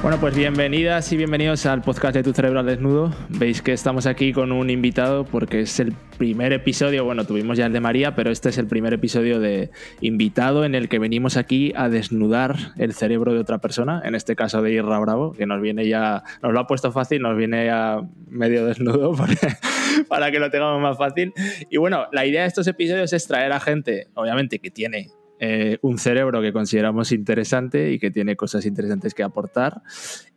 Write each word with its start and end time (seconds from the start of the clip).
Bueno, 0.00 0.20
pues 0.20 0.36
bienvenidas 0.36 1.12
y 1.12 1.16
bienvenidos 1.16 1.66
al 1.66 1.82
podcast 1.82 2.14
de 2.14 2.22
Tu 2.22 2.32
Cerebro 2.32 2.60
al 2.60 2.66
Desnudo. 2.66 3.12
Veis 3.30 3.62
que 3.62 3.72
estamos 3.72 4.06
aquí 4.06 4.32
con 4.32 4.52
un 4.52 4.70
invitado 4.70 5.24
porque 5.24 5.60
es 5.62 5.80
el 5.80 5.92
primer 6.16 6.52
episodio, 6.52 7.04
bueno, 7.04 7.24
tuvimos 7.24 7.58
ya 7.58 7.66
el 7.66 7.72
de 7.72 7.80
María, 7.80 8.14
pero 8.14 8.30
este 8.30 8.50
es 8.50 8.58
el 8.58 8.68
primer 8.68 8.94
episodio 8.94 9.40
de 9.40 9.70
invitado 10.00 10.64
en 10.64 10.76
el 10.76 10.88
que 10.88 11.00
venimos 11.00 11.36
aquí 11.36 11.72
a 11.74 11.88
desnudar 11.88 12.54
el 12.76 12.94
cerebro 12.94 13.34
de 13.34 13.40
otra 13.40 13.58
persona, 13.58 14.00
en 14.04 14.14
este 14.14 14.36
caso 14.36 14.62
de 14.62 14.72
Irra 14.72 15.00
Bravo, 15.00 15.32
que 15.32 15.46
nos 15.46 15.60
viene 15.60 15.88
ya, 15.88 16.22
nos 16.44 16.52
lo 16.52 16.60
ha 16.60 16.66
puesto 16.68 16.92
fácil, 16.92 17.20
nos 17.20 17.36
viene 17.36 17.66
ya 17.66 18.00
medio 18.28 18.66
desnudo 18.66 19.16
para 20.08 20.30
que 20.30 20.38
lo 20.38 20.48
tengamos 20.48 20.80
más 20.80 20.96
fácil. 20.96 21.32
Y 21.70 21.76
bueno, 21.76 22.06
la 22.12 22.24
idea 22.24 22.42
de 22.42 22.48
estos 22.48 22.68
episodios 22.68 23.12
es 23.12 23.26
traer 23.26 23.50
a 23.50 23.58
gente, 23.58 24.06
obviamente, 24.14 24.60
que 24.60 24.70
tiene 24.70 25.08
eh, 25.40 25.78
un 25.82 25.98
cerebro 25.98 26.40
que 26.42 26.52
consideramos 26.52 27.12
interesante 27.12 27.92
y 27.92 27.98
que 27.98 28.10
tiene 28.10 28.36
cosas 28.36 28.66
interesantes 28.66 29.14
que 29.14 29.22
aportar 29.22 29.82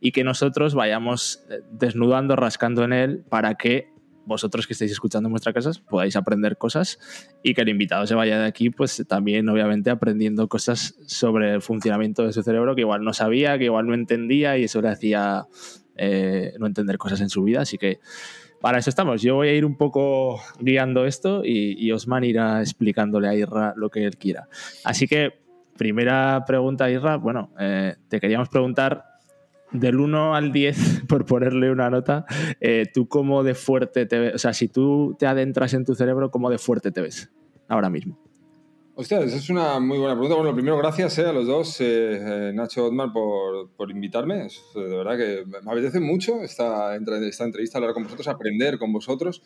y 0.00 0.12
que 0.12 0.24
nosotros 0.24 0.74
vayamos 0.74 1.44
eh, 1.50 1.60
desnudando, 1.72 2.36
rascando 2.36 2.84
en 2.84 2.92
él 2.92 3.24
para 3.28 3.54
que 3.56 3.88
vosotros 4.24 4.66
que 4.66 4.72
estáis 4.72 4.92
escuchando 4.92 5.28
en 5.28 5.32
vuestras 5.32 5.54
casas 5.54 5.78
podáis 5.80 6.14
aprender 6.14 6.56
cosas 6.56 7.00
y 7.42 7.54
que 7.54 7.62
el 7.62 7.68
invitado 7.68 8.06
se 8.06 8.14
vaya 8.14 8.38
de 8.38 8.46
aquí 8.46 8.70
pues 8.70 9.04
también 9.08 9.48
obviamente 9.48 9.90
aprendiendo 9.90 10.48
cosas 10.48 10.94
sobre 11.06 11.52
el 11.54 11.62
funcionamiento 11.62 12.24
de 12.24 12.32
su 12.32 12.42
cerebro 12.42 12.74
que 12.76 12.82
igual 12.82 13.02
no 13.02 13.12
sabía, 13.12 13.58
que 13.58 13.64
igual 13.64 13.86
no 13.86 13.94
entendía 13.94 14.56
y 14.58 14.64
eso 14.64 14.80
le 14.80 14.88
hacía 14.88 15.46
eh, 15.96 16.54
no 16.58 16.66
entender 16.66 16.96
cosas 16.98 17.20
en 17.20 17.28
su 17.28 17.42
vida. 17.42 17.62
Así 17.62 17.78
que 17.78 18.00
para 18.62 18.78
eso 18.78 18.88
estamos. 18.88 19.20
Yo 19.20 19.34
voy 19.34 19.48
a 19.48 19.54
ir 19.54 19.66
un 19.66 19.76
poco 19.76 20.40
guiando 20.60 21.04
esto 21.04 21.42
y, 21.44 21.90
Osman 21.90 22.24
irá 22.24 22.60
explicándole 22.60 23.28
a 23.28 23.34
Irra 23.34 23.74
lo 23.76 23.90
que 23.90 24.04
él 24.04 24.16
quiera. 24.16 24.48
Así 24.84 25.06
que, 25.08 25.32
primera 25.76 26.44
pregunta, 26.46 26.88
Irra. 26.88 27.16
Bueno, 27.16 27.50
eh, 27.58 27.96
te 28.08 28.20
queríamos 28.20 28.48
preguntar 28.48 29.04
del 29.72 29.98
1 29.98 30.36
al 30.36 30.52
10, 30.52 31.02
por 31.08 31.26
ponerle 31.26 31.72
una 31.72 31.90
nota, 31.90 32.24
eh, 32.60 32.86
¿tú 32.94 33.08
cómo 33.08 33.42
de 33.42 33.54
fuerte 33.54 34.06
te 34.06 34.18
ves? 34.18 34.34
O 34.36 34.38
sea, 34.38 34.52
si 34.52 34.68
tú 34.68 35.16
te 35.18 35.26
adentras 35.26 35.74
en 35.74 35.84
tu 35.84 35.96
cerebro, 35.96 36.30
¿cómo 36.30 36.48
de 36.48 36.58
fuerte 36.58 36.92
te 36.92 37.00
ves 37.00 37.32
ahora 37.68 37.90
mismo? 37.90 38.21
Hostia, 39.02 39.18
esa 39.18 39.36
es 39.36 39.50
una 39.50 39.80
muy 39.80 39.98
buena 39.98 40.14
pregunta. 40.14 40.36
Bueno, 40.36 40.54
primero, 40.54 40.78
gracias 40.78 41.18
eh, 41.18 41.26
a 41.26 41.32
los 41.32 41.44
dos, 41.44 41.80
eh, 41.80 42.20
eh, 42.20 42.52
Nacho 42.54 42.86
Otmar, 42.86 43.12
por, 43.12 43.72
por 43.72 43.90
invitarme. 43.90 44.46
de 44.76 44.96
verdad 44.96 45.18
que 45.18 45.44
me 45.44 45.72
apetece 45.72 45.98
mucho 45.98 46.40
esta, 46.40 46.94
esta 46.94 47.44
entrevista, 47.44 47.78
hablar 47.78 47.94
con 47.94 48.04
vosotros, 48.04 48.28
aprender 48.28 48.78
con 48.78 48.92
vosotros. 48.92 49.42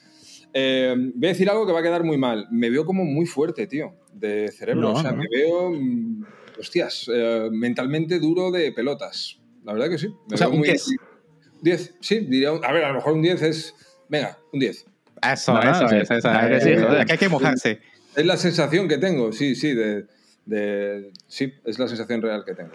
voy 0.53 0.61
a 0.61 1.29
decir 1.29 1.49
algo 1.49 1.67
que 1.67 1.73
va 1.73 1.81
a 1.81 1.83
quedar 1.83 2.05
muy 2.05 2.19
mal. 2.19 2.49
Me 2.51 2.69
veo 2.69 2.85
como 2.85 3.07
muy 3.07 3.25
fuerte, 3.25 3.67
tío, 3.67 3.95
de 4.13 4.53
cerebro. 4.53 4.93
o 4.93 5.01
sea, 5.01 5.13
me 5.13 5.25
veo, 5.27 5.71
mm, 5.71 6.27
hostias, 6.61 7.11
mentalmente 7.51 8.21
duro 8.21 8.51
de 8.51 8.73
pelotas. 8.73 9.41
La 9.65 9.73
verdad 9.73 9.89
que 9.89 9.97
sí. 9.97 10.09
o 10.31 10.37
sea, 10.37 10.49
un 10.49 10.61
10. 10.61 10.87
10, 11.63 11.95
sí, 11.99 12.19
diría. 12.29 12.51
A 12.51 12.73
ver, 12.73 12.85
a 12.85 12.89
lo 12.89 12.97
mejor 12.97 13.15
un 13.15 13.23
10 13.23 13.41
es. 13.41 13.75
Venga, 14.11 14.39
un 14.53 14.61
10. 14.61 14.85
Eso, 15.33 15.59
eso, 15.63 15.87
eso, 15.87 16.15
eso. 16.15 16.29
hay 16.29 17.19
que 17.19 17.29
mojarse. 17.31 17.81
Es 18.17 18.25
la 18.25 18.37
sensación 18.39 18.89
que 18.89 18.97
tengo, 18.97 19.31
sí, 19.31 19.55
sí, 19.55 19.75
de, 19.75 20.07
sí, 21.27 21.53
es 21.65 21.79
la 21.79 21.87
sensación 21.87 22.23
real 22.23 22.45
que 22.45 22.55
tengo. 22.55 22.73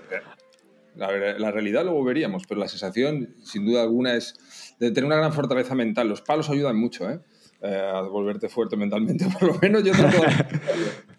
La, 0.95 1.51
realidad 1.51 1.83
luego 1.83 2.03
veríamos, 2.03 2.43
pero 2.47 2.59
la 2.59 2.67
sensación, 2.67 3.35
sin 3.43 3.65
duda 3.65 3.81
alguna, 3.81 4.13
es 4.15 4.35
de 4.79 4.91
tener 4.91 5.05
una 5.05 5.15
gran 5.15 5.33
fortaleza 5.33 5.73
mental. 5.73 6.07
Los 6.07 6.21
palos 6.21 6.49
ayudan 6.49 6.75
mucho, 6.77 7.09
¿eh? 7.09 7.19
Eh, 7.63 7.91
a 7.93 8.01
volverte 8.01 8.49
fuerte 8.49 8.75
mentalmente, 8.75 9.25
por 9.39 9.43
lo 9.43 9.59
menos 9.59 9.83
yo 9.83 9.93
trato 9.93 10.17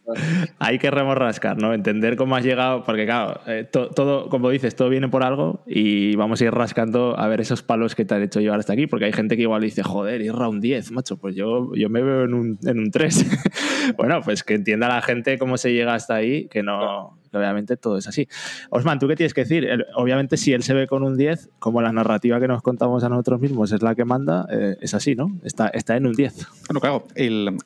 Hay 0.59 0.79
que 0.79 0.91
remorrascar, 0.91 1.57
¿no? 1.59 1.73
Entender 1.73 2.17
cómo 2.17 2.37
has 2.37 2.45
llegado, 2.45 2.85
porque 2.85 3.07
claro, 3.07 3.41
eh, 3.47 3.65
todo, 3.65 4.29
como 4.29 4.51
dices, 4.51 4.75
todo 4.75 4.89
viene 4.89 5.09
por 5.09 5.23
algo 5.23 5.63
y 5.67 6.17
vamos 6.17 6.41
a 6.41 6.45
ir 6.45 6.53
rascando 6.53 7.19
a 7.19 7.29
ver 7.29 7.41
esos 7.41 7.63
palos 7.63 7.95
que 7.95 8.05
te 8.05 8.15
han 8.15 8.23
hecho 8.23 8.41
llevar 8.41 8.59
hasta 8.59 8.73
aquí, 8.73 8.87
porque 8.87 9.07
hay 9.07 9.13
gente 9.13 9.37
que 9.37 9.43
igual 9.43 9.63
dice, 9.63 9.83
joder, 9.83 10.21
ir 10.21 10.33
un 10.33 10.61
10, 10.61 10.93
macho, 10.93 11.17
pues 11.17 11.37
yo, 11.37 11.75
yo 11.75 11.89
me 11.89 12.03
veo 12.03 12.25
en 12.25 12.35
un, 12.35 12.59
en 12.65 12.79
un 12.79 12.91
3. 12.91 13.27
bueno, 13.97 14.21
pues 14.23 14.43
que 14.43 14.55
entienda 14.55 14.89
la 14.89 15.03
gente 15.03 15.39
cómo 15.39 15.57
se 15.57 15.73
llega 15.73 15.95
hasta 15.95 16.17
ahí, 16.17 16.49
que 16.49 16.63
no, 16.63 17.17
obviamente 17.33 17.77
todo 17.77 17.99
es 17.99 18.07
así. 18.07 18.29
Osman, 18.71 18.99
¿tú 18.99 19.09
qué 19.09 19.17
tienes 19.17 19.35
que 19.35 19.43
decir? 19.43 19.69
obviamente 19.95 20.37
si 20.37 20.53
él 20.53 20.63
se 20.63 20.75
ve 20.75 20.87
con 20.87 21.03
un 21.03 21.17
10, 21.17 21.51
como 21.59 21.83
la 21.83 21.93
narrativa 21.93 22.41
que 22.41 22.49
nos 22.49 22.63
contamos 22.63 23.05
a 23.05 23.09
nosotros 23.09 23.41
mismos 23.41 23.73
es 23.73 23.83
la 23.83 23.95
que 23.95 24.05
manda, 24.05 24.47
eh, 24.51 24.77
es 24.81 24.95
así, 24.95 25.15
¿no? 25.15 25.39
Está, 25.45 25.69
está 25.69 25.97
en 25.97 26.07
un 26.07 26.13
10. 26.13 26.47
Bueno, 26.69 26.81
claro, 26.81 27.07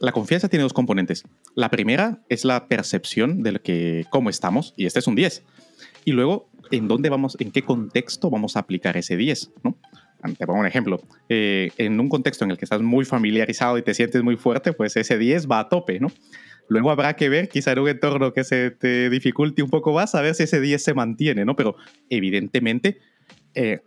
la 0.01 0.13
confianza 0.13 0.49
tiene 0.49 0.63
dos 0.63 0.73
componentes. 0.73 1.25
La 1.55 1.71
primera 1.71 2.21
es 2.29 2.45
la 2.45 2.69
percepción 2.69 3.43
de 3.43 3.59
que, 3.61 4.07
cómo 4.11 4.31
estamos, 4.31 4.75
y 4.77 4.87
este 4.87 4.99
es 4.99 5.07
un 5.07 5.15
10. 5.15 5.43
Y 6.05 6.13
luego, 6.13 6.49
¿en 6.71 6.89
dónde 6.89 7.09
vamos, 7.09 7.37
en 7.41 7.51
qué 7.51 7.63
contexto 7.63 8.31
vamos 8.31 8.57
a 8.57 8.61
aplicar 8.61 8.97
ese 8.97 9.17
10? 9.17 9.51
¿no? 9.65 9.77
Te 10.35 10.47
pongo 10.47 10.61
un 10.61 10.67
ejemplo. 10.67 11.01
Eh, 11.29 11.71
en 11.79 12.01
un 12.01 12.09
contexto 12.09 12.45
en 12.45 12.51
el 12.51 12.59
que 12.59 12.65
estás 12.65 12.83
muy 12.83 13.05
familiarizado 13.05 13.79
y 13.79 13.83
te 13.83 13.95
sientes 13.95 14.23
muy 14.23 14.37
fuerte, 14.37 14.73
pues 14.73 14.97
ese 14.97 15.19
10 15.19 15.49
va 15.51 15.61
a 15.61 15.69
tope, 15.69 16.01
¿no? 16.01 16.11
Luego 16.69 16.91
habrá 16.91 17.15
que 17.15 17.29
ver, 17.29 17.49
quizá 17.49 17.73
en 17.73 17.81
un 17.81 17.89
entorno 17.89 18.33
que 18.33 18.45
se 18.45 18.71
te 18.71 19.11
dificulte 19.11 19.63
un 19.63 19.71
poco 19.71 19.93
más, 19.93 20.15
a 20.15 20.21
ver 20.21 20.35
si 20.35 20.45
ese 20.45 20.61
10 20.61 20.83
se 20.83 20.95
mantiene, 20.95 21.45
¿no? 21.45 21.57
Pero 21.57 21.77
evidentemente, 22.11 22.99
eh, 23.55 23.81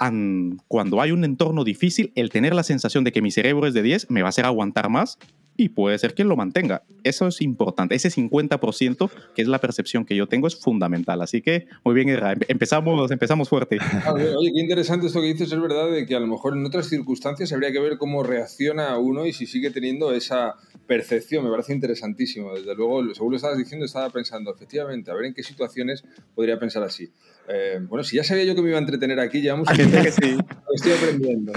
cuando 0.68 1.02
hay 1.02 1.12
un 1.12 1.24
entorno 1.24 1.64
difícil, 1.64 2.12
el 2.16 2.30
tener 2.30 2.56
la 2.56 2.64
sensación 2.64 3.04
de 3.04 3.12
que 3.12 3.22
mi 3.22 3.32
cerebro 3.32 3.68
es 3.68 3.74
de 3.74 3.84
10 3.84 4.10
me 4.10 4.22
va 4.22 4.28
a 4.28 4.30
hacer 4.30 4.46
aguantar 4.46 4.90
más 4.90 5.20
y 5.60 5.70
puede 5.70 6.00
ser 6.00 6.16
quien 6.16 6.30
lo 6.30 6.38
mantenga. 6.38 6.84
Eso 7.04 7.28
es 7.28 7.42
importante. 7.42 7.94
Ese 7.94 8.10
50% 8.10 9.12
que 9.36 9.42
es 9.42 9.48
la 9.50 9.60
percepción 9.60 10.06
que 10.06 10.16
yo 10.16 10.26
tengo 10.28 10.48
es 10.48 10.56
fundamental. 10.56 11.22
Así 11.22 11.42
que, 11.42 11.68
muy 11.84 11.94
bien, 11.94 12.10
Empezamos, 12.48 13.12
empezamos 13.12 13.50
fuerte. 13.50 13.78
Oye, 14.16 14.52
qué 14.54 14.62
interesante 14.62 15.08
esto 15.08 15.20
que 15.20 15.28
dices. 15.28 15.52
Es 15.52 15.62
verdad 15.62 15.92
de 15.92 16.06
que 16.06 16.16
a 16.16 16.20
lo 16.22 16.28
mejor 16.28 16.56
en 16.56 16.66
otras 16.66 16.88
circunstancias 16.88 17.52
habría 17.52 17.74
que 17.74 17.82
ver 17.82 17.98
cómo 17.98 18.24
reacciona 18.24 18.98
uno 18.98 19.26
y 19.26 19.34
si 19.34 19.48
sigue 19.48 19.70
teniendo 19.70 20.14
esa 20.14 20.56
percepción. 20.90 21.44
Me 21.44 21.52
parece 21.52 21.72
interesantísimo. 21.72 22.56
Desde 22.56 22.76
luego, 22.76 23.14
según 23.14 23.32
lo 23.32 23.36
estabas 23.38 23.60
diciendo, 23.60 23.86
estaba 23.86 24.10
pensando, 24.10 24.54
efectivamente, 24.54 25.12
a 25.12 25.14
ver 25.14 25.26
en 25.26 25.34
qué 25.36 25.44
situaciones 25.44 26.04
podría 26.34 26.60
pensar 26.60 26.82
así. 26.82 27.10
Eh, 27.48 27.80
bueno, 27.88 28.04
si 28.04 28.18
ya 28.18 28.24
sabía 28.24 28.44
yo 28.44 28.56
que 28.56 28.64
me 28.64 28.70
iba 28.70 28.78
a 28.78 28.82
entretener 28.82 29.20
aquí, 29.20 29.42
ya 29.42 29.54
vamos 29.54 29.70
a 29.70 29.74
que 29.74 30.12
sí. 30.12 30.38
Estoy 30.74 30.92
aprendiendo. 30.92 31.54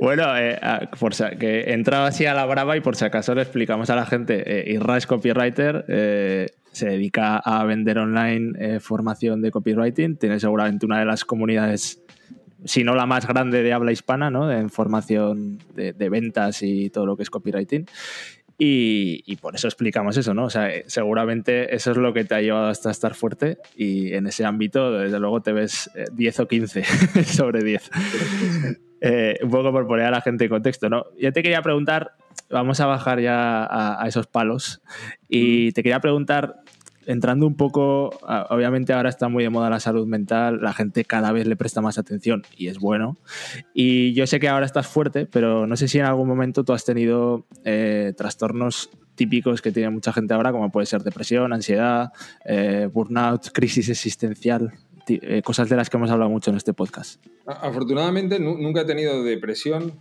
Bueno, 0.00 0.24
eh, 0.38 0.58
por, 0.98 1.12
que 1.38 1.72
entraba 1.72 2.06
así 2.06 2.24
a 2.24 2.32
la 2.32 2.46
brava 2.46 2.76
y 2.76 2.80
por 2.80 2.96
si 2.96 3.04
acaso 3.04 3.34
le 3.34 3.42
explicamos 3.42 3.90
a 3.90 3.96
la 3.96 4.06
gente, 4.06 4.42
eh, 4.46 4.72
Irra 4.72 4.96
es 4.96 5.06
copywriter, 5.06 5.84
eh, 5.88 6.48
se 6.72 6.86
dedica 6.86 7.36
a 7.36 7.64
vender 7.64 7.98
online 7.98 8.80
formación 8.80 9.42
de 9.42 9.50
copywriting, 9.50 10.16
tiene 10.16 10.40
seguramente 10.40 10.86
una 10.86 10.98
de 10.98 11.04
las 11.04 11.26
comunidades 11.26 12.02
si 12.64 12.84
no 12.84 12.94
la 12.94 13.06
más 13.06 13.26
grande 13.26 13.62
de 13.62 13.72
habla 13.72 13.92
hispana, 13.92 14.30
¿no? 14.30 14.50
En 14.50 14.70
formación 14.70 15.58
de, 15.74 15.92
de, 15.92 16.08
ventas 16.08 16.62
y 16.62 16.90
todo 16.90 17.06
lo 17.06 17.16
que 17.16 17.24
es 17.24 17.30
copywriting. 17.30 17.86
Y, 18.58 19.36
por 19.36 19.54
eso 19.54 19.66
explicamos 19.66 20.16
eso, 20.16 20.34
¿no? 20.34 20.44
O 20.44 20.50
sea, 20.50 20.72
eh, 20.72 20.84
seguramente 20.86 21.74
eso 21.74 21.90
es 21.90 21.96
lo 21.96 22.12
que 22.12 22.24
te 22.24 22.34
ha 22.34 22.40
llevado 22.40 22.68
hasta 22.68 22.90
estar 22.90 23.14
fuerte 23.14 23.58
y 23.76 24.12
en 24.14 24.26
ese 24.26 24.44
ámbito, 24.44 24.92
desde 24.92 25.18
luego, 25.18 25.40
te 25.40 25.52
ves 25.52 25.90
10 26.12 26.38
eh, 26.38 26.42
o 26.42 26.48
15 26.48 26.84
sobre 27.24 27.62
10. 27.62 27.90
Eh, 29.04 29.36
un 29.42 29.50
poco 29.50 29.72
por 29.72 29.84
poner 29.88 30.06
a 30.06 30.10
la 30.12 30.20
gente 30.20 30.44
en 30.44 30.50
contexto, 30.50 30.88
¿no? 30.88 31.06
Yo 31.18 31.32
te 31.32 31.42
quería 31.42 31.60
preguntar, 31.60 32.12
vamos 32.48 32.78
a 32.78 32.86
bajar 32.86 33.18
ya 33.18 33.66
a 33.68 34.06
esos 34.06 34.28
palos, 34.28 34.80
y 35.28 35.72
te 35.72 35.82
quería 35.82 35.98
preguntar 35.98 36.61
entrando 37.06 37.46
un 37.46 37.56
poco, 37.56 38.10
obviamente 38.50 38.92
ahora 38.92 39.08
está 39.08 39.28
muy 39.28 39.42
de 39.42 39.50
moda 39.50 39.70
la 39.70 39.80
salud 39.80 40.06
mental, 40.06 40.60
la 40.60 40.72
gente 40.72 41.04
cada 41.04 41.32
vez 41.32 41.46
le 41.46 41.56
presta 41.56 41.80
más 41.80 41.98
atención 41.98 42.42
y 42.56 42.68
es 42.68 42.78
bueno. 42.78 43.18
Y 43.74 44.12
yo 44.14 44.26
sé 44.26 44.40
que 44.40 44.48
ahora 44.48 44.66
estás 44.66 44.86
fuerte, 44.86 45.26
pero 45.26 45.66
no 45.66 45.76
sé 45.76 45.88
si 45.88 45.98
en 45.98 46.06
algún 46.06 46.28
momento 46.28 46.64
tú 46.64 46.72
has 46.72 46.84
tenido 46.84 47.46
eh, 47.64 48.12
trastornos 48.16 48.90
típicos 49.14 49.60
que 49.62 49.72
tiene 49.72 49.90
mucha 49.90 50.12
gente 50.12 50.34
ahora, 50.34 50.52
como 50.52 50.70
puede 50.70 50.86
ser 50.86 51.02
depresión, 51.02 51.52
ansiedad, 51.52 52.12
eh, 52.44 52.88
burnout, 52.92 53.50
crisis 53.52 53.88
existencial, 53.88 54.72
eh, 55.08 55.42
cosas 55.42 55.68
de 55.68 55.76
las 55.76 55.90
que 55.90 55.96
hemos 55.96 56.10
hablado 56.10 56.30
mucho 56.30 56.50
en 56.50 56.56
este 56.56 56.72
podcast. 56.72 57.24
Afortunadamente 57.46 58.38
nunca 58.38 58.82
he 58.82 58.84
tenido 58.84 59.22
depresión. 59.22 60.00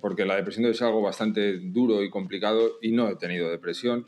porque 0.00 0.26
la 0.26 0.34
depresión 0.34 0.66
es 0.66 0.82
algo 0.82 1.00
bastante 1.00 1.60
duro 1.60 2.02
y 2.02 2.10
complicado 2.10 2.72
y 2.82 2.90
no 2.90 3.08
he 3.08 3.14
tenido 3.14 3.48
depresión. 3.48 4.04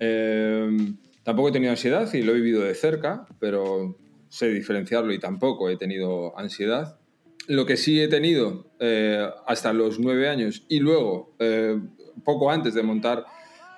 Em, 0.00 0.96
tampoco 1.22 1.48
he 1.48 1.52
tenido 1.52 1.70
ansiedad 1.70 2.12
y 2.12 2.22
lo 2.22 2.32
he 2.32 2.36
vivido 2.36 2.62
de 2.62 2.74
cerca, 2.74 3.26
pero 3.38 3.96
sé 4.28 4.48
diferenciarlo 4.48 5.12
y 5.12 5.18
tampoco 5.18 5.70
he 5.70 5.76
tenido 5.76 6.38
ansiedad. 6.38 6.98
Lo 7.46 7.64
que 7.66 7.76
sí 7.76 8.00
he 8.00 8.08
tenido 8.08 8.70
eh, 8.78 9.26
hasta 9.46 9.72
los 9.72 9.98
nueve 9.98 10.28
años 10.28 10.64
y 10.68 10.80
luego, 10.80 11.34
eh, 11.38 11.80
poco 12.24 12.50
antes 12.50 12.74
de 12.74 12.82
montar 12.82 13.24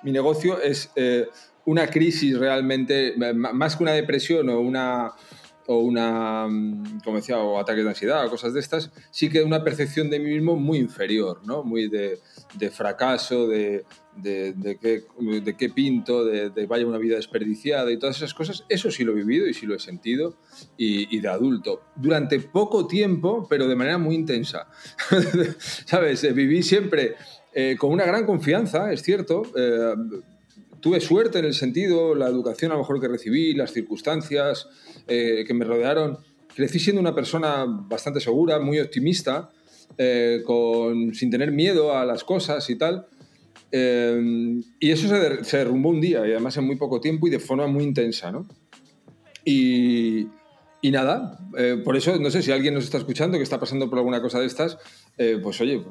mi 0.03 0.11
negocio, 0.11 0.61
es 0.61 0.91
eh, 0.95 1.27
una 1.65 1.87
crisis 1.87 2.37
realmente, 2.37 3.13
más 3.35 3.75
que 3.75 3.83
una 3.83 3.93
depresión 3.93 4.49
o 4.49 4.59
una 4.59 5.11
o 5.67 5.79
una, 5.79 6.47
mm, 6.47 7.01
como 7.03 7.17
decía, 7.17 7.39
o 7.39 7.59
ataques 7.59 7.83
de 7.83 7.89
ansiedad 7.89 8.25
o 8.25 8.29
cosas 8.29 8.53
de 8.53 8.59
estas, 8.59 8.91
sí 9.11 9.29
que 9.29 9.43
una 9.43 9.63
percepción 9.63 10.09
de 10.09 10.19
mí 10.19 10.29
mismo 10.29 10.55
muy 10.55 10.77
inferior, 10.79 11.41
¿no? 11.45 11.63
Muy 11.63 11.89
de, 11.89 12.19
fracaso, 12.71 13.47
de, 13.47 13.85
de, 14.15 14.77
qué, 14.81 15.03
de 15.41 15.57
qué 15.57 15.69
pinto, 15.69 16.25
de, 16.25 16.65
vaya 16.65 16.85
una 16.85 16.97
vida 16.97 17.15
desperdiciada 17.15 17.91
y 17.91 17.97
todas 17.97 18.17
esas 18.17 18.33
cosas. 18.33 18.65
Eso 18.69 18.91
sí 18.91 19.03
lo 19.03 19.13
he 19.13 19.15
vivido 19.15 19.47
y 19.47 19.53
sí 19.53 19.65
lo 19.65 19.75
he 19.75 19.79
sentido 19.79 20.35
y, 20.77 21.19
de 21.19 21.27
adulto. 21.27 21.81
Durante 21.95 22.39
poco 22.39 22.87
tiempo, 22.87 23.47
pero 23.49 23.67
de 23.67 23.75
manera 23.75 23.97
muy 23.97 24.15
intensa. 24.15 24.67
¿Sabes? 25.85 26.23
Eh, 26.23 26.33
viví 26.33 26.63
siempre 26.63 27.15
eh, 27.53 27.75
con 27.77 27.91
una 27.91 28.05
gran 28.05 28.25
confianza, 28.25 28.91
es 28.91 29.01
cierto. 29.01 29.43
Eh, 29.55 29.93
tuve 30.81 30.99
suerte 30.99 31.39
en 31.39 31.45
el 31.45 31.53
sentido, 31.53 32.15
la 32.15 32.27
educación 32.27 32.71
a 32.71 32.75
lo 32.75 32.81
mejor 32.81 32.99
que 32.99 33.07
recibí, 33.07 33.53
las 33.53 33.71
circunstancias 33.71 34.67
eh, 35.07 35.45
que 35.47 35.53
me 35.53 35.63
rodearon. 35.63 36.17
Crecí 36.53 36.79
siendo 36.79 36.99
una 36.99 37.15
persona 37.15 37.65
bastante 37.65 38.19
segura, 38.19 38.59
muy 38.59 38.79
optimista, 38.79 39.51
eh, 39.97 40.41
con, 40.45 41.13
sin 41.13 41.29
tener 41.29 41.51
miedo 41.51 41.95
a 41.95 42.05
las 42.05 42.23
cosas 42.23 42.69
y 42.69 42.77
tal. 42.77 43.05
Eh, 43.71 44.59
y 44.79 44.91
eso 44.91 45.07
se, 45.07 45.43
se, 45.45 45.57
derrumbó 45.57 45.89
un 45.89 46.01
día, 46.01 46.27
y 46.27 46.31
además 46.31 46.57
en 46.57 46.65
muy 46.65 46.75
poco 46.75 46.99
tiempo 46.99 47.27
y 47.27 47.29
de 47.29 47.39
forma 47.39 47.67
muy 47.67 47.83
intensa. 47.83 48.31
¿no? 48.31 48.47
Y, 49.45 50.27
y 50.83 50.89
nada, 50.89 51.37
eh, 51.57 51.79
por 51.83 51.95
eso 51.95 52.17
no 52.17 52.31
sé 52.31 52.41
si 52.41 52.51
alguien 52.51 52.73
nos 52.73 52.85
está 52.85 52.97
escuchando 52.97 53.37
que 53.37 53.43
está 53.43 53.59
pasando 53.59 53.87
por 53.87 53.99
alguna 53.99 54.19
cosa 54.19 54.39
de 54.39 54.47
estas, 54.47 54.79
eh, 55.17 55.39
pues 55.41 55.61
oye, 55.61 55.83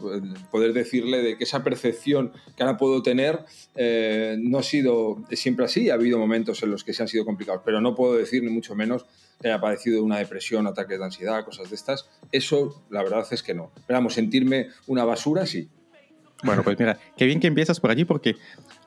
poder 0.51 0.73
decirle 0.73 1.23
de 1.23 1.39
que 1.39 1.45
esa 1.45 1.63
percepción 1.63 2.33
que 2.57 2.63
ahora 2.65 2.77
puedo 2.77 3.01
tener 3.01 3.45
eh, 3.77 4.37
no 4.41 4.59
ha 4.59 4.63
sido 4.65 5.25
siempre 5.31 5.65
así, 5.65 5.91
ha 5.91 5.95
habido 5.95 6.19
momentos 6.19 6.61
en 6.65 6.73
los 6.73 6.83
que 6.83 6.93
se 6.93 7.03
han 7.03 7.09
sido 7.09 7.25
complicados, 7.25 7.63
pero 7.65 7.81
no 7.81 7.95
puedo 7.95 8.15
decir 8.15 8.43
ni 8.43 8.51
mucho 8.51 8.75
menos 8.75 9.07
que 9.41 9.49
haya 9.49 9.61
padecido 9.61 10.03
una 10.03 10.19
depresión, 10.19 10.67
ataques 10.67 10.99
de 10.99 11.05
ansiedad, 11.05 11.45
cosas 11.45 11.71
de 11.71 11.77
estas. 11.77 12.09
Eso 12.33 12.83
la 12.91 13.03
verdad 13.03 13.25
es 13.31 13.43
que 13.43 13.55
no. 13.55 13.71
Pero 13.87 13.99
vamos, 13.99 14.15
sentirme 14.15 14.69
una 14.87 15.05
basura, 15.05 15.47
sí. 15.47 15.69
Bueno, 16.43 16.63
pues 16.63 16.79
mira, 16.79 16.99
qué 17.17 17.27
bien 17.27 17.41
que 17.41 17.47
empiezas 17.47 17.81
por 17.81 17.91
allí 17.91 18.05
porque 18.05 18.37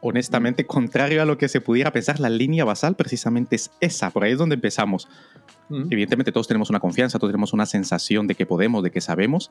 honestamente, 0.01 0.65
contrario 0.65 1.21
a 1.21 1.25
lo 1.25 1.37
que 1.37 1.47
se 1.47 1.61
pudiera 1.61 1.91
pensar, 1.91 2.19
la 2.19 2.29
línea 2.29 2.65
basal 2.65 2.95
precisamente 2.95 3.55
es 3.55 3.71
esa, 3.79 4.09
por 4.09 4.23
ahí 4.23 4.33
es 4.33 4.37
donde 4.37 4.55
empezamos. 4.55 5.07
Evidentemente 5.69 6.31
todos 6.31 6.47
tenemos 6.47 6.69
una 6.69 6.79
confianza, 6.79 7.17
todos 7.17 7.31
tenemos 7.31 7.53
una 7.53 7.65
sensación 7.65 8.27
de 8.27 8.35
que 8.35 8.45
podemos, 8.45 8.83
de 8.83 8.91
que 8.91 9.01
sabemos, 9.01 9.49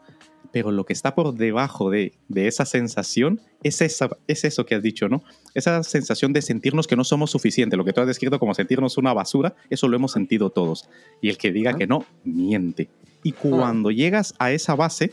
pero 0.53 0.71
lo 0.71 0.85
que 0.85 0.93
está 0.93 1.15
por 1.15 1.35
debajo 1.35 1.91
de, 1.91 2.13
esa 2.35 2.65
sensación 2.65 3.41
es, 3.63 3.81
esa, 3.81 4.11
es 4.29 4.45
eso 4.45 4.65
que 4.65 4.75
has 4.75 4.83
dicho, 4.83 5.09
¿no? 5.09 5.25
Esa 5.55 5.83
sensación 5.83 6.33
de 6.33 6.43
sentirnos 6.43 6.87
que 6.87 6.97
no 6.97 7.03
somos 7.03 7.31
suficientes, 7.31 7.77
lo 7.77 7.85
que 7.85 7.93
tú 7.93 8.03
has 8.03 8.07
descrito 8.07 8.39
como 8.39 8.55
sentirnos 8.55 8.99
una 8.99 9.13
basura, 9.13 9.55
eso 9.71 9.89
lo 9.89 9.97
hemos 9.97 10.13
sentido 10.13 10.51
todos. 10.51 10.89
Y 11.21 11.29
el 11.29 11.39
que 11.39 11.51
diga 11.51 11.75
que 11.75 11.87
no, 11.87 12.05
miente. 12.25 12.89
Y 13.25 13.33
cuando 13.33 13.91
llegas 13.91 14.35
a 14.39 14.53
esa 14.53 14.75
base, 14.75 15.13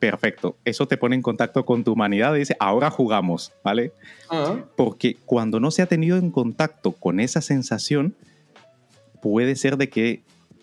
perfecto, 0.00 0.56
eso 0.64 0.88
te 0.88 0.96
pone 0.96 1.14
en 1.14 1.22
contacto 1.22 1.64
con 1.64 1.84
tu 1.84 1.92
humanidad 1.92 2.34
y 2.34 2.40
dice, 2.40 2.56
ahora 2.58 2.90
jugamos, 2.90 3.52
¿vale? 3.62 3.92
Porque 4.76 5.16
cuando 5.26 5.60
no 5.60 5.70
se 5.70 5.82
ha 5.82 5.86
tenido 5.86 6.16
en 6.16 6.30
contacto 6.30 6.92
con 6.92 7.20
esa 7.20 7.40
sensación, 7.42 8.16
puede 9.22 9.54
ser 9.54 9.76
de 9.76 9.90
que 9.90 10.22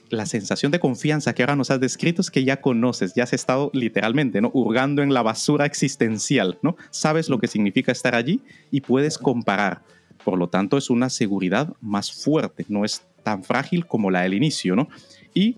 la 0.09 0.25
sensación 0.25 0.71
de 0.71 0.79
confianza 0.79 1.33
que 1.33 1.43
ahora 1.43 1.55
nos 1.55 1.69
has 1.69 1.79
descrito 1.79 2.21
es 2.21 2.31
que 2.31 2.43
ya 2.43 2.61
conoces, 2.61 3.13
ya 3.13 3.23
has 3.23 3.33
estado 3.33 3.69
literalmente, 3.73 4.41
¿no? 4.41 4.49
Hurgando 4.53 5.03
en 5.03 5.13
la 5.13 5.21
basura 5.21 5.65
existencial, 5.65 6.57
¿no? 6.61 6.75
Sabes 6.89 7.29
lo 7.29 7.39
que 7.39 7.47
significa 7.47 7.91
estar 7.91 8.15
allí 8.15 8.41
y 8.71 8.81
puedes 8.81 9.17
comparar. 9.17 9.83
Por 10.23 10.37
lo 10.37 10.49
tanto, 10.49 10.77
es 10.77 10.89
una 10.89 11.09
seguridad 11.09 11.73
más 11.81 12.11
fuerte, 12.11 12.65
no 12.69 12.85
es 12.85 13.03
tan 13.23 13.43
frágil 13.43 13.85
como 13.85 14.09
la 14.09 14.21
del 14.21 14.33
inicio, 14.33 14.75
¿no? 14.75 14.87
Y 15.33 15.57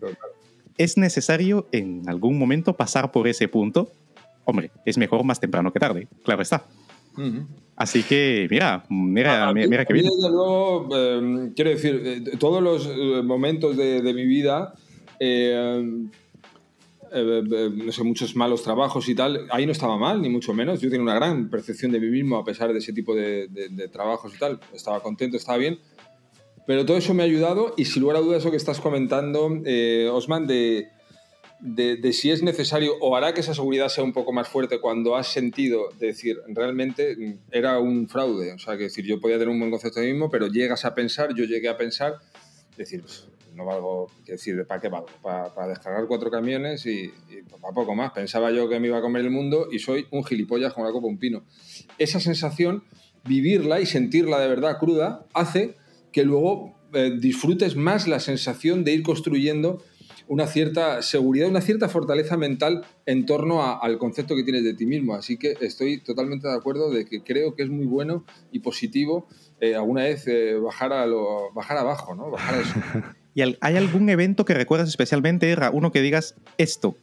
es 0.80 0.98
necesario 0.98 1.68
en 1.74 2.08
algún 2.08 2.40
momento 2.40 2.76
pasar 2.76 3.12
por 3.12 3.28
ese 3.28 3.48
punto. 3.48 3.92
Hombre, 4.46 4.72
es 4.86 4.98
mejor 4.98 5.24
más 5.26 5.40
temprano 5.40 5.72
que 5.72 5.80
tarde, 5.80 6.08
claro 6.24 6.42
está. 6.42 6.64
Así 7.76 8.02
que, 8.04 8.48
mira, 8.50 8.86
mira, 8.90 9.54
mira, 9.54 9.86
que 9.86 9.94
bien. 9.94 10.08
luego, 10.22 10.88
em, 10.96 11.54
quiero 11.54 11.70
decir, 11.70 12.02
eh, 12.06 12.38
todos 12.40 12.64
los 12.64 12.88
eh, 12.88 13.22
momentos 13.24 13.76
de, 13.76 14.14
mi 14.14 14.26
vida, 14.26 14.74
eh, 15.20 16.08
no 17.12 17.92
sé, 17.92 18.04
muchos 18.04 18.36
malos 18.38 18.64
trabajos 18.64 19.10
y 19.10 19.16
tal, 19.16 19.48
ahí 19.52 19.66
no 19.66 19.74
estaba 19.74 19.98
mal, 19.98 20.22
ni 20.22 20.30
mucho 20.30 20.54
menos. 20.54 20.80
Yo 20.80 20.90
tenía 20.90 21.04
una 21.04 21.16
gran 21.16 21.50
percepción 21.50 21.92
de 21.92 22.00
mí 22.00 22.08
mismo 22.08 22.38
a 22.38 22.46
pesar 22.46 22.72
de 22.72 22.80
ese 22.80 22.94
tipo 22.94 23.14
de, 23.14 23.50
de 23.50 23.88
trabajos 23.90 24.34
y 24.34 24.40
tal. 24.40 24.62
Estaba 24.74 25.04
contento, 25.04 25.36
estaba 25.36 25.58
bien. 25.58 25.78
Pero 26.69 26.86
todo 26.86 26.98
eso 26.98 27.16
me 27.16 27.24
ha 27.24 27.25
ayudado 27.25 27.74
y 27.77 27.86
sin 27.86 28.04
lugar 28.04 28.18
a 28.18 28.19
dudas 28.19 28.42
eso 28.42 28.51
que 28.51 28.57
estás 28.57 28.80
comentando, 28.80 29.50
Osman, 30.13 30.45
de 30.45 30.89
de, 31.60 32.13
si 32.13 32.30
es 32.31 32.42
necesario 32.42 32.94
o 33.01 33.16
hará 33.16 33.33
que 33.33 33.42
esa 33.42 33.56
seguridad 33.56 33.89
sea 33.89 34.04
un 34.04 34.13
poco 34.13 34.31
más 34.31 34.48
fuerte 34.48 34.80
cuando 34.80 35.16
has 35.16 35.27
sentido 35.27 35.89
decir, 36.00 36.38
realmente 36.48 37.16
mm, 37.16 37.33
era 37.51 37.80
un 37.80 38.07
fraude. 38.07 38.54
O 38.54 38.60
sea, 38.60 38.77
que 38.77 38.83
decir, 38.83 39.06
yo 39.06 39.19
podía 39.19 39.38
tener 39.38 39.50
un 39.50 39.60
buen 39.60 39.71
concepto 39.71 40.00
de 40.00 40.07
mí 40.07 40.12
mismo, 40.13 40.30
pero 40.30 40.48
llegas 40.48 40.86
a 40.86 40.95
pensar, 40.95 41.33
yo 41.36 41.45
llegué 41.45 41.69
a 41.69 41.77
pensar, 41.77 42.19
decir, 42.77 43.01
pues, 43.01 43.27
no 43.56 43.65
valgo, 43.65 44.10
decir, 44.25 44.63
¿para 44.65 44.80
qué 44.80 44.89
valgo? 44.89 45.07
Para, 45.22 45.68
descargar 45.68 46.06
cuatro 46.07 46.31
camiones 46.31 46.86
y, 46.86 47.12
para 47.60 47.74
poco 47.74 47.94
más. 47.94 48.12
Pensaba 48.12 48.51
yo 48.51 48.69
que 48.69 48.80
me 48.80 48.89
iba 48.89 49.00
a 49.00 49.01
comer 49.01 49.24
el 49.24 49.31
mundo 49.31 49.68
y 49.72 49.80
soy 49.80 50.07
un 50.12 50.24
gilipollas 50.24 50.74
con 50.74 50.86
la 50.86 50.92
copa 50.92 51.07
un 51.07 51.18
pino. 51.18 51.44
Esa 51.98 52.19
sensación, 52.19 52.83
vivirla 53.25 53.81
y 53.81 53.86
sentirla 53.86 54.39
de 54.39 54.48
verdad 54.48 54.77
cruda, 54.77 55.25
hace 55.33 55.75
que 56.12 56.24
luego 56.24 56.76
eh, 56.94 57.12
disfrutes 57.20 57.76
más 57.76 58.08
la 58.08 58.20
sensación 58.20 58.84
de 58.84 58.94
ir 58.94 59.04
construyendo 59.04 59.84
una 60.28 60.46
cierta 60.46 61.02
seguridad, 61.02 61.50
una 61.50 61.62
cierta 61.62 61.90
fortaleza 61.90 62.38
mental 62.38 62.86
en 63.06 63.26
torno 63.26 63.82
al 63.82 63.98
concepto 63.98 64.36
que 64.36 64.44
tienes 64.44 64.64
de 64.64 64.76
ti 64.76 64.86
mismo. 64.86 65.16
Así 65.16 65.38
que 65.38 65.56
estoy 65.62 66.02
totalmente 66.02 66.48
de 66.48 66.54
acuerdo 66.54 66.92
de 66.92 67.06
que 67.06 67.24
creo 67.24 67.56
que 67.56 67.64
es 67.64 67.70
muy 67.70 67.86
bueno 67.86 68.26
y 68.52 68.60
positivo 68.60 69.28
eh, 69.60 69.76
alguna 69.76 70.04
vez 70.04 70.28
eh, 70.28 70.56
bajar, 70.56 70.94
a 70.94 71.06
bajar 71.54 71.78
abajo, 71.78 72.16
¿no? 72.16 72.32
¿Y 73.36 73.42
hay 73.42 73.76
algún 73.76 74.10
evento 74.10 74.46
que 74.46 74.54
recuerdas 74.54 74.90
especialmente, 74.90 75.56
uno 75.74 75.92
que 75.92 76.02
digas 76.02 76.36
esto? 76.58 76.96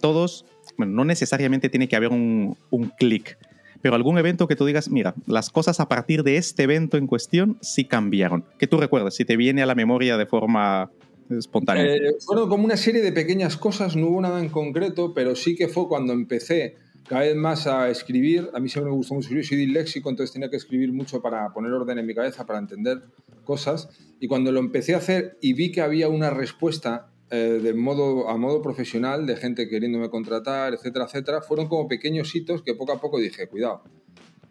Todos, 0.00 0.46
no 0.78 1.04
necesariamente 1.04 1.68
tiene 1.68 1.88
que 1.88 1.96
haber 1.96 2.10
un 2.10 2.56
clic, 2.98 3.38
pero 3.86 3.94
algún 3.94 4.18
evento 4.18 4.48
que 4.48 4.56
tú 4.56 4.66
digas, 4.66 4.90
mira, 4.90 5.14
las 5.28 5.48
cosas 5.48 5.78
a 5.78 5.86
partir 5.86 6.24
de 6.24 6.38
este 6.38 6.64
evento 6.64 6.96
en 6.96 7.06
cuestión 7.06 7.56
sí 7.60 7.84
cambiaron. 7.84 8.44
Que 8.58 8.66
tú 8.66 8.78
recuerdas, 8.78 9.14
si 9.14 9.24
te 9.24 9.36
viene 9.36 9.62
a 9.62 9.66
la 9.66 9.76
memoria 9.76 10.16
de 10.16 10.26
forma 10.26 10.90
espontáneo? 11.30 11.84
Eh, 11.84 12.16
bueno, 12.26 12.48
como 12.48 12.64
una 12.64 12.76
serie 12.76 13.00
de 13.00 13.12
pequeñas 13.12 13.56
cosas, 13.56 13.94
no 13.94 14.08
hubo 14.08 14.20
nada 14.20 14.40
en 14.40 14.48
concreto, 14.48 15.14
pero 15.14 15.36
sí 15.36 15.54
que 15.54 15.68
fue 15.68 15.86
cuando 15.86 16.14
empecé 16.14 16.74
cada 17.08 17.22
vez 17.22 17.36
más 17.36 17.68
a 17.68 17.88
escribir. 17.88 18.50
A 18.54 18.58
mí 18.58 18.68
siempre 18.68 18.90
me 18.90 18.96
gustó 18.96 19.14
mucho 19.14 19.26
escribir, 19.26 19.46
soy 19.46 19.58
disléxico, 19.58 20.10
entonces 20.10 20.32
tenía 20.32 20.50
que 20.50 20.56
escribir 20.56 20.92
mucho 20.92 21.22
para 21.22 21.52
poner 21.52 21.70
orden 21.70 21.96
en 22.00 22.06
mi 22.06 22.14
cabeza, 22.16 22.44
para 22.44 22.58
entender 22.58 23.02
cosas. 23.44 23.88
Y 24.18 24.26
cuando 24.26 24.50
lo 24.50 24.58
empecé 24.58 24.94
a 24.94 24.96
hacer 24.96 25.38
y 25.40 25.52
vi 25.52 25.70
que 25.70 25.80
había 25.80 26.08
una 26.08 26.30
respuesta 26.30 27.12
eh, 27.30 27.60
de 27.62 27.74
modo, 27.74 28.28
a 28.28 28.36
modo 28.36 28.62
profesional, 28.62 29.26
de 29.26 29.36
gente 29.36 29.68
queriéndome 29.68 30.10
contratar, 30.10 30.74
etcétera, 30.74 31.06
etcétera, 31.06 31.42
fueron 31.42 31.68
como 31.68 31.88
pequeños 31.88 32.34
hitos 32.34 32.62
que 32.62 32.74
poco 32.74 32.92
a 32.92 33.00
poco 33.00 33.18
dije, 33.18 33.48
cuidado, 33.48 33.82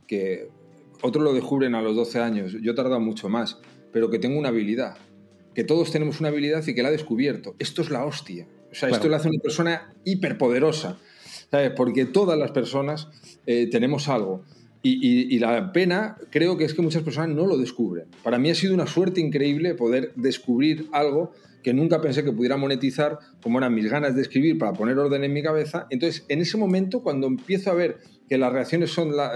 que 0.07 0.49
otros 1.01 1.23
lo 1.23 1.33
descubren 1.33 1.75
a 1.75 1.81
los 1.81 1.95
12 1.95 2.19
años, 2.19 2.57
yo 2.61 2.71
he 2.71 2.75
tardado 2.75 2.99
mucho 2.99 3.29
más, 3.29 3.59
pero 3.91 4.09
que 4.09 4.19
tengo 4.19 4.37
una 4.37 4.49
habilidad 4.49 4.97
que 5.55 5.63
todos 5.63 5.89
tenemos 5.89 6.19
una 6.19 6.29
habilidad 6.29 6.67
y 6.67 6.75
que 6.75 6.83
la 6.83 6.89
ha 6.89 6.91
descubierto. 6.91 7.55
Esto 7.57 7.81
es 7.81 7.89
la 7.89 8.05
hostia. 8.05 8.45
O 8.71 8.75
sea, 8.75 8.89
esto 8.89 9.07
le 9.07 9.15
hace 9.15 9.29
una 9.29 9.39
persona 9.39 9.93
hiperpoderosa. 10.03 10.97
¿sabes? 11.49 11.71
Porque 11.75 12.05
todas 12.05 12.37
las 12.37 12.51
personas 12.51 13.07
eh, 13.47 13.67
tenemos 13.71 14.09
algo. 14.09 14.43
Y, 14.87 15.39
la 15.39 15.71
pena 15.71 16.15
creo 16.29 16.57
que 16.57 16.65
es 16.65 16.75
que 16.75 16.83
muchas 16.83 17.01
personas 17.01 17.29
no 17.29 17.47
lo 17.47 17.57
descubren. 17.57 18.05
Para 18.21 18.37
mí 18.37 18.51
ha 18.51 18.55
sido 18.55 18.75
una 18.75 18.85
suerte 18.85 19.19
increíble 19.19 19.73
poder 19.73 20.11
descubrir 20.15 20.89
algo 20.91 21.31
que 21.65 21.73
nunca 21.73 21.99
pensé 21.99 22.23
que 22.23 22.31
pudiera 22.31 22.57
monetizar, 22.57 23.17
como 23.41 23.57
eran 23.57 23.73
mis 23.73 23.89
ganas 23.89 24.15
de 24.15 24.21
escribir 24.21 24.59
para 24.59 24.73
poner 24.73 24.99
orden 24.99 25.23
en 25.23 25.33
mi 25.33 25.41
cabeza. 25.41 25.87
Entonces, 25.89 26.23
en 26.29 26.39
ese 26.39 26.57
momento, 26.57 27.01
cuando 27.01 27.25
empiezo 27.25 27.71
a 27.71 27.73
ver 27.73 27.97
que 28.29 28.37
las 28.37 28.53
reacciones 28.53 28.91
son... 28.91 29.17
La, 29.17 29.31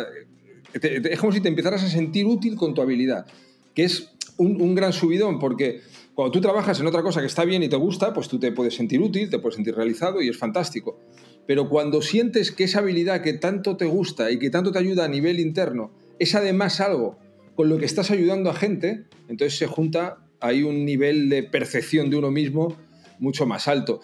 es 0.72 1.20
como 1.20 1.32
si 1.32 1.42
te 1.42 1.48
empezaras 1.48 1.84
a 1.84 1.90
sentir 1.90 2.28
útil 2.28 2.56
con 2.56 2.76
tu 2.76 2.84
habilidad, 2.84 3.26
que 3.74 3.84
es 3.84 4.12
un 4.38 4.76
gran 4.76 4.94
subidón, 4.94 5.40
porque 5.40 5.82
cuando 6.14 6.32
tú 6.32 6.40
trabajas 6.40 6.80
en 6.80 6.86
otra 6.86 7.02
cosa 7.02 7.20
que 7.20 7.26
está 7.26 7.46
bien 7.46 7.64
y 7.64 7.68
te 7.68 7.78
gusta, 7.78 8.14
pues 8.14 8.28
tú 8.28 8.38
te 8.38 8.52
puedes 8.52 8.76
sentir 8.76 9.02
útil, 9.02 9.32
te 9.32 9.40
puedes 9.40 9.56
sentir 9.56 9.74
realizado 9.74 10.22
y 10.22 10.30
es 10.30 10.38
fantástico. 10.38 11.00
Pero 11.48 11.68
cuando 11.68 12.04
sientes 12.04 12.52
que 12.52 12.66
esa 12.66 12.78
habilidad 12.78 13.24
que 13.24 13.34
tanto 13.34 13.76
te 13.76 13.86
gusta 13.86 14.30
y 14.30 14.38
que 14.38 14.52
tanto 14.52 14.72
te 14.72 14.78
ayuda 14.78 15.06
a 15.06 15.08
nivel 15.08 15.40
interno 15.40 15.90
es 16.20 16.36
además 16.36 16.80
algo 16.80 17.18
con 17.56 17.70
lo 17.70 17.80
que 17.80 17.86
estás 17.86 18.12
ayudando 18.12 18.52
a 18.52 18.54
gente, 18.54 19.06
entonces 19.28 19.58
se 19.58 19.66
junta 19.66 20.29
hay 20.40 20.64
un 20.64 20.86
nivel 20.86 21.30
de 21.30 21.44
percepción 21.44 22.10
de 22.10 22.18
uno 22.18 22.32
mismo 22.32 22.76
mucho 23.20 23.46
más 23.46 23.68
alto. 23.68 24.02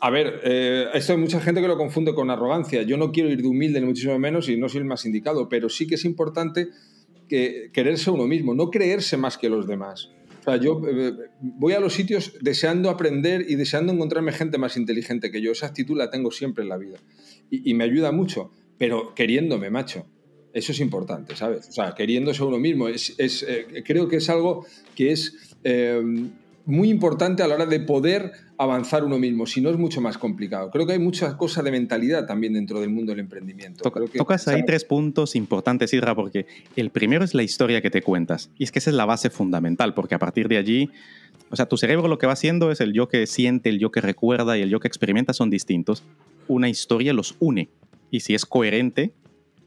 A 0.00 0.10
ver, 0.10 0.40
eh, 0.44 0.86
esto 0.94 1.12
hay 1.12 1.18
mucha 1.18 1.40
gente 1.40 1.60
que 1.60 1.68
lo 1.68 1.76
confunde 1.76 2.14
con 2.14 2.30
arrogancia. 2.30 2.82
Yo 2.82 2.96
no 2.96 3.12
quiero 3.12 3.30
ir 3.30 3.42
de 3.42 3.48
humilde 3.48 3.80
ni 3.80 3.86
muchísimo 3.86 4.18
menos 4.18 4.48
y 4.48 4.56
no 4.56 4.68
soy 4.68 4.78
el 4.78 4.86
más 4.86 5.04
indicado, 5.04 5.48
pero 5.48 5.68
sí 5.68 5.86
que 5.86 5.96
es 5.96 6.04
importante 6.04 6.68
que 7.28 7.70
quererse 7.72 8.10
uno 8.10 8.26
mismo, 8.26 8.54
no 8.54 8.70
creerse 8.70 9.16
más 9.16 9.36
que 9.36 9.48
los 9.48 9.66
demás. 9.66 10.10
O 10.40 10.42
sea, 10.42 10.56
yo 10.56 10.80
eh, 10.88 11.12
voy 11.40 11.74
a 11.74 11.80
los 11.80 11.92
sitios 11.92 12.34
deseando 12.40 12.88
aprender 12.88 13.44
y 13.46 13.56
deseando 13.56 13.92
encontrarme 13.92 14.32
gente 14.32 14.56
más 14.56 14.76
inteligente 14.78 15.30
que 15.30 15.42
yo. 15.42 15.52
Esa 15.52 15.66
actitud 15.66 15.96
la 15.96 16.10
tengo 16.10 16.30
siempre 16.30 16.62
en 16.62 16.70
la 16.70 16.78
vida 16.78 16.98
y, 17.50 17.74
me 17.74 17.84
ayuda 17.84 18.10
mucho, 18.10 18.50
pero 18.78 19.14
queriéndome, 19.14 19.70
macho. 19.70 20.06
Eso 20.52 20.72
es 20.72 20.80
importante, 20.80 21.36
¿sabes? 21.36 21.68
O 21.68 21.72
sea, 21.72 21.94
queriéndose 21.94 22.42
uno 22.42 22.58
mismo. 22.58 22.88
Es, 22.88 23.14
eh, 23.18 23.84
creo 23.84 24.08
que 24.08 24.16
es 24.16 24.28
algo 24.30 24.66
que 24.96 25.12
es 25.12 25.49
eh, 25.64 26.30
muy 26.66 26.90
importante 26.90 27.42
a 27.42 27.48
la 27.48 27.54
hora 27.56 27.66
de 27.66 27.80
poder 27.80 28.32
avanzar 28.56 29.04
uno 29.04 29.18
mismo, 29.18 29.46
si 29.46 29.60
no 29.60 29.70
es 29.70 29.76
mucho 29.76 30.00
más 30.00 30.18
complicado. 30.18 30.70
Creo 30.70 30.86
que 30.86 30.92
hay 30.92 30.98
muchas 30.98 31.34
cosas 31.34 31.64
de 31.64 31.70
mentalidad 31.70 32.26
también 32.26 32.52
dentro 32.52 32.80
del 32.80 32.90
mundo 32.90 33.12
del 33.12 33.20
emprendimiento. 33.20 33.90
tocas 34.16 34.48
ahí 34.48 34.64
tres 34.64 34.84
puntos 34.84 35.34
importantes, 35.34 35.92
Isra, 35.92 36.14
porque 36.14 36.46
el 36.76 36.90
primero 36.90 37.24
es 37.24 37.34
la 37.34 37.42
historia 37.42 37.80
que 37.80 37.90
te 37.90 38.02
cuentas, 38.02 38.50
y 38.58 38.64
es 38.64 38.72
que 38.72 38.78
esa 38.78 38.90
es 38.90 38.96
la 38.96 39.06
base 39.06 39.30
fundamental, 39.30 39.94
porque 39.94 40.14
a 40.14 40.18
partir 40.18 40.48
de 40.48 40.58
allí, 40.58 40.90
o 41.50 41.56
sea, 41.56 41.66
tu 41.66 41.76
cerebro 41.76 42.08
lo 42.08 42.18
que 42.18 42.26
va 42.26 42.34
haciendo 42.34 42.70
es 42.70 42.80
el 42.80 42.92
yo 42.92 43.08
que 43.08 43.26
siente, 43.26 43.70
el 43.70 43.78
yo 43.78 43.90
que 43.90 44.00
recuerda 44.00 44.58
y 44.58 44.62
el 44.62 44.70
yo 44.70 44.78
que 44.78 44.88
experimenta 44.88 45.32
son 45.32 45.50
distintos. 45.50 46.04
Una 46.46 46.68
historia 46.68 47.12
los 47.12 47.36
une, 47.40 47.68
y 48.10 48.20
si 48.20 48.34
es 48.34 48.44
coherente, 48.44 49.12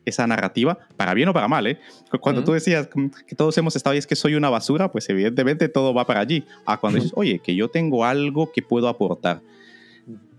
esa 0.06 0.28
narrativa, 0.28 0.80
para 0.98 1.14
bien 1.14 1.30
o 1.30 1.34
para 1.34 1.48
mal, 1.48 1.68
¿eh? 1.68 1.80
Cuando 2.20 2.44
tú 2.44 2.52
decías 2.54 2.90
que 3.28 3.36
todos 3.36 3.58
hemos 3.58 3.76
estado 3.76 3.96
y 3.96 4.00
es 4.00 4.08
que 4.08 4.16
soy 4.16 4.36
una 4.36 4.50
basura, 4.50 4.92
pues 4.92 5.10
evidentemente 5.10 5.70
todo 5.70 5.94
va 5.94 6.06
para 6.06 6.20
allí. 6.20 6.44
A 6.66 6.80
cuando 6.80 7.00
dices, 7.00 7.14
oye, 7.16 7.40
que 7.40 7.56
yo 7.56 7.70
tengo 7.70 8.06
algo 8.06 8.52
que 8.52 8.62
puedo 8.62 8.88
aportar. 8.88 9.42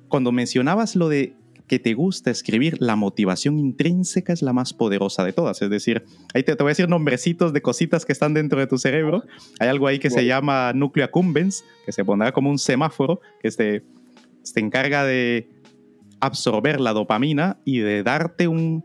Cuando 0.08 0.32
mencionabas 0.32 0.96
lo 0.96 1.08
de 1.08 1.34
que 1.66 1.78
te 1.78 1.94
gusta 1.94 2.30
escribir, 2.30 2.76
la 2.80 2.94
motivación 2.94 3.58
intrínseca 3.58 4.32
es 4.32 4.42
la 4.42 4.52
más 4.52 4.74
poderosa 4.74 5.24
de 5.24 5.32
todas. 5.32 5.62
Es 5.62 5.70
decir, 5.70 6.04
ahí 6.34 6.42
te, 6.42 6.54
voy 6.54 6.66
a 6.66 6.68
decir 6.68 6.88
nombrecitos 6.88 7.52
de 7.52 7.62
cositas 7.62 8.04
que 8.04 8.12
están 8.12 8.34
dentro 8.34 8.60
de 8.60 8.66
tu 8.66 8.76
cerebro. 8.76 9.24
Hay 9.58 9.68
algo 9.68 9.86
ahí 9.86 9.98
que 9.98 10.10
se 10.10 10.26
llama 10.26 10.72
núcleo 10.74 11.06
accumbens, 11.06 11.64
que 11.86 11.92
se 11.92 12.04
pondrá 12.04 12.32
como 12.32 12.50
un 12.50 12.58
semáforo, 12.58 13.20
que 13.40 13.50
se, 13.50 13.82
se 14.42 14.60
encarga 14.60 15.04
de 15.04 15.48
absorber 16.20 16.80
la 16.80 16.92
dopamina 16.92 17.58
y 17.64 17.78
de 17.78 18.02
darte 18.02 18.46
un, 18.46 18.84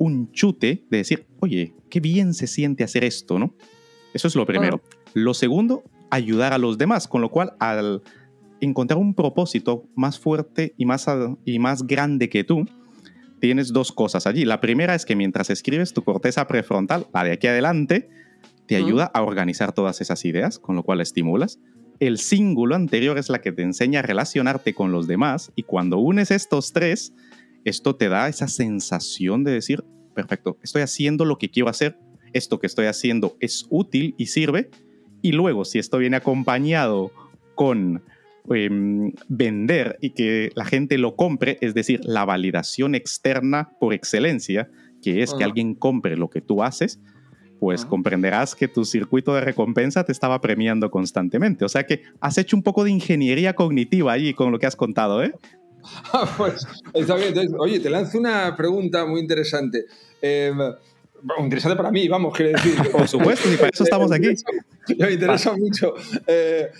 un 0.00 0.32
chute 0.32 0.86
de 0.90 0.96
decir, 0.96 1.26
oye, 1.40 1.74
qué 1.90 2.00
bien 2.00 2.32
se 2.32 2.46
siente 2.46 2.82
hacer 2.82 3.04
esto, 3.04 3.38
¿no? 3.38 3.54
Eso 4.14 4.28
es 4.28 4.34
lo 4.34 4.46
primero. 4.46 4.80
Lo 5.12 5.34
segundo, 5.34 5.84
ayudar 6.08 6.54
a 6.54 6.58
los 6.58 6.78
demás, 6.78 7.06
con 7.06 7.20
lo 7.20 7.28
cual 7.30 7.52
al 7.60 8.02
encontrar 8.62 8.98
un 8.98 9.14
propósito 9.14 9.84
más 9.94 10.18
fuerte 10.18 10.72
y 10.78 10.86
más, 10.86 11.06
y 11.44 11.58
más 11.58 11.86
grande 11.86 12.30
que 12.30 12.44
tú, 12.44 12.66
tienes 13.40 13.74
dos 13.74 13.92
cosas 13.92 14.26
allí. 14.26 14.46
La 14.46 14.62
primera 14.62 14.94
es 14.94 15.04
que 15.04 15.16
mientras 15.16 15.50
escribes 15.50 15.92
tu 15.92 16.02
corteza 16.02 16.46
prefrontal, 16.46 17.06
la 17.12 17.22
de 17.22 17.32
aquí 17.32 17.46
adelante, 17.46 18.08
te 18.64 18.76
ayuda 18.76 19.04
a 19.04 19.20
organizar 19.20 19.72
todas 19.72 20.00
esas 20.00 20.24
ideas, 20.24 20.58
con 20.58 20.76
lo 20.76 20.82
cual 20.82 21.02
estimulas. 21.02 21.60
El 21.98 22.16
símbolo 22.16 22.74
anterior 22.74 23.18
es 23.18 23.28
la 23.28 23.42
que 23.42 23.52
te 23.52 23.60
enseña 23.60 23.98
a 23.98 24.02
relacionarte 24.02 24.72
con 24.72 24.92
los 24.92 25.06
demás 25.06 25.52
y 25.56 25.64
cuando 25.64 25.98
unes 25.98 26.30
estos 26.30 26.72
tres, 26.72 27.12
esto 27.64 27.96
te 27.96 28.08
da 28.08 28.28
esa 28.28 28.48
sensación 28.48 29.44
de 29.44 29.52
decir, 29.52 29.84
perfecto, 30.14 30.58
estoy 30.62 30.82
haciendo 30.82 31.24
lo 31.24 31.38
que 31.38 31.50
quiero 31.50 31.68
hacer, 31.68 31.98
esto 32.32 32.58
que 32.58 32.66
estoy 32.66 32.86
haciendo 32.86 33.36
es 33.40 33.66
útil 33.70 34.14
y 34.18 34.26
sirve, 34.26 34.70
y 35.22 35.32
luego 35.32 35.64
si 35.64 35.78
esto 35.78 35.98
viene 35.98 36.16
acompañado 36.16 37.12
con 37.54 38.02
em, 38.48 39.12
vender 39.28 39.98
y 40.00 40.10
que 40.10 40.50
la 40.54 40.64
gente 40.64 40.98
lo 40.98 41.14
compre, 41.16 41.58
es 41.60 41.74
decir, 41.74 42.00
la 42.04 42.24
validación 42.24 42.94
externa 42.94 43.70
por 43.78 43.92
excelencia, 43.92 44.70
que 45.02 45.22
es 45.22 45.34
que 45.34 45.44
alguien 45.44 45.74
compre 45.74 46.16
lo 46.16 46.30
que 46.30 46.40
tú 46.40 46.62
haces, 46.62 47.00
pues 47.58 47.84
comprenderás 47.84 48.54
que 48.54 48.68
tu 48.68 48.86
circuito 48.86 49.34
de 49.34 49.42
recompensa 49.42 50.04
te 50.04 50.12
estaba 50.12 50.40
premiando 50.40 50.90
constantemente. 50.90 51.66
O 51.66 51.68
sea 51.68 51.84
que 51.84 52.02
has 52.20 52.38
hecho 52.38 52.56
un 52.56 52.62
poco 52.62 52.84
de 52.84 52.90
ingeniería 52.90 53.54
cognitiva 53.54 54.12
ahí 54.12 54.32
con 54.32 54.50
lo 54.50 54.58
que 54.58 54.66
has 54.66 54.76
contado, 54.76 55.22
¿eh? 55.22 55.34
pues 56.36 56.66
está 56.94 57.16
bien. 57.16 57.34
oye, 57.58 57.80
te 57.80 57.90
lanzo 57.90 58.18
una 58.18 58.54
pregunta 58.56 59.06
muy 59.06 59.20
interesante. 59.20 59.86
Em, 60.20 60.58
interesante 61.38 61.76
para 61.76 61.90
mí, 61.90 62.08
vamos, 62.08 62.34
quiero 62.36 62.52
decir. 62.52 62.74
Por 62.92 63.08
supuesto, 63.08 63.52
y 63.52 63.56
para 63.56 63.70
eso 63.72 63.84
estamos 63.84 64.12
aquí. 64.12 64.28
Me 64.98 65.12
interesa, 65.12 65.54
mucho. 65.56 65.94
Eh, 66.26 66.70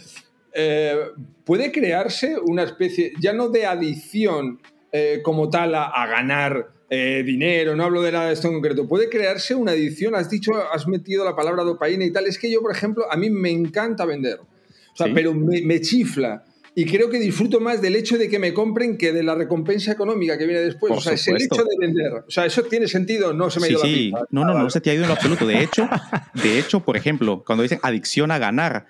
eh, 0.52 0.97
¿Puede 1.45 1.73
crearse 1.73 2.37
una 2.38 2.62
especie, 2.64 3.12
ya 3.21 3.33
no 3.33 3.49
de 3.49 3.66
adicción 3.66 4.61
eh, 4.92 5.21
como 5.23 5.49
tal 5.50 5.75
a, 5.75 6.07
ganar 6.07 6.73
dinero, 6.90 7.76
no 7.76 7.85
hablo 7.85 8.02
de 8.02 8.11
nada 8.11 8.26
de 8.26 8.33
esto 8.33 8.49
en 8.49 8.54
concreto, 8.54 8.88
puede 8.88 9.09
crearse 9.09 9.54
una 9.54 9.71
adicción? 9.71 10.16
Has 10.16 10.28
dicho, 10.28 10.50
has 10.73 10.88
metido 10.88 11.25
la 11.25 11.37
palabra 11.37 11.62
dopamina 11.62 12.04
y 12.04 12.11
tal. 12.11 12.26
Es 12.26 12.37
que 12.37 12.50
yo, 12.50 12.61
por 12.61 12.73
ejemplo, 12.73 13.04
a 13.11 13.16
mí 13.16 13.30
me 13.30 13.50
encanta 13.50 14.04
vender. 14.04 14.40
O 14.40 14.97
sea, 14.97 15.07
pero 15.14 15.33
me, 15.33 15.62
me 15.62 15.80
chifla 15.80 16.45
y 16.75 16.87
creo 16.87 17.11
que 17.11 17.19
disfruto 17.19 17.61
más 17.61 17.83
del 17.83 17.97
hecho 17.97 18.17
de 18.17 18.29
que 18.29 18.39
me 18.39 18.55
compren 18.55 18.97
que 18.97 19.12
de 19.12 19.23
la 19.23 19.35
recompensa 19.35 19.93
económica 19.93 20.39
que 20.39 20.47
viene 20.47 20.61
después. 20.61 20.93
o 20.93 21.00
sea, 21.00 21.15
es 21.15 21.27
el 21.29 21.37
hecho 21.37 21.65
de 21.65 21.77
vender. 21.79 22.12
O 22.27 22.31
sea, 22.31 22.47
¿eso 22.47 22.62
tiene 22.62 22.87
sentido? 22.87 23.33
No 23.33 23.50
se 23.50 23.61
me 23.61 23.67
ha 23.67 23.71
ido 23.71 23.81
sí. 23.81 24.11
la 24.11 24.27
No, 24.31 24.45
no, 24.45 24.55
no, 24.55 24.71
se 24.71 24.81
te 24.81 24.91
ha 24.91 24.95
ido 24.95 25.03
en 25.03 25.09
lo 25.09 25.15
absoluto. 25.15 25.47
De 25.47 25.62
hecho, 25.62 25.89
de 26.35 26.59
hecho, 26.59 26.81
por 26.81 26.97
ejemplo, 26.97 27.43
cuando 27.45 27.62
dicen 27.62 27.81
adicción 27.83 28.31
a 28.31 28.39
ganar, 28.39 28.87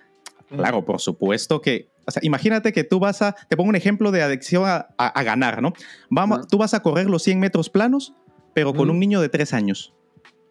claro, 0.49 0.85
por 0.85 1.01
supuesto 1.01 1.61
que 1.61 1.91
o 2.07 2.11
sea, 2.11 2.21
imagínate 2.25 2.73
que 2.73 2.83
tú 2.83 2.99
vas 2.99 3.23
a, 3.23 3.37
te 3.49 3.57
pongo 3.57 3.69
un 3.69 3.77
ejemplo 3.77 4.11
de 4.11 4.23
adicción 4.23 4.65
a, 4.67 5.23
ganar, 5.23 5.63
¿no? 5.63 5.73
Vamos, 6.09 6.49
Tú 6.49 6.59
vas 6.59 6.75
a 6.75 6.81
correr 6.81 7.09
los 7.09 7.23
100 7.23 7.39
metros 7.39 7.71
planos, 7.71 8.15
pero 8.53 8.75
con 8.75 8.91
un 8.91 8.99
niño 8.99 9.21
de 9.21 9.29
3 9.29 9.55
años. 9.55 9.95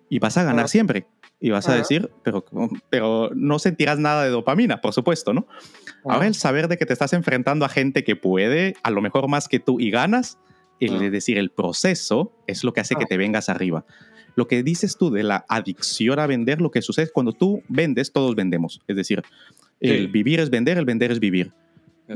Y 0.10 0.20
vas 0.20 0.38
a 0.38 0.44
ganar 0.44 0.70
siempre. 0.70 1.06
Y 1.42 1.50
vas 1.50 1.68
a 1.68 1.76
decir, 1.76 2.12
pero, 2.24 2.46
pero 2.90 3.32
no 3.36 3.60
sentirás 3.60 4.00
nada 4.00 4.24
de 4.24 4.30
dopamina, 4.30 4.80
por 4.80 4.94
supuesto, 4.94 5.34
¿no? 5.34 5.48
Ahora 6.06 6.28
el 6.28 6.36
saber 6.36 6.68
de 6.68 6.78
que 6.78 6.86
te 6.86 6.94
estás 6.94 7.14
enfrentando 7.14 7.66
a 7.66 7.70
gente 7.70 8.04
que 8.04 8.16
puede, 8.16 8.76
a 8.84 8.92
lo 8.92 9.02
mejor 9.02 9.28
más 9.28 9.48
que 9.48 9.60
tú 9.60 9.80
y 9.80 9.92
ganas, 9.92 10.38
es 10.80 11.12
decir, 11.12 11.38
el 11.38 11.50
proceso 11.50 12.32
es 12.48 12.64
lo 12.64 12.74
que 12.74 12.80
hace 12.80 12.96
que 12.96 13.06
te 13.06 13.18
vengas 13.18 13.50
arriba. 13.50 13.86
Lo 14.36 14.48
que 14.48 14.64
dices 14.64 14.96
tú 14.98 15.12
de 15.12 15.24
la 15.24 15.46
adicción 15.50 16.20
a 16.20 16.28
vender, 16.28 16.62
lo 16.62 16.72
que 16.72 16.82
sucede 16.82 17.06
es 17.06 17.12
cuando 17.12 17.34
tú 17.34 17.64
vendes, 17.68 18.14
todos 18.14 18.36
vendemos. 18.36 18.82
Es 18.88 18.96
decir, 18.96 19.22
el 19.82 20.08
vivir 20.08 20.40
es 20.40 20.50
vender, 20.50 20.78
el 20.78 20.86
vender 20.86 21.12
es 21.12 21.20
vivir. 21.20 21.52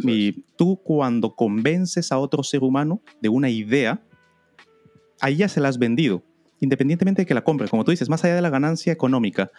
y 0.01 0.43
tú 0.55 0.77
cuando 0.77 1.35
convences 1.35 2.11
a 2.11 2.17
otro 2.17 2.41
ser 2.41 2.63
humano 2.63 3.01
de 3.21 3.29
una 3.29 3.49
idea, 3.49 4.01
ahí 5.19 5.35
ya 5.37 5.49
se 5.49 5.59
la 5.59 5.69
has 5.69 5.77
vendido 5.77 6.23
independientemente 6.63 7.23
de 7.23 7.25
que 7.25 7.33
la 7.33 7.43
compre, 7.43 7.67
como 7.67 7.83
tú 7.83 7.91
dices, 7.91 8.09
más 8.09 8.23
allá 8.23 8.35
de 8.35 8.41
la 8.41 8.49
ganancia 8.49 8.93
económica, 8.93 9.51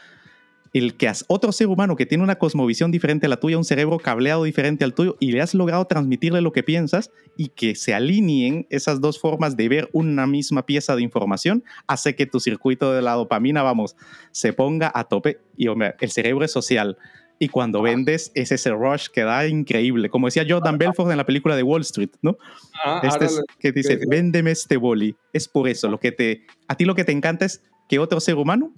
el 0.74 0.96
que 0.96 1.08
has 1.08 1.24
otro 1.28 1.52
ser 1.52 1.68
humano 1.68 1.96
que 1.96 2.04
tiene 2.04 2.24
una 2.24 2.36
cosmovisión 2.36 2.90
diferente 2.90 3.26
a 3.26 3.28
la 3.28 3.38
tuya, 3.38 3.56
un 3.56 3.64
cerebro 3.64 3.98
cableado 3.98 4.42
diferente 4.42 4.84
al 4.84 4.92
tuyo, 4.92 5.16
y 5.20 5.30
le 5.32 5.40
has 5.40 5.54
logrado 5.54 5.86
transmitirle 5.86 6.40
lo 6.40 6.52
que 6.52 6.64
piensas 6.64 7.10
y 7.38 7.48
que 7.48 7.76
se 7.76 7.94
alineen 7.94 8.66
esas 8.70 9.00
dos 9.00 9.20
formas 9.20 9.56
de 9.56 9.68
ver 9.68 9.88
una 9.92 10.26
misma 10.26 10.66
pieza 10.66 10.96
de 10.96 11.02
información, 11.02 11.64
hace 11.86 12.16
que 12.16 12.26
tu 12.26 12.40
circuito 12.40 12.92
de 12.92 13.02
la 13.02 13.12
dopamina, 13.12 13.62
vamos, 13.62 13.96
se 14.32 14.52
ponga 14.52 14.90
a 14.94 15.04
tope. 15.04 15.38
Y 15.56 15.68
hombre, 15.68 15.94
el 16.00 16.10
cerebro 16.10 16.44
es 16.44 16.50
social. 16.50 16.98
Y 17.38 17.48
cuando 17.48 17.82
vendes 17.82 18.32
es 18.34 18.52
ese 18.52 18.70
rush 18.70 19.08
que 19.08 19.22
da 19.22 19.46
increíble. 19.46 20.08
Como 20.08 20.26
decía 20.26 20.44
Jordan 20.48 20.78
Belfort 20.78 21.10
en 21.10 21.16
la 21.16 21.26
película 21.26 21.56
de 21.56 21.62
Wall 21.62 21.82
Street, 21.82 22.10
¿no? 22.22 22.36
Ah, 22.84 23.00
este 23.02 23.26
es, 23.26 23.42
que 23.58 23.72
dice, 23.72 23.98
véndeme 24.08 24.52
este 24.52 24.76
boli. 24.76 25.16
Es 25.32 25.48
por 25.48 25.68
eso. 25.68 25.88
Lo 25.88 25.98
que 25.98 26.12
te, 26.12 26.46
a 26.68 26.76
ti 26.76 26.84
lo 26.84 26.94
que 26.94 27.04
te 27.04 27.12
encanta 27.12 27.44
es 27.44 27.62
que 27.88 27.98
otro 27.98 28.20
ser 28.20 28.36
humano, 28.36 28.72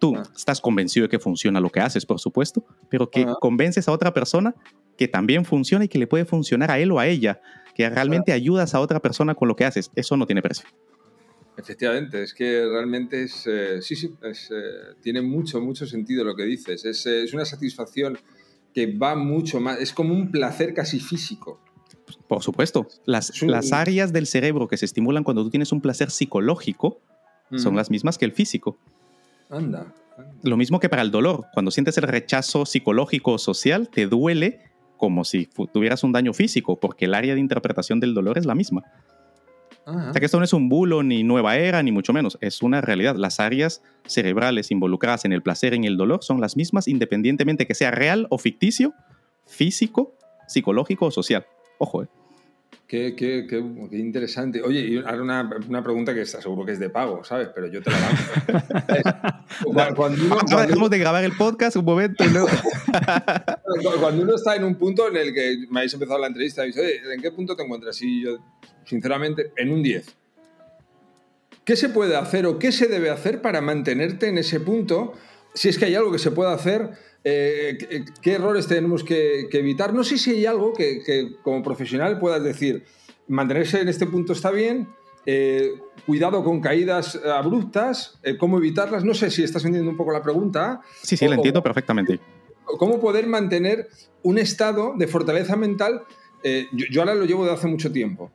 tú 0.00 0.16
ah. 0.16 0.24
estás 0.34 0.60
convencido 0.60 1.04
de 1.04 1.10
que 1.10 1.20
funciona 1.20 1.60
lo 1.60 1.70
que 1.70 1.78
haces, 1.78 2.04
por 2.04 2.18
supuesto, 2.18 2.64
pero 2.88 3.08
que 3.08 3.24
convences 3.40 3.86
a 3.86 3.92
otra 3.92 4.12
persona 4.12 4.56
que 4.98 5.06
también 5.06 5.44
funciona 5.44 5.84
y 5.84 5.88
que 5.88 5.98
le 5.98 6.08
puede 6.08 6.24
funcionar 6.24 6.72
a 6.72 6.80
él 6.80 6.90
o 6.90 6.98
a 6.98 7.06
ella, 7.06 7.40
que 7.74 7.88
realmente 7.88 8.32
ayudas 8.32 8.74
a 8.74 8.80
otra 8.80 9.00
persona 9.00 9.36
con 9.36 9.46
lo 9.46 9.54
que 9.54 9.64
haces. 9.64 9.92
Eso 9.94 10.16
no 10.16 10.26
tiene 10.26 10.42
precio. 10.42 10.68
Efectivamente, 11.56 12.22
es 12.22 12.32
que 12.32 12.66
realmente 12.66 13.22
es, 13.22 13.46
eh, 13.46 13.82
sí, 13.82 13.94
sí, 13.94 14.14
eh, 14.22 14.32
tiene 15.02 15.20
mucho, 15.20 15.60
mucho 15.60 15.86
sentido 15.86 16.24
lo 16.24 16.34
que 16.34 16.44
dices. 16.44 16.84
Es, 16.84 17.04
eh, 17.06 17.22
es, 17.22 17.34
una 17.34 17.44
satisfacción 17.44 18.18
que 18.72 18.86
va 18.96 19.14
mucho 19.14 19.60
más, 19.60 19.78
es 19.78 19.92
como 19.92 20.14
un 20.14 20.30
placer 20.30 20.72
casi 20.72 21.00
físico. 21.00 21.60
Por 22.28 22.42
supuesto, 22.42 22.88
las, 23.04 23.42
las 23.42 23.72
áreas 23.72 24.12
del 24.12 24.26
cerebro 24.26 24.68
que 24.68 24.76
se 24.76 24.86
estimulan 24.86 25.22
cuando 25.22 25.42
tú 25.42 25.50
tienes 25.50 25.70
un 25.70 25.80
placer 25.80 26.10
psicológico 26.10 27.00
son 27.56 27.74
las 27.74 27.90
mismas 27.90 28.16
que 28.16 28.24
el 28.24 28.32
físico. 28.32 28.78
Anda, 29.50 29.92
Lo 30.42 30.56
mismo 30.56 30.80
que 30.80 30.88
para 30.88 31.02
el 31.02 31.10
dolor, 31.10 31.46
cuando 31.52 31.70
sientes 31.70 31.96
el 31.98 32.04
rechazo 32.04 32.66
psicológico 32.66 33.32
o 33.32 33.38
social, 33.38 33.88
te 33.88 34.06
duele 34.06 34.60
como 34.96 35.24
si 35.24 35.48
tuvieras 35.72 36.04
un 36.04 36.12
daño 36.12 36.32
físico, 36.34 36.78
porque 36.78 37.06
el 37.06 37.14
área 37.14 37.34
de 37.34 37.40
interpretación 37.40 38.00
del 38.00 38.14
dolor 38.14 38.36
es 38.36 38.44
la 38.44 38.54
misma. 38.54 38.84
O 39.86 40.12
sea 40.12 40.20
que 40.20 40.26
esto 40.26 40.38
no 40.38 40.44
es 40.44 40.52
un 40.52 40.68
bulo 40.68 41.02
ni 41.02 41.24
nueva 41.24 41.56
era, 41.56 41.82
ni 41.82 41.90
mucho 41.90 42.12
menos. 42.12 42.38
Es 42.40 42.62
una 42.62 42.80
realidad. 42.80 43.16
Las 43.16 43.40
áreas 43.40 43.82
cerebrales 44.04 44.70
involucradas 44.70 45.24
en 45.24 45.32
el 45.32 45.42
placer 45.42 45.72
y 45.72 45.76
en 45.76 45.84
el 45.84 45.96
dolor 45.96 46.22
son 46.22 46.40
las 46.40 46.56
mismas 46.56 46.86
independientemente 46.86 47.66
que 47.66 47.74
sea 47.74 47.90
real 47.90 48.26
o 48.30 48.38
ficticio, 48.38 48.92
físico, 49.46 50.14
psicológico 50.46 51.06
o 51.06 51.10
social. 51.10 51.46
Ojo, 51.78 52.02
¿eh? 52.02 52.08
Qué, 52.90 53.14
qué, 53.14 53.46
qué, 53.48 53.64
qué, 53.88 53.96
interesante. 53.98 54.62
Oye, 54.62 54.80
y 54.80 54.96
ahora 54.96 55.22
una, 55.22 55.50
una, 55.68 55.80
pregunta 55.80 56.12
que 56.12 56.22
está 56.22 56.42
seguro 56.42 56.66
que 56.66 56.72
es 56.72 56.80
de 56.80 56.90
pago, 56.90 57.22
¿sabes? 57.22 57.48
Pero 57.54 57.68
yo 57.68 57.80
te 57.80 57.88
la 57.88 57.98
hago. 58.08 59.94
cuando 59.94 60.24
uno, 60.24 60.36
ahora 60.40 60.66
dejamos 60.66 60.90
de 60.90 60.98
grabar 60.98 61.22
el 61.22 61.30
podcast 61.36 61.76
un 61.76 61.84
momento 61.84 62.24
luego... 62.24 62.48
cuando 64.00 64.24
uno 64.24 64.34
está 64.34 64.56
en 64.56 64.64
un 64.64 64.74
punto 64.74 65.06
en 65.06 65.18
el 65.18 65.32
que 65.32 65.66
me 65.70 65.78
habéis 65.78 65.94
empezado 65.94 66.18
la 66.18 66.26
entrevista 66.26 66.66
y 66.66 66.70
oye, 66.70 67.00
¿en 67.14 67.22
qué 67.22 67.30
punto 67.30 67.54
te 67.54 67.62
encuentras? 67.62 67.96
Y 68.02 68.24
yo, 68.24 68.38
sinceramente, 68.84 69.52
en 69.56 69.70
un 69.70 69.84
10. 69.84 70.16
¿Qué 71.64 71.76
se 71.76 71.90
puede 71.90 72.16
hacer 72.16 72.44
o 72.46 72.58
qué 72.58 72.72
se 72.72 72.88
debe 72.88 73.10
hacer 73.10 73.40
para 73.40 73.60
mantenerte 73.60 74.26
en 74.26 74.38
ese 74.38 74.58
punto? 74.58 75.12
Si 75.54 75.68
es 75.68 75.78
que 75.78 75.84
hay 75.84 75.94
algo 75.94 76.10
que 76.10 76.18
se 76.18 76.32
pueda 76.32 76.52
hacer 76.52 76.90
eh, 77.24 78.04
¿qué, 78.22 78.32
errores 78.32 78.66
tenemos 78.66 79.04
que, 79.04 79.48
evitar? 79.52 79.92
No 79.92 80.04
sé 80.04 80.18
si 80.18 80.30
hay 80.30 80.46
algo 80.46 80.72
que, 80.72 81.36
como 81.42 81.62
profesional 81.62 82.18
puedas 82.18 82.42
decir, 82.42 82.84
mantenerse 83.28 83.80
en 83.80 83.88
este 83.88 84.06
punto 84.06 84.32
está 84.32 84.50
bien, 84.50 84.88
eh, 85.26 85.74
cuidado 86.06 86.42
con 86.42 86.60
caídas 86.60 87.16
abruptas, 87.16 88.18
eh, 88.22 88.36
cómo 88.38 88.58
evitarlas. 88.58 89.04
No 89.04 89.14
sé 89.14 89.30
si 89.30 89.42
estás 89.42 89.62
entendiendo 89.62 89.90
un 89.90 89.96
poco 89.96 90.12
la 90.12 90.22
pregunta. 90.22 90.80
Sí, 91.02 91.16
sí, 91.16 91.28
la 91.28 91.34
entiendo 91.34 91.62
perfectamente. 91.62 92.20
¿Cómo 92.64 93.00
poder 93.00 93.26
mantener 93.26 93.88
un 94.22 94.38
estado 94.38 94.94
de 94.96 95.06
fortaleza 95.06 95.56
mental? 95.56 96.02
Yo, 96.42 96.86
yo, 96.90 97.02
ahora 97.02 97.14
lo 97.14 97.26
llevo 97.26 97.44
de 97.44 97.52
hace 97.52 97.66
mucho 97.66 97.92
tiempo. 97.92 98.30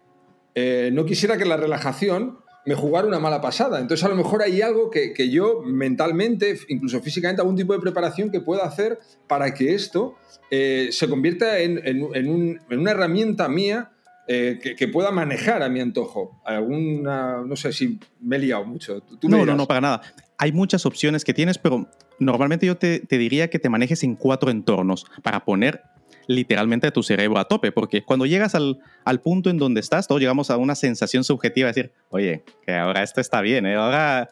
no 0.91 1.05
quisiera 1.05 1.37
que 1.37 1.45
la 1.45 1.57
relajación 1.57 2.37
me 2.65 2.75
jugar 2.75 3.05
una 3.05 3.19
mala 3.19 3.41
pasada. 3.41 3.79
Entonces, 3.79 4.03
a 4.03 4.09
lo 4.09 4.15
mejor 4.15 4.41
hay 4.41 4.61
algo 4.61 4.89
que, 4.89 5.29
yo 5.29 5.61
mentalmente, 5.63 6.57
incluso 6.67 7.01
físicamente, 7.01 7.41
algún 7.41 7.55
tipo 7.55 7.73
de 7.73 7.79
preparación 7.79 8.31
que 8.31 8.41
pueda 8.41 8.63
hacer 8.63 8.99
para 9.27 9.53
que 9.53 9.73
esto 9.73 10.17
eh, 10.49 10.89
se 10.91 11.07
convierta 11.07 11.59
en, 11.59 12.03
una 12.03 12.91
herramienta 12.91 13.47
mía 13.47 13.91
eh, 14.27 14.59
que, 14.77 14.87
pueda 14.87 15.11
manejar 15.11 15.61
a 15.61 15.69
mi 15.69 15.79
antojo. 15.79 16.41
Alguna, 16.43 17.43
no 17.45 17.55
sé 17.55 17.71
si 17.71 17.99
me 18.19 18.37
he 18.37 18.39
liado 18.39 18.65
mucho. 18.65 19.03
no, 19.23 19.45
no, 19.45 19.55
no, 19.55 19.67
para 19.67 19.81
nada. 19.81 20.01
Hay 20.37 20.51
muchas 20.51 20.85
opciones 20.85 21.23
que 21.23 21.33
tienes, 21.33 21.57
pero 21.57 21.87
normalmente 22.19 22.65
yo 22.65 22.77
te, 22.77 22.99
te 22.99 23.17
diría 23.17 23.49
que 23.49 23.59
te 23.59 23.69
manejes 23.69 24.03
en 24.03 24.15
cuatro 24.15 24.49
entornos 24.49 25.05
para 25.23 25.45
poner 25.45 25.81
literalmente 26.27 26.91
tu 26.91 27.03
cerebro 27.03 27.39
a 27.39 27.45
tope, 27.45 27.71
porque 27.71 28.03
cuando 28.03 28.25
llegas 28.25 28.55
al, 28.55 28.79
al, 29.03 29.21
punto 29.21 29.49
en 29.49 29.57
donde 29.57 29.79
estás, 29.79 30.07
todos 30.07 30.21
llegamos 30.21 30.49
a 30.49 30.57
una 30.57 30.75
sensación 30.75 31.23
subjetiva 31.23 31.67
de 31.67 31.73
decir, 31.73 31.93
oye, 32.09 32.43
que 32.65 32.73
ahora 32.73 33.03
esto 33.03 33.21
está 33.21 33.41
bien, 33.41 33.65
¿eh? 33.65 33.75
ahora 33.75 34.29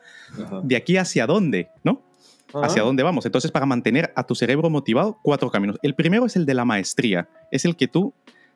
de 0.64 0.76
aquí 0.76 0.98
hacia 0.98 1.28
dónde, 1.28 1.70
¿no? 1.84 2.02
¿Hacia 2.54 2.84
dónde 2.84 3.02
vamos? 3.02 3.26
Entonces, 3.26 3.52
para 3.52 3.66
mantener 3.66 4.14
a 4.16 4.26
tu 4.26 4.36
cerebro 4.36 4.70
motivado, 4.70 5.18
cuatro 5.24 5.50
caminos. 5.50 5.80
El 5.82 5.96
primero 5.96 6.28
es 6.28 6.36
el 6.36 6.46
de 6.46 6.54
la 6.54 6.66
maestría, 6.66 7.28
es 7.50 7.66
el 7.66 7.76
que 7.76 7.88
tú 7.88 8.14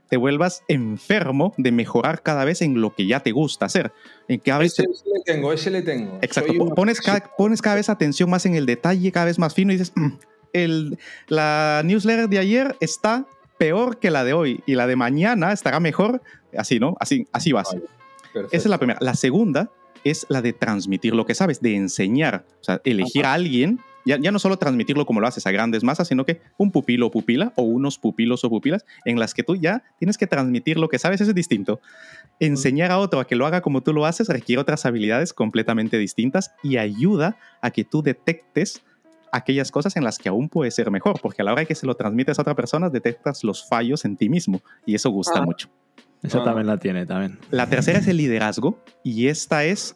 te 0.10 0.18
vuelvas 0.18 0.64
enfermo 0.68 1.54
de 1.58 1.72
mejorar 1.72 2.22
cada 2.22 2.46
vez 2.46 2.62
en 2.62 2.80
lo 2.80 2.94
que 2.96 3.08
ya 3.08 3.22
te 3.22 3.32
gusta 3.32 3.66
hacer. 3.66 3.92
En 4.28 4.40
cada 4.40 4.64
ese, 4.64 4.84
ese, 4.84 5.04
le 5.10 5.22
tengo, 5.26 5.52
ese 5.52 5.70
le 5.72 5.82
tengo. 5.82 6.20
Exacto. 6.22 6.54
Pones 6.76 7.02
cada, 7.02 7.20
pones 7.38 7.62
cada 7.62 7.76
vez 7.76 7.90
atención 7.90 8.30
más 8.30 8.46
en 8.46 8.56
el 8.56 8.66
detalle, 8.66 9.12
cada 9.12 9.26
vez 9.26 9.40
más 9.40 9.54
fino 9.54 9.74
y 9.74 9.78
dices, 9.78 9.94
la 11.28 11.82
newsletter 11.84 12.30
de 12.30 12.40
ayer 12.40 12.76
está 12.80 13.26
peor 13.58 14.00
que 14.00 14.12
la 14.12 14.24
de 14.24 14.34
hoy 14.34 14.62
y 14.66 14.76
la 14.76 14.88
de 14.88 14.96
mañana 14.96 15.52
estará 15.52 15.80
mejor. 15.80 16.22
Así, 16.58 16.80
¿no? 16.80 16.96
Así, 17.00 17.28
así 17.32 17.52
vas. 17.52 17.76
Esa 18.34 18.48
es 18.52 18.66
la 18.66 18.78
primera. 18.78 19.00
La 19.02 19.16
segunda 19.16 19.72
es 20.04 20.26
la 20.30 20.42
de 20.42 20.54
transmitir 20.54 21.14
lo 21.14 21.26
que 21.26 21.36
sabes, 21.36 21.62
de 21.62 21.76
enseñar. 21.76 22.46
O 22.62 22.64
sea, 22.64 22.82
elegir 22.84 23.26
a 23.26 23.34
alguien, 23.34 23.80
ya, 24.06 24.18
ya, 24.18 24.32
no 24.32 24.40
solo 24.40 24.58
transmitirlo 24.58 25.06
como 25.06 25.20
lo 25.20 25.28
haces 25.28 25.46
a 25.48 25.52
grandes 25.52 25.84
masas, 25.84 26.08
sino 26.08 26.26
que 26.26 26.40
un 26.58 26.72
pupilo 26.72 27.08
o 27.08 27.12
pupila 27.12 27.52
o 27.56 27.64
unos 27.64 27.98
pupilos 27.98 28.44
o 28.44 28.50
pupilas 28.50 28.86
en 29.06 29.20
las 29.20 29.34
que 29.34 29.44
tú 29.44 29.56
ya 29.56 29.84
tienes 30.00 30.18
que 30.18 30.28
transmitir 30.28 30.78
lo 30.78 30.88
que 30.88 31.00
sabes, 31.00 31.20
eso 31.20 31.32
es 31.32 31.36
distinto. 31.36 31.82
Enseñar 32.40 32.92
a 32.92 33.00
otro 33.00 33.20
a 33.20 33.28
que 33.28 33.36
lo 33.36 33.46
haga 33.46 33.62
como 33.62 33.82
tú 33.82 33.94
lo 33.94 34.06
haces 34.06 34.30
requiere 34.30 34.62
otras 34.62 34.86
habilidades 34.86 35.34
completamente 35.34 35.98
distintas 35.98 36.52
y 36.64 36.78
ayuda 36.78 37.38
a 37.62 37.72
que 37.72 37.84
tú 37.84 38.02
detectes 38.02 38.82
aquellas 39.32 39.72
cosas 39.72 39.96
en 39.96 40.04
las 40.04 40.18
que 40.18 40.30
aún 40.30 40.50
puede 40.50 40.72
ser 40.72 40.92
mejor, 40.92 41.20
porque 41.22 41.42
a 41.42 41.46
la 41.46 41.54
hora 41.54 41.66
que 41.66 41.76
se 41.76 41.86
lo 41.86 41.96
transmites 41.96 42.40
a 42.40 42.42
otra 42.42 42.56
persona, 42.56 42.90
detectas 42.90 43.44
los 43.44 43.68
fallos 43.68 44.06
en 44.06 44.18
ti 44.18 44.30
mismo 44.30 44.62
y 44.86 44.96
eso 44.96 45.10
gusta 45.10 45.40
ah. 45.40 45.46
mucho. 45.46 45.70
Esa 46.24 46.44
también 46.44 46.68
la 46.68 46.78
tiene, 46.78 47.06
también. 47.06 47.38
La 47.52 47.70
tercera 47.70 48.00
es 48.00 48.08
el 48.08 48.18
liderazgo 48.18 48.84
y 49.04 49.28
esta 49.28 49.66
es 49.66 49.96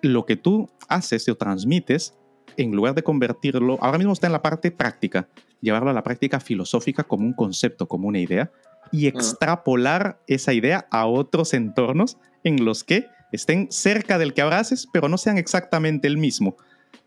lo 0.00 0.24
que 0.24 0.36
tú 0.36 0.70
haces 0.88 1.28
o 1.28 1.34
transmites 1.36 2.14
en 2.56 2.72
lugar 2.72 2.94
de 2.94 3.02
convertirlo, 3.02 3.78
ahora 3.80 3.98
mismo 3.98 4.12
está 4.12 4.26
en 4.26 4.32
la 4.32 4.42
parte 4.42 4.70
práctica, 4.70 5.28
llevarlo 5.60 5.90
a 5.90 5.92
la 5.92 6.02
práctica 6.02 6.40
filosófica 6.40 7.04
como 7.04 7.24
un 7.24 7.32
concepto, 7.32 7.88
como 7.88 8.08
una 8.08 8.18
idea 8.18 8.50
y 8.92 9.06
ah. 9.06 9.08
extrapolar 9.08 10.20
esa 10.26 10.52
idea 10.52 10.86
a 10.90 11.06
otros 11.06 11.54
entornos 11.54 12.18
en 12.44 12.64
los 12.64 12.84
que 12.84 13.06
estén 13.32 13.68
cerca 13.70 14.18
del 14.18 14.34
que 14.34 14.42
ahora 14.42 14.60
haces, 14.60 14.86
pero 14.92 15.08
no 15.08 15.18
sean 15.18 15.38
exactamente 15.38 16.06
el 16.06 16.16
mismo. 16.16 16.56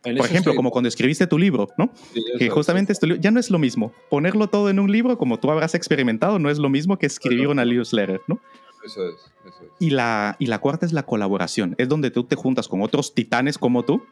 Por 0.02 0.26
ejemplo, 0.26 0.56
como 0.56 0.72
cuando 0.72 0.88
escribiste 0.88 1.28
tu 1.28 1.38
libro, 1.38 1.68
¿no? 1.78 1.92
que 2.38 2.50
justamente 2.50 2.94
esto 2.94 3.08
ya 3.08 3.32
no 3.32 3.40
es 3.40 3.50
lo 3.50 3.60
mismo. 3.60 3.92
Ponerlo 4.10 4.48
todo 4.48 4.70
en 4.70 4.80
un 4.80 4.92
libro, 4.92 5.18
como 5.18 5.40
tú 5.40 5.52
habrás 5.52 5.76
experimentado, 5.76 6.40
no 6.40 6.50
es 6.50 6.60
lo 6.60 6.70
mismo 6.70 6.98
que 6.98 7.06
escribir 7.06 7.48
una 7.48 7.66
newsletter, 7.66 8.22
¿no? 8.28 8.40
Eso 8.86 9.06
es, 9.10 9.16
eso 9.46 9.64
es. 9.64 9.70
Y 9.80 9.90
la, 9.90 10.38
y 10.40 10.46
la 10.46 10.60
cuarta 10.60 10.86
es 10.86 10.94
la 10.94 11.04
colaboración. 11.04 11.76
Es 11.78 11.90
donde 11.90 12.12
tú 12.12 12.24
te 12.24 12.36
juntas 12.36 12.68
con 12.68 12.82
otros 12.82 13.14
titanes 13.14 13.58
como 13.58 13.84
tú, 13.84 14.06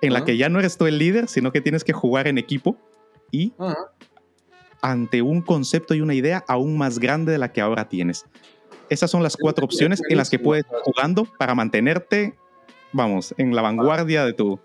en 0.00 0.12
la 0.12 0.24
que 0.24 0.36
ya 0.36 0.48
no 0.48 0.58
eres 0.58 0.76
tú 0.76 0.86
el 0.86 0.98
líder, 0.98 1.28
sino 1.28 1.50
que 1.50 1.60
tienes 1.60 1.82
que 1.82 1.92
jugar 1.92 2.28
en 2.28 2.38
equipo 2.38 2.76
y 3.30 3.52
ante 4.82 5.22
un 5.22 5.40
concepto 5.40 5.94
y 5.94 6.00
una 6.00 6.14
idea 6.14 6.44
aún 6.46 6.76
más 6.76 6.98
grande 6.98 7.32
de 7.32 7.38
la 7.38 7.52
que 7.52 7.60
ahora 7.60 7.88
tienes. 7.88 8.26
Esas 8.90 9.10
son 9.10 9.22
las 9.22 9.36
cuatro 9.36 9.64
opciones 9.64 10.02
en 10.08 10.18
las 10.18 10.28
que 10.28 10.38
puedes 10.38 10.66
ir 10.66 10.78
jugando 10.82 11.24
para 11.38 11.54
mantenerte, 11.54 12.34
vamos, 12.92 13.32
en 13.38 13.54
la 13.54 13.62
vanguardia 13.62 14.24
de 14.26 14.34
tu, 14.34 14.60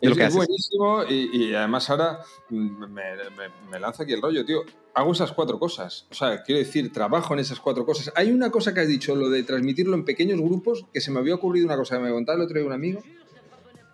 es, 0.00 0.34
buenísimo 0.34 1.04
y, 1.04 1.54
además 1.54 1.88
ahora 1.90 2.20
me, 2.50 2.88
me, 3.70 3.80
lanza 3.80 4.04
aquí 4.04 4.12
el 4.12 4.22
rollo, 4.22 4.44
tío. 4.44 4.62
Hago 4.94 5.12
esas 5.12 5.32
cuatro 5.32 5.58
cosas. 5.58 6.06
O 6.10 6.14
sea, 6.14 6.42
quiero 6.42 6.58
decir, 6.58 6.92
trabajo 6.92 7.34
en 7.34 7.40
esas 7.40 7.60
cuatro 7.60 7.84
cosas. 7.86 8.12
Hay 8.16 8.32
una 8.32 8.50
cosa 8.50 8.74
que 8.74 8.80
has 8.80 8.88
dicho, 8.88 9.14
lo 9.14 9.28
de 9.28 9.42
transmitirlo 9.42 9.94
en 9.94 10.04
pequeños 10.04 10.40
grupos, 10.40 10.86
que 10.92 11.00
se 11.00 11.10
me 11.10 11.20
había 11.20 11.34
ocurrido 11.34 11.66
una 11.66 11.76
cosa 11.76 11.96
que 11.96 12.02
me 12.02 12.10
contaba 12.10 12.36
el 12.36 12.42
otro 12.42 12.58
día 12.58 12.66
un 12.66 12.72
amigo, 12.72 13.02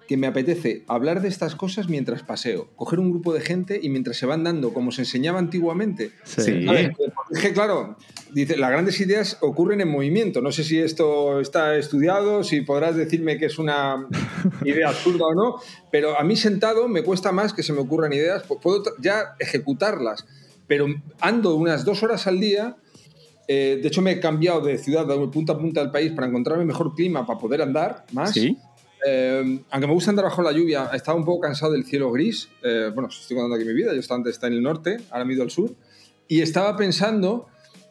que 0.06 0.16
me 0.16 0.26
apetece 0.26 0.84
hablar 0.86 1.22
de 1.22 1.28
estas 1.28 1.54
cosas 1.56 1.88
mientras 1.88 2.22
paseo, 2.22 2.68
coger 2.76 3.00
un 3.00 3.10
grupo 3.10 3.32
de 3.32 3.40
gente 3.40 3.80
y 3.82 3.88
mientras 3.88 4.16
se 4.16 4.26
van 4.26 4.44
dando, 4.44 4.74
como 4.74 4.92
se 4.92 5.02
enseñaba 5.02 5.38
antiguamente. 5.38 6.12
Sí. 6.24 6.66
Dije, 7.30 7.52
claro, 7.52 7.96
dice, 8.32 8.56
las 8.56 8.70
grandes 8.70 9.00
ideas 9.00 9.38
ocurren 9.40 9.80
en 9.80 9.88
movimiento. 9.88 10.42
No 10.42 10.52
sé 10.52 10.64
si 10.64 10.78
esto 10.78 11.40
está 11.40 11.76
estudiado, 11.76 12.44
si 12.44 12.60
podrás 12.60 12.96
decirme 12.96 13.38
que 13.38 13.46
es 13.46 13.58
una 13.58 14.06
idea 14.64 14.88
absurda 14.88 15.26
o 15.26 15.34
no, 15.34 15.60
pero 15.90 16.18
a 16.18 16.24
mí 16.24 16.36
sentado 16.36 16.88
me 16.88 17.02
cuesta 17.02 17.32
más 17.32 17.52
que 17.52 17.62
se 17.62 17.72
me 17.72 17.80
ocurran 17.80 18.12
ideas, 18.12 18.44
puedo 18.62 18.82
ya 19.00 19.36
ejecutarlas, 19.38 20.26
pero 20.66 20.86
ando 21.20 21.54
unas 21.56 21.84
dos 21.84 22.02
horas 22.02 22.26
al 22.26 22.40
día. 22.40 22.76
Eh, 23.46 23.78
de 23.82 23.88
hecho, 23.88 24.00
me 24.00 24.12
he 24.12 24.20
cambiado 24.20 24.62
de 24.62 24.78
ciudad 24.78 25.06
de 25.06 25.14
punta 25.28 25.52
a 25.52 25.58
punta 25.58 25.82
del 25.82 25.90
país 25.90 26.12
para 26.12 26.26
encontrarme 26.26 26.64
mejor 26.64 26.94
clima 26.94 27.26
para 27.26 27.38
poder 27.38 27.60
andar 27.60 28.06
más. 28.12 28.32
¿Sí? 28.32 28.56
Eh, 29.06 29.60
aunque 29.70 29.86
me 29.86 29.92
gusta 29.92 30.10
andar 30.10 30.24
bajo 30.24 30.42
la 30.42 30.52
lluvia, 30.52 30.90
estaba 30.92 31.16
un 31.16 31.24
poco 31.24 31.40
cansado 31.40 31.72
del 31.72 31.84
cielo 31.84 32.10
gris. 32.10 32.48
Eh, 32.62 32.90
bueno, 32.94 33.08
estoy 33.08 33.36
contando 33.36 33.56
aquí 33.56 33.64
mi 33.64 33.74
vida, 33.74 33.92
yo 33.92 34.00
estaba 34.00 34.18
antes 34.18 34.34
está 34.34 34.46
en 34.46 34.54
el 34.54 34.62
norte, 34.62 34.98
ahora 35.10 35.24
me 35.24 35.32
he 35.32 35.34
ido 35.34 35.42
al 35.42 35.50
sur. 35.50 35.74
Y 36.26 36.40
estaba 36.40 36.76
pensando 36.76 37.48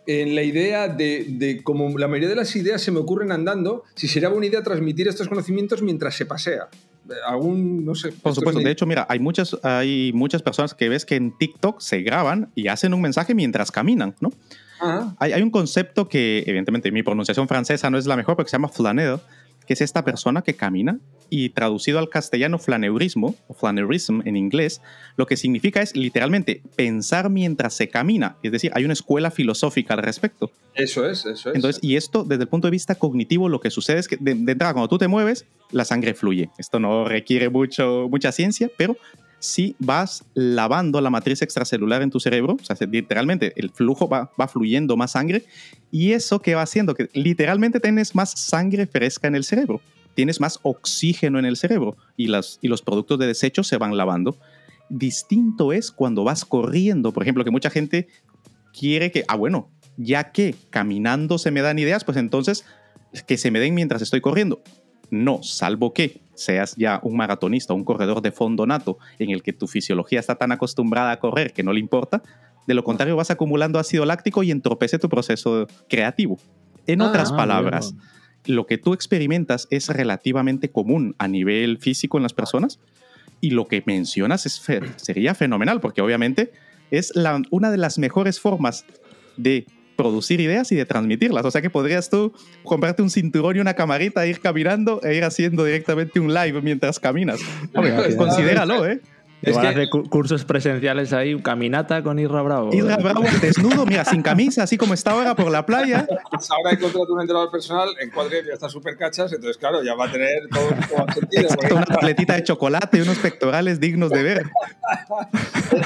en 0.07 0.35
la 0.35 0.43
idea 0.43 0.87
de, 0.87 1.25
de, 1.29 1.63
como 1.63 1.97
la 1.97 2.07
mayoría 2.07 2.29
de 2.29 2.35
las 2.35 2.55
ideas 2.55 2.81
se 2.81 2.91
me 2.91 2.99
ocurren 2.99 3.31
andando, 3.31 3.83
si 3.95 4.07
sería 4.07 4.29
buena 4.29 4.47
idea 4.47 4.63
transmitir 4.63 5.07
estos 5.07 5.27
conocimientos 5.27 5.81
mientras 5.81 6.15
se 6.15 6.25
pasea. 6.25 6.67
Algún, 7.27 7.85
no 7.85 7.95
sé. 7.95 8.11
Por 8.11 8.33
supuesto, 8.33 8.61
de 8.61 8.71
hecho, 8.71 8.85
mira, 8.85 9.05
hay 9.09 9.19
muchas, 9.19 9.57
hay 9.61 10.11
muchas 10.13 10.41
personas 10.41 10.73
que 10.73 10.89
ves 10.89 11.05
que 11.05 11.15
en 11.15 11.37
TikTok 11.37 11.79
se 11.79 12.01
graban 12.01 12.51
y 12.55 12.67
hacen 12.67 12.93
un 12.93 13.01
mensaje 13.01 13.35
mientras 13.35 13.71
caminan, 13.71 14.15
¿no? 14.19 14.31
Hay, 15.17 15.31
hay, 15.31 15.41
un 15.41 15.49
concepto 15.49 16.09
que, 16.09 16.43
evidentemente, 16.45 16.91
mi 16.91 17.03
pronunciación 17.03 17.47
francesa 17.47 17.89
no 17.89 17.97
es 17.97 18.05
la 18.05 18.17
mejor, 18.17 18.35
pero 18.35 18.45
que 18.45 18.49
se 18.49 18.57
llama 18.57 18.67
flaneur, 18.67 19.21
que 19.65 19.73
es 19.73 19.81
esta 19.81 20.03
persona 20.03 20.41
que 20.41 20.55
camina 20.55 20.99
y 21.29 21.49
traducido 21.49 21.99
al 21.99 22.09
castellano 22.09 22.59
flaneurismo 22.59 23.35
o 23.47 23.53
flaneurism 23.53 24.21
en 24.25 24.35
inglés, 24.35 24.81
lo 25.15 25.25
que 25.25 25.37
significa 25.37 25.81
es 25.81 25.95
literalmente 25.95 26.61
pensar 26.75 27.29
mientras 27.29 27.73
se 27.73 27.89
camina, 27.89 28.35
es 28.43 28.51
decir, 28.51 28.71
hay 28.75 28.85
una 28.85 28.93
escuela 28.93 29.31
filosófica 29.31 29.95
al 29.95 30.03
respecto. 30.03 30.51
Eso 30.75 31.07
es, 31.09 31.25
eso 31.25 31.49
es. 31.49 31.55
Entonces, 31.55 31.83
y 31.83 31.95
esto 31.95 32.23
desde 32.23 32.43
el 32.43 32.49
punto 32.49 32.67
de 32.67 32.71
vista 32.71 32.95
cognitivo 32.95 33.49
lo 33.49 33.59
que 33.59 33.69
sucede 33.69 33.99
es 33.99 34.07
que 34.07 34.17
de, 34.17 34.31
entrada 34.31 34.73
cuando 34.73 34.87
tú 34.87 34.97
te 34.97 35.07
mueves, 35.07 35.45
la 35.71 35.85
sangre 35.85 36.13
fluye. 36.13 36.49
Esto 36.57 36.79
no 36.79 37.05
requiere 37.05 37.49
mucho, 37.49 38.07
mucha 38.09 38.31
ciencia, 38.31 38.69
pero 38.77 38.95
si 39.43 39.75
vas 39.77 40.23
lavando 40.35 41.01
la 41.01 41.09
matriz 41.09 41.41
extracelular 41.41 42.01
en 42.01 42.09
tu 42.09 42.21
cerebro, 42.21 42.55
o 42.61 42.63
sea, 42.63 42.77
literalmente 42.87 43.51
el 43.57 43.71
flujo 43.71 44.07
va, 44.07 44.31
va 44.39 44.47
fluyendo 44.47 44.95
más 44.95 45.11
sangre 45.11 45.43
y 45.91 46.13
eso 46.13 46.39
que 46.39 46.55
va 46.55 46.61
haciendo 46.61 46.95
que 46.95 47.09
literalmente 47.13 47.81
tienes 47.81 48.15
más 48.15 48.31
sangre 48.31 48.87
fresca 48.87 49.27
en 49.27 49.35
el 49.35 49.43
cerebro, 49.43 49.81
tienes 50.15 50.39
más 50.39 50.61
oxígeno 50.63 51.39
en 51.39 51.45
el 51.45 51.57
cerebro 51.57 51.97
y, 52.15 52.27
las, 52.27 52.57
y 52.61 52.69
los 52.69 52.81
productos 52.81 53.19
de 53.19 53.27
desecho 53.27 53.63
se 53.63 53.75
van 53.75 53.97
lavando. 53.97 54.37
Distinto 54.87 55.73
es 55.73 55.91
cuando 55.91 56.23
vas 56.23 56.45
corriendo, 56.45 57.11
por 57.11 57.23
ejemplo, 57.23 57.43
que 57.43 57.51
mucha 57.51 57.69
gente 57.69 58.07
quiere 58.71 59.11
que, 59.11 59.25
ah, 59.27 59.35
bueno, 59.35 59.69
ya 59.97 60.31
que 60.31 60.55
caminando 60.69 61.37
se 61.37 61.51
me 61.51 61.61
dan 61.61 61.79
ideas, 61.79 62.05
pues 62.05 62.15
entonces 62.15 62.63
que 63.27 63.37
se 63.37 63.51
me 63.51 63.59
den 63.59 63.75
mientras 63.75 64.01
estoy 64.01 64.21
corriendo. 64.21 64.63
No, 65.13 65.43
salvo 65.43 65.93
que 65.93 66.21
seas 66.33 66.75
ya 66.75 66.99
un 67.03 67.15
maratonista, 67.15 67.73
un 67.75 67.83
corredor 67.83 68.21
de 68.21 68.31
fondo 68.31 68.65
nato, 68.65 68.97
en 69.19 69.29
el 69.29 69.43
que 69.43 69.53
tu 69.53 69.67
fisiología 69.67 70.19
está 70.19 70.35
tan 70.35 70.51
acostumbrada 70.51 71.11
a 71.11 71.19
correr 71.19 71.53
que 71.53 71.61
no 71.61 71.71
le 71.71 71.79
importa. 71.79 72.23
De 72.65 72.73
lo 72.73 72.83
contrario, 72.83 73.15
vas 73.15 73.29
acumulando 73.29 73.77
ácido 73.77 74.05
láctico 74.05 74.41
y 74.41 74.49
entorpece 74.49 74.97
tu 74.97 75.09
proceso 75.09 75.67
creativo. 75.87 76.39
En 76.87 77.01
Ah, 77.01 77.07
otras 77.09 77.31
ah, 77.31 77.35
palabras, 77.35 77.93
lo 78.45 78.65
que 78.65 78.79
tú 78.79 78.93
experimentas 78.93 79.67
es 79.69 79.87
relativamente 79.89 80.71
común 80.71 81.13
a 81.19 81.27
nivel 81.27 81.77
físico 81.77 82.17
en 82.17 82.23
las 82.23 82.33
personas 82.33 82.79
y 83.39 83.51
lo 83.51 83.67
que 83.67 83.83
mencionas 83.85 84.45
es 84.47 84.59
fe- 84.59 84.81
sería 84.95 85.35
fenomenal 85.35 85.79
porque 85.79 86.01
obviamente 86.01 86.51
es 86.89 87.15
la- 87.15 87.41
una 87.51 87.69
de 87.69 87.77
las 87.77 87.99
mejores 87.99 88.39
formas 88.39 88.85
de 89.37 89.67
producir 89.95 90.39
ideas 90.39 90.71
y 90.71 90.75
de 90.75 90.85
transmitirlas. 90.85 91.45
O 91.45 91.51
sea 91.51 91.61
que 91.61 91.69
podrías 91.69 92.09
tú 92.09 92.33
comprarte 92.63 93.01
un 93.01 93.09
cinturón 93.09 93.57
y 93.57 93.59
una 93.59 93.73
camarita, 93.73 94.25
ir 94.25 94.39
caminando 94.39 95.01
e 95.03 95.15
ir 95.15 95.23
haciendo 95.23 95.63
directamente 95.63 96.19
un 96.19 96.33
live 96.33 96.61
mientras 96.61 96.99
caminas. 96.99 97.39
Pues 97.73 98.15
Considéralo, 98.15 98.85
¿eh? 98.89 99.01
Es 99.43 99.57
que- 99.57 99.67
hace 99.67 99.89
cu- 99.89 100.03
cursos 100.09 100.45
presenciales 100.45 101.13
ahí, 101.13 101.39
caminata 101.41 102.01
con 102.01 102.17
Isra 102.19 102.41
Bravo. 102.41 102.73
Isra 102.73 102.97
Bravo 102.97 103.23
desnudo, 103.41 103.85
mira, 103.85 104.05
sin 104.05 104.21
camisa, 104.21 104.63
así 104.63 104.77
como 104.77 104.93
está 104.93 105.11
ahora 105.11 105.35
por 105.35 105.51
la 105.51 105.65
playa. 105.65 106.07
Pues 106.31 106.49
ahora 106.51 106.71
he 106.71 106.79
contratado 106.79 107.13
un 107.13 107.21
entrenador 107.21 107.51
personal, 107.51 107.89
en 107.99 108.09
cuadril 108.09 108.45
ya 108.47 108.53
está 108.53 108.69
súper 108.69 108.97
cachas, 108.97 109.31
entonces 109.33 109.57
claro, 109.57 109.83
ya 109.83 109.95
va 109.95 110.05
a 110.05 110.11
tener 110.11 110.29
todo, 110.51 110.69
sentido. 111.13 111.43
Exacto, 111.43 111.75
una 111.75 111.85
tabletita 111.85 112.33
de 112.35 112.43
chocolate 112.43 112.97
y 112.97 113.01
unos 113.01 113.17
pectorales 113.19 113.79
dignos 113.79 114.09
de 114.11 114.23
ver. 114.23 114.43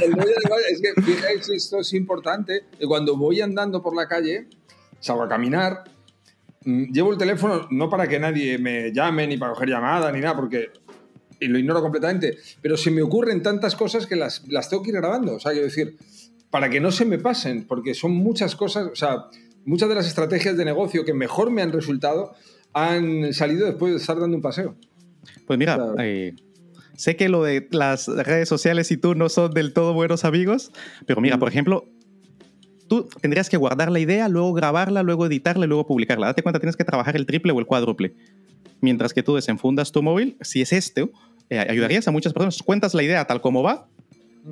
El 0.01 0.11
rollo 0.13 0.25
de- 0.25 0.71
es 0.73 0.81
que 0.81 1.01
fijáis, 1.01 1.49
esto 1.49 1.79
es 1.79 1.93
importante. 1.93 2.63
que 2.79 2.85
Cuando 2.85 3.15
voy 3.17 3.41
andando 3.41 3.81
por 3.81 3.95
la 3.95 4.07
calle, 4.07 4.47
salgo 4.99 5.23
a 5.23 5.27
caminar, 5.29 5.83
mm, 6.65 6.91
llevo 6.91 7.11
el 7.11 7.17
teléfono 7.17 7.67
no 7.71 7.89
para 7.89 8.07
que 8.07 8.19
nadie 8.19 8.57
me 8.57 8.91
llame, 8.93 9.27
ni 9.27 9.37
para 9.37 9.53
coger 9.53 9.69
llamada, 9.69 10.11
ni 10.11 10.19
nada, 10.19 10.35
porque 10.35 10.69
y 11.39 11.47
lo 11.47 11.59
ignoro 11.59 11.81
completamente, 11.81 12.37
pero 12.61 12.77
se 12.77 12.91
me 12.91 13.01
ocurren 13.01 13.41
tantas 13.43 13.75
cosas 13.75 14.05
que 14.05 14.15
las, 14.15 14.47
las 14.47 14.69
tengo 14.69 14.83
que 14.83 14.89
ir 14.89 14.95
grabando. 14.97 15.35
O 15.35 15.39
sea, 15.39 15.51
quiero 15.51 15.65
decir, 15.67 15.97
para 16.49 16.69
que 16.69 16.79
no 16.79 16.91
se 16.91 17.05
me 17.05 17.17
pasen, 17.19 17.65
porque 17.65 17.93
son 17.93 18.13
muchas 18.13 18.55
cosas, 18.55 18.89
o 18.91 18.95
sea, 18.95 19.25
muchas 19.65 19.89
de 19.89 19.95
las 19.95 20.07
estrategias 20.07 20.57
de 20.57 20.65
negocio 20.65 21.05
que 21.05 21.13
mejor 21.13 21.51
me 21.51 21.61
han 21.61 21.71
resultado 21.71 22.33
han 22.73 23.33
salido 23.33 23.65
después 23.65 23.93
de 23.93 23.99
estar 23.99 24.19
dando 24.19 24.35
un 24.35 24.41
paseo. 24.41 24.75
Pues 25.45 25.59
mira, 25.59 25.77
eh, 25.99 26.35
sé 26.95 27.15
que 27.15 27.29
lo 27.29 27.43
de 27.43 27.67
las 27.71 28.07
redes 28.07 28.47
sociales 28.47 28.91
y 28.91 28.97
tú 28.97 29.15
no 29.15 29.29
son 29.29 29.51
del 29.51 29.73
todo 29.73 29.93
buenos 29.93 30.25
amigos, 30.25 30.71
pero 31.05 31.21
mira, 31.21 31.37
Mm. 31.37 31.39
por 31.39 31.49
ejemplo, 31.49 31.85
tú 32.87 33.07
tendrías 33.21 33.49
que 33.49 33.57
guardar 33.57 33.91
la 33.91 33.99
idea, 33.99 34.29
luego 34.29 34.53
grabarla, 34.53 35.03
luego 35.03 35.25
editarla 35.25 35.65
y 35.65 35.67
luego 35.67 35.85
publicarla. 35.85 36.27
Date 36.27 36.43
cuenta, 36.43 36.59
tienes 36.59 36.77
que 36.77 36.85
trabajar 36.85 37.15
el 37.15 37.25
triple 37.25 37.51
o 37.51 37.59
el 37.59 37.65
cuádruple. 37.65 38.13
Mientras 38.79 39.13
que 39.13 39.23
tú 39.23 39.35
desenfundas 39.35 39.91
tu 39.91 40.03
móvil, 40.03 40.37
si 40.41 40.61
es 40.61 40.71
este, 40.71 41.09
eh, 41.49 41.59
ayudarías 41.59 42.07
a 42.07 42.11
muchas 42.11 42.33
personas. 42.33 42.61
Cuentas 42.63 42.93
la 42.93 43.03
idea 43.03 43.25
tal 43.25 43.41
como 43.41 43.63
va 43.63 43.87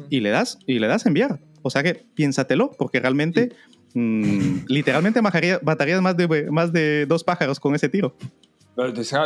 y 0.09 0.19
le 0.19 0.29
das, 0.29 0.59
y 0.65 0.79
le 0.79 0.87
das 0.87 1.05
a 1.05 1.09
enviar. 1.09 1.39
O 1.61 1.69
sea 1.69 1.81
que 1.83 1.95
piénsatelo, 1.95 2.71
porque 2.77 2.99
realmente, 2.99 3.53
mm, 3.93 4.65
literalmente 4.67 5.21
mataría- 5.21 5.59
matarías 5.63 6.01
más 6.01 6.15
de, 6.17 6.51
más 6.51 6.71
de 6.73 7.05
dos 7.05 7.23
pájaros 7.23 7.59
con 7.59 7.75
ese 7.75 7.89
tiro. 7.89 8.15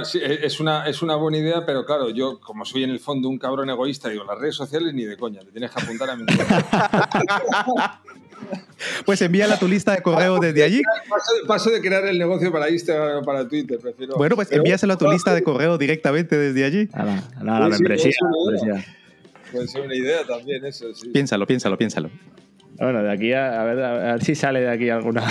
Sí, 0.06 0.20
e, 0.20 0.46
es, 0.46 0.60
una, 0.60 0.86
es 0.88 1.02
una 1.02 1.16
buena 1.16 1.40
idea, 1.40 1.66
pero 1.66 1.84
claro, 1.84 2.12
yo 2.12 2.40
como 2.40 2.66
soy 2.66 2.84
en 2.84 2.92
el 2.92 3.00
fondo 3.00 3.28
un 3.30 3.40
cabrón 3.40 3.70
egoísta, 3.72 4.10
digo, 4.10 4.24
las 4.24 4.38
redes 4.38 4.56
sociales 4.56 4.94
ni 4.94 5.06
de 5.06 5.18
coña, 5.18 5.40
te 5.40 5.52
tienes 5.52 5.72
que 5.72 5.82
apuntar 5.82 6.12
a 6.12 6.16
mi 6.16 6.24
Pues 9.06 9.22
envíala 9.22 9.56
a 9.56 9.60
tu 9.60 9.68
lista 9.68 9.94
de 9.96 10.02
correo 10.02 10.40
desde 10.40 10.64
allí. 10.64 10.82
paso, 11.10 11.34
de- 11.42 11.48
paso 11.48 11.70
de 11.70 11.82
crear 11.82 12.06
el 12.06 12.18
negocio 12.18 12.52
para 12.52 12.70
Instagram 12.70 13.18
o 13.18 13.24
para 13.26 13.48
Twitter, 13.48 13.78
prefiero... 13.80 14.16
Bueno, 14.16 14.36
pues 14.36 14.48
Pero- 14.48 14.62
envíaselo 14.62 14.94
a 14.94 14.98
tu 14.98 15.10
lista 15.12 15.34
de 15.34 15.44
correo 15.44 15.78
directamente 15.78 16.38
desde 16.38 16.64
allí. 16.66 16.90
A 16.94 17.04
la, 17.06 17.18
a 17.40 17.44
la- 17.44 17.58
a 17.58 17.60
la 17.62 17.70
membresía. 17.70 18.12
la 18.22 18.58
idea. 18.62 18.74
membresía. 18.74 18.96
Puede 19.52 19.68
ser 19.68 19.82
una 19.82 19.96
idea 19.96 20.26
también 20.26 20.64
eso, 20.66 20.94
sí. 20.94 21.10
Piénsalo, 21.10 21.46
piénsalo, 21.48 21.78
piénsalo. 21.78 22.10
Bueno, 22.78 23.04
de 23.04 23.12
aquí 23.12 23.34
a, 23.34 23.62
a 23.62 23.64
ver, 23.66 23.80
a 23.84 23.94
ver 24.14 24.24
si 24.24 24.36
sale 24.36 24.62
de 24.62 24.70
aquí 24.70 24.90
alguna. 24.90 25.24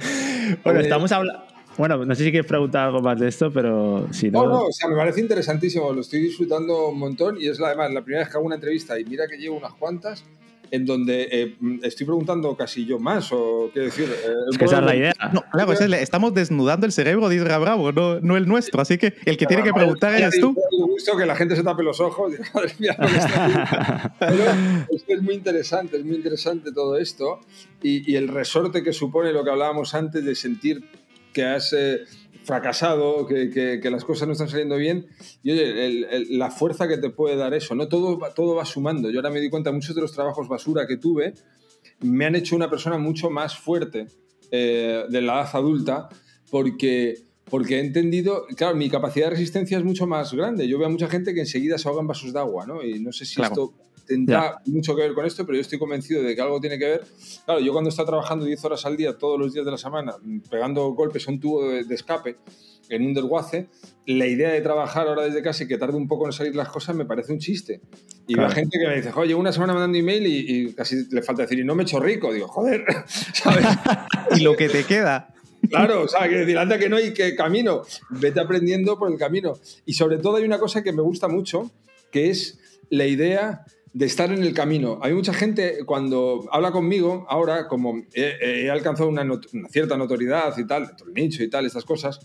bueno, 0.64 0.80
estamos 0.80 1.12
hablando. 1.12 1.44
Bueno, 1.76 2.04
no 2.04 2.12
sé 2.16 2.24
si 2.24 2.30
quieres 2.32 2.48
preguntar 2.48 2.86
algo 2.86 3.00
más 3.00 3.20
de 3.20 3.28
esto, 3.28 3.52
pero 3.52 4.08
si 4.10 4.30
no. 4.32 4.42
No, 4.44 4.48
no, 4.48 4.60
o 4.64 4.72
sea, 4.72 4.88
me 4.88 4.96
parece 4.96 5.20
interesantísimo, 5.20 5.92
lo 5.92 6.00
estoy 6.00 6.20
disfrutando 6.22 6.88
un 6.88 6.98
montón 6.98 7.36
y 7.40 7.46
es 7.46 7.60
la, 7.60 7.68
además 7.68 7.92
la 7.92 8.02
primera 8.02 8.24
vez 8.24 8.32
que 8.32 8.36
hago 8.36 8.46
una 8.46 8.56
entrevista 8.56 8.98
y 8.98 9.04
mira 9.04 9.28
que 9.28 9.36
llevo 9.36 9.56
unas 9.58 9.74
cuantas 9.74 10.24
en 10.70 10.84
donde 10.86 11.28
eh, 11.30 11.56
estoy 11.82 12.06
preguntando 12.06 12.56
casi 12.56 12.84
yo 12.86 12.98
más 12.98 13.28
o 13.32 13.70
qué 13.72 13.80
decir... 13.80 14.04
eh, 14.08 14.32
es 14.50 14.58
que 14.58 14.64
esa 14.64 14.78
es 14.78 14.84
la 14.84 14.96
idea. 14.96 15.12
No, 15.32 15.42
claro, 15.50 15.72
es 15.72 15.88
la- 15.88 16.00
estamos 16.00 16.34
desnudando 16.34 16.86
el 16.86 16.92
cerebro 16.92 17.28
de 17.28 17.36
Isra 17.36 17.58
Bravo, 17.58 17.92
no, 17.92 18.20
no 18.20 18.36
el 18.36 18.46
nuestro. 18.46 18.80
Así 18.80 18.98
que 18.98 19.14
el 19.24 19.36
que 19.36 19.46
tiene 19.46 19.62
que 19.62 19.72
preguntar 19.72 20.14
eres 20.14 20.38
tú. 20.40 20.54
Me 20.78 20.86
gusto 20.86 21.16
que 21.16 21.26
la 21.26 21.36
gente 21.36 21.56
se 21.56 21.62
tape 21.62 21.82
los 21.82 22.00
ojos. 22.00 22.32
Madre 22.54 22.74
mía, 22.78 22.96
lo 22.98 23.06
que 23.08 23.16
está. 23.16 24.14
Pero 24.18 24.44
es 24.90 25.02
que 25.04 25.12
es 25.14 25.22
muy 25.22 25.34
interesante, 25.34 25.96
es 25.96 26.04
muy 26.04 26.16
interesante 26.16 26.72
todo 26.72 26.98
esto 26.98 27.40
y, 27.82 28.10
y 28.10 28.16
el 28.16 28.28
resorte 28.28 28.82
que 28.82 28.92
supone 28.92 29.32
lo 29.32 29.44
que 29.44 29.50
hablábamos 29.50 29.94
antes 29.94 30.24
de 30.24 30.34
sentir 30.34 30.84
que 31.32 31.44
has 31.44 31.72
eh, 31.72 32.00
fracasado, 32.48 33.26
que, 33.26 33.50
que- 33.50 33.78
que 33.80 33.90
las 33.90 34.04
cosas 34.04 34.26
no 34.26 34.32
están 34.32 34.48
saliendo 34.48 34.76
bien. 34.76 35.06
Y 35.42 35.50
oye, 35.52 35.86
el- 35.86 36.04
el- 36.04 36.38
la 36.38 36.50
fuerza 36.50 36.88
que 36.88 36.96
te 36.96 37.10
puede 37.10 37.36
dar 37.36 37.52
eso, 37.52 37.74
¿no? 37.74 37.88
Todo, 37.88 38.18
todo 38.34 38.54
va 38.54 38.64
sumando. 38.64 39.10
Yo 39.10 39.18
ahora 39.18 39.30
me 39.30 39.40
di 39.40 39.50
cuenta, 39.50 39.70
muchos 39.70 39.94
de 39.94 40.00
los 40.00 40.12
trabajos 40.12 40.48
basura 40.48 40.86
que 40.86 40.96
tuve 40.96 41.34
me 42.00 42.24
han 42.26 42.34
hecho 42.36 42.56
una 42.56 42.70
persona 42.70 42.96
mucho 42.98 43.28
más 43.28 43.56
fuerte 43.56 44.06
eh, 44.50 45.04
de 45.10 45.20
la 45.20 45.34
edad 45.42 45.50
adulta 45.52 46.08
porque, 46.50 47.16
porque 47.50 47.76
he 47.76 47.80
entendido, 47.80 48.46
claro, 48.56 48.74
mi 48.76 48.88
capacidad 48.88 49.26
de 49.26 49.30
resistencia 49.32 49.76
es 49.78 49.84
mucho 49.84 50.06
más 50.06 50.32
grande. 50.32 50.66
Yo 50.66 50.78
veo 50.78 50.86
a 50.86 50.90
mucha 50.90 51.08
gente 51.08 51.34
que 51.34 51.40
enseguida 51.40 51.76
se 51.76 51.86
ahoga 51.86 52.00
en 52.00 52.06
vasos 52.06 52.32
de 52.32 52.38
agua, 52.38 52.66
¿no? 52.66 52.82
Y 52.82 52.98
no 53.00 53.12
sé 53.12 53.26
si 53.26 53.34
Claro. 53.36 53.52
esto 53.52 53.74
tendrá 54.08 54.58
mucho 54.66 54.96
que 54.96 55.02
ver 55.02 55.12
con 55.14 55.26
esto, 55.26 55.44
pero 55.46 55.56
yo 55.56 55.60
estoy 55.62 55.78
convencido 55.78 56.22
de 56.22 56.34
que 56.34 56.40
algo 56.40 56.58
tiene 56.60 56.78
que 56.78 56.86
ver. 56.86 57.04
Claro, 57.44 57.60
yo 57.60 57.72
cuando 57.72 57.90
estaba 57.90 58.06
trabajando 58.08 58.44
10 58.46 58.64
horas 58.64 58.86
al 58.86 58.96
día, 58.96 59.16
todos 59.18 59.38
los 59.38 59.52
días 59.52 59.64
de 59.64 59.70
la 59.70 59.78
semana, 59.78 60.14
pegando 60.50 60.88
golpes 60.94 61.28
a 61.28 61.30
un 61.30 61.38
tubo 61.40 61.68
de, 61.68 61.84
de 61.84 61.94
escape 61.94 62.36
en 62.88 63.04
un 63.04 63.12
desguace, 63.12 63.68
la 64.06 64.26
idea 64.26 64.50
de 64.50 64.62
trabajar 64.62 65.06
ahora 65.08 65.22
desde 65.24 65.42
casa 65.42 65.64
y 65.64 65.68
que 65.68 65.76
tarde 65.76 65.96
un 65.98 66.08
poco 66.08 66.24
en 66.24 66.32
salir 66.32 66.56
las 66.56 66.70
cosas 66.70 66.96
me 66.96 67.04
parece 67.04 67.32
un 67.32 67.38
chiste. 67.38 67.82
Y 68.26 68.32
Claro. 68.34 68.48
la 68.48 68.54
gente 68.54 68.78
que 68.78 68.88
me 68.88 68.96
dice, 68.96 69.12
oye, 69.14 69.34
una 69.34 69.52
semana 69.52 69.74
mandando 69.74 69.98
email 69.98 70.26
y, 70.26 70.68
y 70.68 70.72
casi 70.72 71.06
le 71.10 71.20
falta 71.22 71.42
decir, 71.42 71.58
y 71.58 71.64
no 71.64 71.74
me 71.74 71.82
he 71.82 71.86
hecho 71.86 72.00
rico. 72.00 72.32
Digo, 72.32 72.48
joder, 72.48 72.84
¿sabes? 73.34 73.66
Y 74.36 74.40
lo 74.40 74.56
que 74.56 74.68
te 74.70 74.84
queda. 74.84 75.34
Claro, 75.68 76.02
o 76.04 76.08
sea, 76.08 76.28
que 76.28 76.36
decir, 76.36 76.56
anda 76.56 76.78
que 76.78 76.88
no 76.88 76.96
hay 76.96 77.12
que 77.12 77.34
camino, 77.34 77.82
vete 78.10 78.40
aprendiendo 78.40 78.98
por 78.98 79.10
el 79.12 79.18
camino. 79.18 79.54
Y 79.84 79.92
sobre 79.94 80.16
todo 80.18 80.36
hay 80.36 80.44
una 80.44 80.58
cosa 80.58 80.82
que 80.82 80.92
me 80.92 81.02
gusta 81.02 81.28
mucho, 81.28 81.70
que 82.10 82.30
es 82.30 82.58
la 82.90 83.06
idea 83.06 83.64
de 83.98 84.06
estar 84.06 84.30
en 84.30 84.44
el 84.44 84.54
camino. 84.54 85.00
Hay 85.02 85.12
mucha 85.12 85.34
gente 85.34 85.78
cuando 85.84 86.48
habla 86.52 86.70
conmigo, 86.70 87.26
ahora 87.28 87.66
como 87.66 88.04
he, 88.14 88.70
alcanzado 88.70 89.08
una, 89.08 89.26
cierta 89.70 89.96
notoriedad 89.96 90.56
y 90.56 90.64
tal, 90.64 90.86
dentro 90.86 91.06
del 91.06 91.14
nicho 91.14 91.42
y 91.42 91.50
tal, 91.50 91.66
estas 91.66 91.84
cosas, 91.84 92.20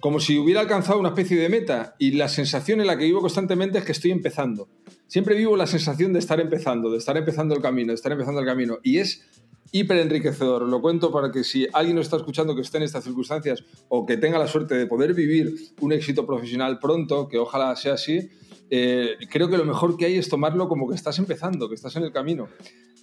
como 0.00 0.18
si 0.18 0.38
hubiera 0.38 0.62
alcanzado 0.62 0.98
una 0.98 1.10
especie 1.10 1.36
de 1.36 1.50
meta 1.50 1.94
y 1.98 2.12
la 2.12 2.30
sensación 2.30 2.80
en 2.80 2.86
la 2.86 2.96
que 2.96 3.04
vivo 3.04 3.20
constantemente 3.20 3.76
es 3.76 3.84
que 3.84 3.92
estoy 3.92 4.12
empezando. 4.12 4.66
Siempre 5.08 5.36
vivo 5.36 5.58
la 5.58 5.66
sensación 5.66 6.14
de 6.14 6.20
estar 6.20 6.40
empezando, 6.40 6.90
de 6.90 6.96
estar 6.96 7.18
empezando 7.18 7.54
el 7.54 7.60
camino, 7.60 7.88
de 7.88 7.96
estar 7.96 8.12
empezando 8.12 8.40
el 8.40 8.46
camino. 8.46 8.78
Y 8.82 8.96
es 8.96 9.26
hiper 9.72 9.98
enriquecedor. 9.98 10.62
Lo 10.62 10.80
cuento 10.80 11.12
para 11.12 11.30
que 11.30 11.44
si 11.44 11.66
alguien 11.74 11.96
nos 11.96 12.06
está 12.06 12.16
escuchando 12.16 12.54
que 12.54 12.62
esté 12.62 12.78
en 12.78 12.84
estas 12.84 13.04
circunstancias 13.04 13.62
o 13.90 14.06
que 14.06 14.16
tenga 14.16 14.38
la 14.38 14.48
suerte 14.48 14.74
de 14.74 14.86
poder 14.86 15.12
vivir 15.12 15.54
un 15.82 15.92
éxito 15.92 16.24
profesional 16.24 16.78
pronto, 16.78 17.28
que 17.28 17.36
ojalá 17.36 17.76
sea 17.76 17.92
así, 17.92 18.30
eh, 18.70 19.16
creo 19.30 19.48
que 19.48 19.56
lo 19.56 19.64
mejor 19.64 19.96
que 19.96 20.06
hay 20.06 20.16
es 20.16 20.28
tomarlo 20.28 20.68
como 20.68 20.88
que 20.88 20.94
estás 20.94 21.18
empezando, 21.18 21.68
que 21.68 21.74
estás 21.74 21.96
en 21.96 22.04
el 22.04 22.12
camino. 22.12 22.48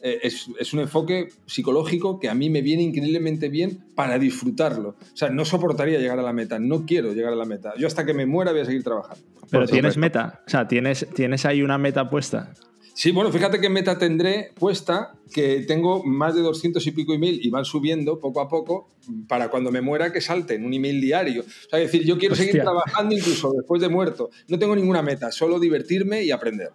Eh, 0.01 0.19
es, 0.23 0.47
es 0.59 0.73
un 0.73 0.81
enfoque 0.81 1.29
psicológico 1.45 2.19
que 2.19 2.29
a 2.29 2.35
mí 2.35 2.49
me 2.49 2.61
viene 2.61 2.83
increíblemente 2.83 3.49
bien 3.49 3.83
para 3.95 4.19
disfrutarlo. 4.19 4.89
O 4.89 5.17
sea, 5.17 5.29
no 5.29 5.45
soportaría 5.45 5.99
llegar 5.99 6.19
a 6.19 6.21
la 6.21 6.33
meta, 6.33 6.59
no 6.59 6.85
quiero 6.85 7.13
llegar 7.13 7.33
a 7.33 7.35
la 7.35 7.45
meta. 7.45 7.73
Yo 7.77 7.87
hasta 7.87 8.05
que 8.05 8.13
me 8.13 8.25
muera 8.25 8.51
voy 8.51 8.61
a 8.61 8.65
seguir 8.65 8.83
trabajando. 8.83 9.23
Pero 9.49 9.67
tienes 9.67 9.97
meta. 9.97 10.41
O 10.45 10.49
sea, 10.49 10.67
tienes, 10.67 11.07
tienes 11.13 11.45
ahí 11.45 11.61
una 11.61 11.77
meta 11.77 12.09
puesta. 12.09 12.53
Sí, 12.97 13.11
bueno, 13.11 13.29
fíjate 13.29 13.59
qué 13.59 13.67
meta 13.69 13.97
tendré 13.97 14.51
puesta, 14.57 15.15
que 15.33 15.59
tengo 15.67 16.01
más 16.05 16.33
de 16.33 16.41
200 16.41 16.87
y 16.87 16.91
pico 16.91 17.13
email 17.13 17.39
y 17.45 17.49
van 17.49 17.65
subiendo 17.65 18.21
poco 18.21 18.39
a 18.39 18.47
poco 18.47 18.87
para 19.27 19.49
cuando 19.49 19.69
me 19.69 19.81
muera 19.81 20.13
que 20.13 20.21
salten 20.21 20.65
un 20.65 20.73
email 20.73 21.01
diario. 21.01 21.41
O 21.41 21.69
sea, 21.69 21.79
es 21.81 21.91
decir, 21.91 22.07
yo 22.07 22.17
quiero 22.17 22.35
seguir 22.35 22.61
trabajando 22.61 23.13
incluso 23.13 23.51
después 23.51 23.81
de 23.81 23.89
muerto. 23.89 24.29
No 24.47 24.57
tengo 24.57 24.77
ninguna 24.77 25.01
meta, 25.01 25.29
solo 25.33 25.59
divertirme 25.59 26.23
y 26.23 26.31
aprender. 26.31 26.69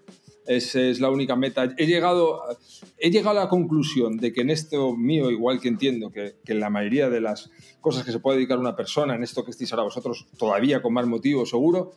Esa 0.47 0.81
es 0.83 1.01
la 1.01 1.09
única 1.11 1.37
meta. 1.37 1.75
He 1.79 1.87
llegado, 1.87 2.43
a- 2.43 2.57
he 2.99 3.11
llegado 3.11 3.39
a 3.39 3.45
la 3.45 3.49
conclusión 3.49 4.19
de 4.19 4.33
que 4.35 4.43
en 4.43 4.51
esto 4.51 4.95
mío, 4.97 5.31
igual 5.31 5.59
que 5.59 5.69
entiendo 5.69 6.11
que, 6.11 6.35
que 6.45 6.53
en 6.53 6.61
la 6.61 6.69
mayoría 6.69 7.09
de 7.09 7.23
las 7.23 7.51
cosas 7.81 8.05
que 8.05 8.13
se 8.13 8.19
puede 8.19 8.37
dedicar 8.37 8.59
una 8.59 8.77
persona, 8.77 9.15
en 9.15 9.23
esto 9.23 9.43
que 9.43 9.53
estáis 9.53 9.73
ahora 9.73 9.85
vosotros, 9.85 10.27
todavía 10.37 10.83
con 10.83 10.93
más 10.93 11.07
motivo 11.07 11.47
seguro, 11.47 11.93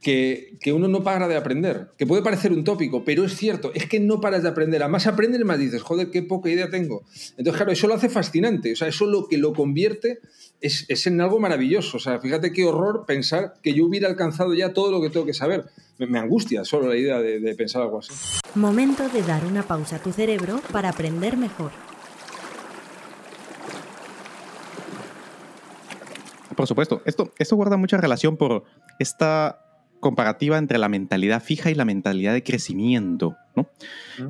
que, 0.00 0.56
que, 0.60 0.72
uno 0.72 0.88
no 0.88 1.02
para 1.02 1.26
de 1.28 1.36
aprender, 1.36 1.88
que 1.96 2.06
puede 2.06 2.22
parecer 2.22 2.52
un 2.52 2.64
tópico, 2.64 3.04
pero 3.04 3.24
es 3.24 3.36
cierto, 3.36 3.72
es 3.74 3.86
que 3.88 4.00
no 4.00 4.20
paras 4.20 4.42
de 4.42 4.48
aprender. 4.48 4.82
A 4.82 4.88
más 4.88 5.06
aprendes, 5.06 5.44
más 5.44 5.58
dices, 5.58 5.82
joder, 5.82 6.10
qué 6.10 6.22
poca 6.22 6.48
idea 6.50 6.70
tengo. 6.70 7.04
Entonces, 7.36 7.56
claro, 7.56 7.72
eso 7.72 7.88
lo 7.88 7.94
hace 7.94 8.08
fascinante, 8.08 8.72
o 8.72 8.76
sea, 8.76 8.88
eso 8.88 9.06
lo 9.06 9.26
que 9.26 9.38
lo 9.38 9.52
convierte 9.52 10.20
es, 10.60 10.84
es 10.88 11.06
en 11.06 11.20
algo 11.20 11.40
maravilloso. 11.40 11.96
O 11.96 12.00
sea, 12.00 12.20
fíjate 12.20 12.52
qué 12.52 12.64
horror 12.64 13.04
pensar 13.06 13.54
que 13.62 13.74
yo 13.74 13.86
hubiera 13.86 14.08
alcanzado 14.08 14.54
ya 14.54 14.72
todo 14.72 14.90
lo 14.90 15.00
que 15.00 15.10
tengo 15.10 15.26
que 15.26 15.34
saber. 15.34 15.64
Me, 15.98 16.06
me 16.06 16.18
angustia 16.18 16.64
solo 16.64 16.88
la 16.88 16.96
idea 16.96 17.18
de, 17.20 17.40
de 17.40 17.54
pensar 17.54 17.82
algo 17.82 17.98
así. 17.98 18.12
Momento 18.54 19.08
de 19.08 19.22
dar 19.22 19.44
una 19.44 19.62
pausa 19.62 19.96
a 19.96 20.02
tu 20.02 20.12
cerebro 20.12 20.60
para 20.72 20.90
aprender 20.90 21.36
mejor. 21.36 21.72
Por 26.58 26.66
supuesto, 26.66 27.02
esto, 27.04 27.32
esto 27.38 27.54
guarda 27.54 27.76
mucha 27.76 27.98
relación 27.98 28.36
por 28.36 28.64
esta 28.98 29.67
comparativa 30.00 30.58
entre 30.58 30.78
la 30.78 30.88
mentalidad 30.88 31.42
fija 31.42 31.70
y 31.70 31.74
la 31.74 31.84
mentalidad 31.84 32.32
de 32.32 32.42
crecimiento. 32.42 33.36
¿no? 33.56 33.68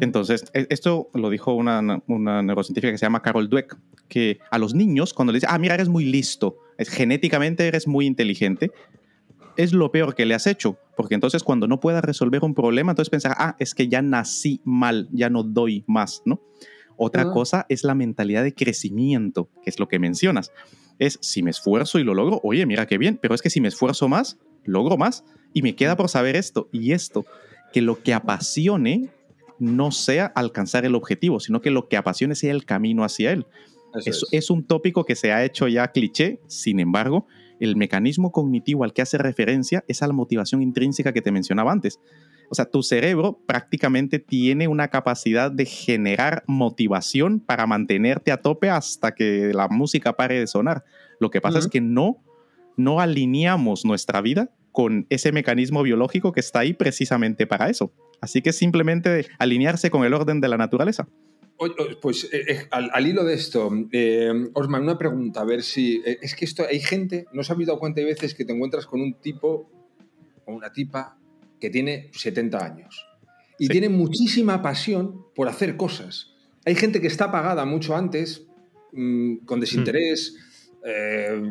Entonces, 0.00 0.44
esto 0.52 1.11
lo 1.14 1.31
dijo 1.31 1.54
una, 1.54 2.02
una, 2.07 2.42
neurocientífica 2.42 2.92
que 2.92 2.98
se 2.98 3.07
llama 3.07 3.22
Carol 3.22 3.48
Dweck, 3.48 3.76
que 4.09 4.38
a 4.50 4.59
los 4.59 4.74
niños, 4.74 5.12
cuando 5.12 5.33
le 5.33 5.38
dice, 5.38 5.46
ah, 5.50 5.59
mira, 5.59 5.74
eres 5.74 5.88
muy 5.88 6.04
listo, 6.04 6.57
genéticamente 6.78 7.66
eres 7.66 7.87
muy 7.87 8.07
inteligente, 8.07 8.70
es 9.59 9.72
lo 9.72 9.90
peor 9.90 10.14
que 10.14 10.24
le 10.24 10.35
has 10.35 10.46
hecho, 10.46 10.78
porque 10.96 11.14
entonces 11.14 11.42
cuando 11.42 11.66
no 11.66 11.81
puedas 11.81 12.04
resolver 12.04 12.44
un 12.44 12.54
problema, 12.54 12.92
entonces 12.92 13.11
pensar, 13.11 13.35
ah, 13.38 13.57
es 13.59 13.74
que 13.74 13.88
ya 13.88 14.00
nací 14.02 14.61
mal, 14.64 15.09
ya 15.12 15.31
no 15.31 15.42
doy 15.42 15.85
más, 15.88 16.22
¿no? 16.24 16.40
Otra 16.96 17.26
uh 17.26 17.31
-huh. 17.31 17.33
cosa 17.33 17.66
es 17.68 17.85
la 17.85 17.94
mentalidad 17.94 18.44
de 18.44 18.54
crecimiento, 18.54 19.48
que 19.62 19.70
es 19.70 19.78
lo 19.78 19.88
que 19.88 19.98
mencionas. 19.98 20.52
Es 20.98 21.18
si 21.22 21.42
me 21.42 21.50
esfuerzo 21.50 21.98
y 21.98 22.04
lo 22.04 22.14
logro, 22.14 22.40
oye, 22.42 22.66
mira 22.66 22.87
qué 22.87 22.98
bien, 22.98 23.18
pero 23.20 23.35
es 23.35 23.42
que 23.42 23.50
si 23.50 23.61
me 23.61 23.68
esfuerzo 23.68 24.09
más, 24.09 24.38
logro 24.64 24.96
más. 24.96 25.24
Y 25.52 25.62
me 25.62 25.74
queda 25.74 25.96
por 25.96 26.08
saber 26.08 26.37
esto 26.37 26.68
y 26.72 26.92
esto, 26.92 27.24
que 27.72 27.82
lo 27.82 28.02
que 28.02 28.14
apasione 28.14 29.11
no 29.58 29.90
sea 29.90 30.26
alcanzar 30.26 30.84
el 30.84 30.94
objetivo, 30.94 31.40
sino 31.40 31.61
que 31.61 31.70
lo 31.70 31.88
que 31.88 31.96
apasione 31.96 32.34
sea 32.34 32.52
el 32.52 32.64
camino 32.64 33.04
hacia 33.04 33.32
él. 33.32 33.46
Es, 33.94 34.06
es. 34.06 34.24
es 34.30 34.50
un 34.50 34.64
tópico 34.64 35.04
que 35.04 35.16
se 35.16 35.32
ha 35.32 35.44
hecho 35.44 35.66
ya 35.66 35.88
cliché, 35.88 36.40
sin 36.46 36.78
embargo, 36.78 37.26
el 37.61 37.76
mecanismo 37.76 38.30
cognitivo 38.30 38.84
al 38.84 38.92
que 38.92 39.02
hace 39.02 39.18
referencia 39.18 39.84
es 39.88 40.02
a 40.02 40.06
la 40.06 40.12
motivación 40.12 40.62
intrínseca 40.62 41.12
que 41.12 41.22
te 41.22 41.32
mencionaba 41.32 41.72
antes. 41.72 41.98
O 42.50 42.54
sea, 42.54 42.64
tu 42.64 42.82
cerebro 42.82 43.40
prácticamente 43.46 44.18
tiene 44.18 44.68
una 44.68 44.88
capacidad 44.88 45.50
de 45.50 45.66
generar 45.66 46.44
motivación 46.46 47.40
para 47.40 47.66
mantenerte 47.66 48.32
a 48.32 48.40
tope 48.40 48.70
hasta 48.70 49.14
que 49.14 49.52
la 49.52 49.68
música 49.68 50.14
pare 50.14 50.38
de 50.38 50.46
sonar. 50.46 50.84
Lo 51.20 51.30
que 51.30 51.40
pasa 51.40 51.58
uh 51.58 51.61
-huh. 51.61 51.64
es 51.64 51.68
que 51.68 51.80
no, 51.80 52.24
no 52.76 53.00
alineamos 53.00 53.84
nuestra 53.84 54.20
vida 54.22 54.50
con 54.79 55.09
ese 55.11 55.33
mecanismo 55.33 55.83
biológico 55.83 56.31
que 56.31 56.38
está 56.38 56.61
ahí 56.61 56.73
precisamente 56.73 57.49
para 57.49 57.69
eso. 57.69 57.93
Así 58.21 58.43
que 58.43 58.53
simplemente 58.53 59.27
alinearse 59.41 59.91
con 59.91 60.05
el 60.05 60.14
orden 60.14 60.41
de 60.41 60.47
la 60.47 60.57
naturaleza. 60.57 61.09
Pues 62.01 62.29
eh, 62.33 62.69
al, 62.71 62.88
al, 62.93 63.05
hilo 63.05 63.25
de 63.25 63.35
esto, 63.35 63.73
eh, 63.91 64.31
Osman, 64.55 64.85
una 64.85 64.97
pregunta, 64.97 65.41
a 65.41 65.45
ver 65.45 65.64
si... 65.64 66.01
Eh, 66.07 66.21
es 66.23 66.37
que 66.37 66.45
esto 66.45 66.64
hay 66.64 66.79
gente, 66.79 67.27
no 67.33 67.43
se 67.43 67.53
ha 67.53 67.57
dado 67.57 67.81
cuenta 67.81 68.03
de 68.03 68.07
veces 68.07 68.37
que 68.37 68.45
te 68.45 68.53
encuentras 68.53 68.87
con 68.87 69.01
un 69.01 69.14
tipo 69.14 69.69
o 70.45 70.53
una 70.53 70.73
tipa 70.73 71.19
que 71.59 71.71
tiene 71.71 72.12
70 72.12 72.64
años 72.64 73.05
y 73.59 73.67
sí. 73.67 73.73
tiene 73.73 73.88
muchísima 73.88 74.62
pasión 74.62 75.25
por 75.35 75.49
hacer 75.49 75.77
cosas. 75.77 76.37
Hay 76.64 76.77
gente 76.77 77.01
que 77.01 77.09
está 77.09 77.33
pagada 77.33 77.64
mucho 77.64 77.97
antes, 77.97 78.47
mmm, 78.93 79.38
con 79.38 79.59
desinterés, 79.59 80.37
mm. 80.37 80.47
Eh, 80.85 81.51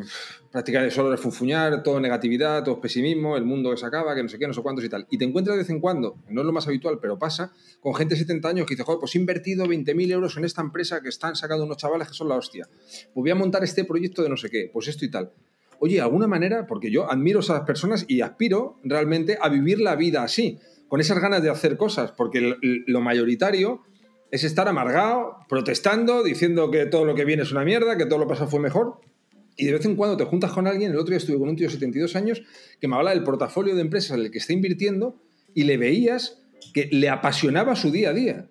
practicar 0.50 0.90
solo 0.90 1.10
refunfuñar, 1.10 1.82
todo 1.82 2.00
negatividad, 2.00 2.64
todo 2.64 2.80
pesimismo, 2.80 3.36
el 3.36 3.44
mundo 3.44 3.70
que 3.70 3.76
se 3.76 3.86
acaba, 3.86 4.14
que 4.14 4.22
no 4.22 4.28
sé 4.28 4.38
qué, 4.38 4.46
no 4.46 4.54
sé 4.54 4.62
cuántos 4.62 4.84
y 4.84 4.88
tal. 4.88 5.06
Y 5.10 5.18
te 5.18 5.24
encuentras 5.24 5.56
de 5.56 5.62
vez 5.62 5.70
en 5.70 5.80
cuando, 5.80 6.16
no 6.28 6.40
es 6.40 6.46
lo 6.46 6.52
más 6.52 6.66
habitual, 6.66 6.98
pero 7.00 7.18
pasa, 7.18 7.52
con 7.80 7.94
gente 7.94 8.14
de 8.14 8.20
70 8.20 8.48
años 8.48 8.66
que 8.66 8.74
dice, 8.74 8.84
joder, 8.84 9.00
pues 9.00 9.14
he 9.14 9.18
invertido 9.18 9.66
20.000 9.66 10.10
euros 10.12 10.36
en 10.36 10.44
esta 10.44 10.62
empresa 10.62 11.00
que 11.02 11.08
están 11.08 11.36
sacando 11.36 11.64
unos 11.64 11.76
chavales 11.76 12.08
que 12.08 12.14
son 12.14 12.28
la 12.28 12.36
hostia. 12.36 12.66
Pues 12.68 13.14
voy 13.14 13.30
a 13.30 13.34
montar 13.34 13.62
este 13.64 13.84
proyecto 13.84 14.22
de 14.22 14.28
no 14.28 14.36
sé 14.36 14.48
qué, 14.48 14.70
pues 14.72 14.88
esto 14.88 15.04
y 15.04 15.10
tal. 15.10 15.32
Oye, 15.80 15.96
de 15.96 16.00
alguna 16.00 16.26
manera, 16.26 16.66
porque 16.66 16.90
yo 16.90 17.10
admiro 17.10 17.38
a 17.38 17.42
esas 17.42 17.60
personas 17.60 18.04
y 18.08 18.20
aspiro 18.22 18.80
realmente 18.82 19.38
a 19.40 19.48
vivir 19.48 19.80
la 19.80 19.94
vida 19.94 20.24
así, 20.24 20.58
con 20.88 21.00
esas 21.00 21.20
ganas 21.20 21.42
de 21.42 21.50
hacer 21.50 21.76
cosas, 21.76 22.12
porque 22.12 22.56
lo 22.60 23.00
mayoritario 23.00 23.82
es 24.30 24.44
estar 24.44 24.68
amargado, 24.68 25.36
protestando, 25.48 26.22
diciendo 26.22 26.70
que 26.70 26.86
todo 26.86 27.04
lo 27.04 27.14
que 27.14 27.24
viene 27.24 27.42
es 27.42 27.52
una 27.52 27.64
mierda, 27.64 27.96
que 27.96 28.06
todo 28.06 28.18
lo 28.18 28.26
pasado 28.26 28.50
fue 28.50 28.60
mejor, 28.60 29.00
y 29.58 29.66
de 29.66 29.72
vez 29.72 29.84
en 29.84 29.96
cuando 29.96 30.16
te 30.16 30.24
juntas 30.24 30.52
con 30.52 30.66
alguien, 30.66 30.92
el 30.92 30.96
otro 30.96 31.10
día 31.10 31.18
estuve 31.18 31.36
con 31.36 31.48
un 31.48 31.56
tío 31.56 31.66
de 31.66 31.72
72 31.74 32.14
años 32.16 32.42
que 32.80 32.86
me 32.88 32.96
habla 32.96 33.10
del 33.10 33.24
portafolio 33.24 33.74
de 33.74 33.82
empresas 33.82 34.16
en 34.16 34.24
el 34.24 34.30
que 34.30 34.38
está 34.38 34.52
invirtiendo 34.52 35.20
y 35.52 35.64
le 35.64 35.76
veías 35.76 36.40
que 36.72 36.88
le 36.92 37.08
apasionaba 37.08 37.74
su 37.74 37.90
día 37.90 38.10
a 38.10 38.12
día. 38.12 38.48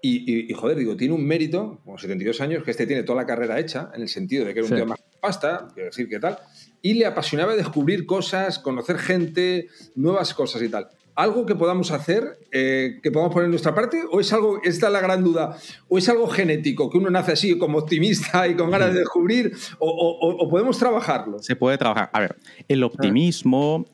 Y, 0.00 0.18
y, 0.30 0.50
y, 0.50 0.54
joder, 0.54 0.78
digo, 0.78 0.96
tiene 0.96 1.14
un 1.14 1.26
mérito, 1.26 1.80
con 1.84 1.98
72 1.98 2.40
años, 2.40 2.64
que 2.64 2.70
este 2.70 2.86
tiene 2.86 3.02
toda 3.02 3.20
la 3.22 3.26
carrera 3.26 3.58
hecha, 3.58 3.90
en 3.94 4.02
el 4.02 4.08
sentido 4.08 4.44
de 4.44 4.54
que 4.54 4.60
era 4.60 4.66
un 4.66 4.70
sí. 4.70 4.76
tío 4.76 4.86
más 4.86 5.00
pasta, 5.20 5.68
quiero 5.74 5.90
decir 5.90 6.08
que 6.08 6.18
tal, 6.18 6.38
y 6.80 6.94
le 6.94 7.06
apasionaba 7.06 7.54
descubrir 7.54 8.06
cosas, 8.06 8.58
conocer 8.58 8.98
gente, 8.98 9.68
nuevas 9.94 10.32
cosas 10.32 10.62
y 10.62 10.68
tal. 10.68 10.88
¿Algo 11.16 11.46
que 11.46 11.54
podamos 11.54 11.90
hacer, 11.90 12.38
eh, 12.52 13.00
que 13.02 13.10
podamos 13.10 13.32
poner 13.32 13.46
en 13.46 13.50
nuestra 13.50 13.74
parte? 13.74 14.02
¿O 14.12 14.20
es 14.20 14.32
algo, 14.32 14.60
esta 14.62 14.86
es 14.86 14.92
la 14.92 15.00
gran 15.00 15.24
duda, 15.24 15.56
o 15.88 15.96
es 15.96 16.08
algo 16.08 16.28
genético, 16.28 16.90
que 16.90 16.98
uno 16.98 17.08
nace 17.08 17.32
así 17.32 17.56
como 17.58 17.78
optimista 17.78 18.46
y 18.46 18.54
con 18.54 18.70
ganas 18.70 18.92
de 18.92 19.00
descubrir, 19.00 19.52
o, 19.78 19.88
o, 19.88 20.44
o 20.44 20.48
podemos 20.48 20.78
trabajarlo? 20.78 21.38
Se 21.42 21.56
puede 21.56 21.78
trabajar. 21.78 22.10
A 22.12 22.20
ver, 22.20 22.36
el 22.68 22.84
optimismo, 22.84 23.86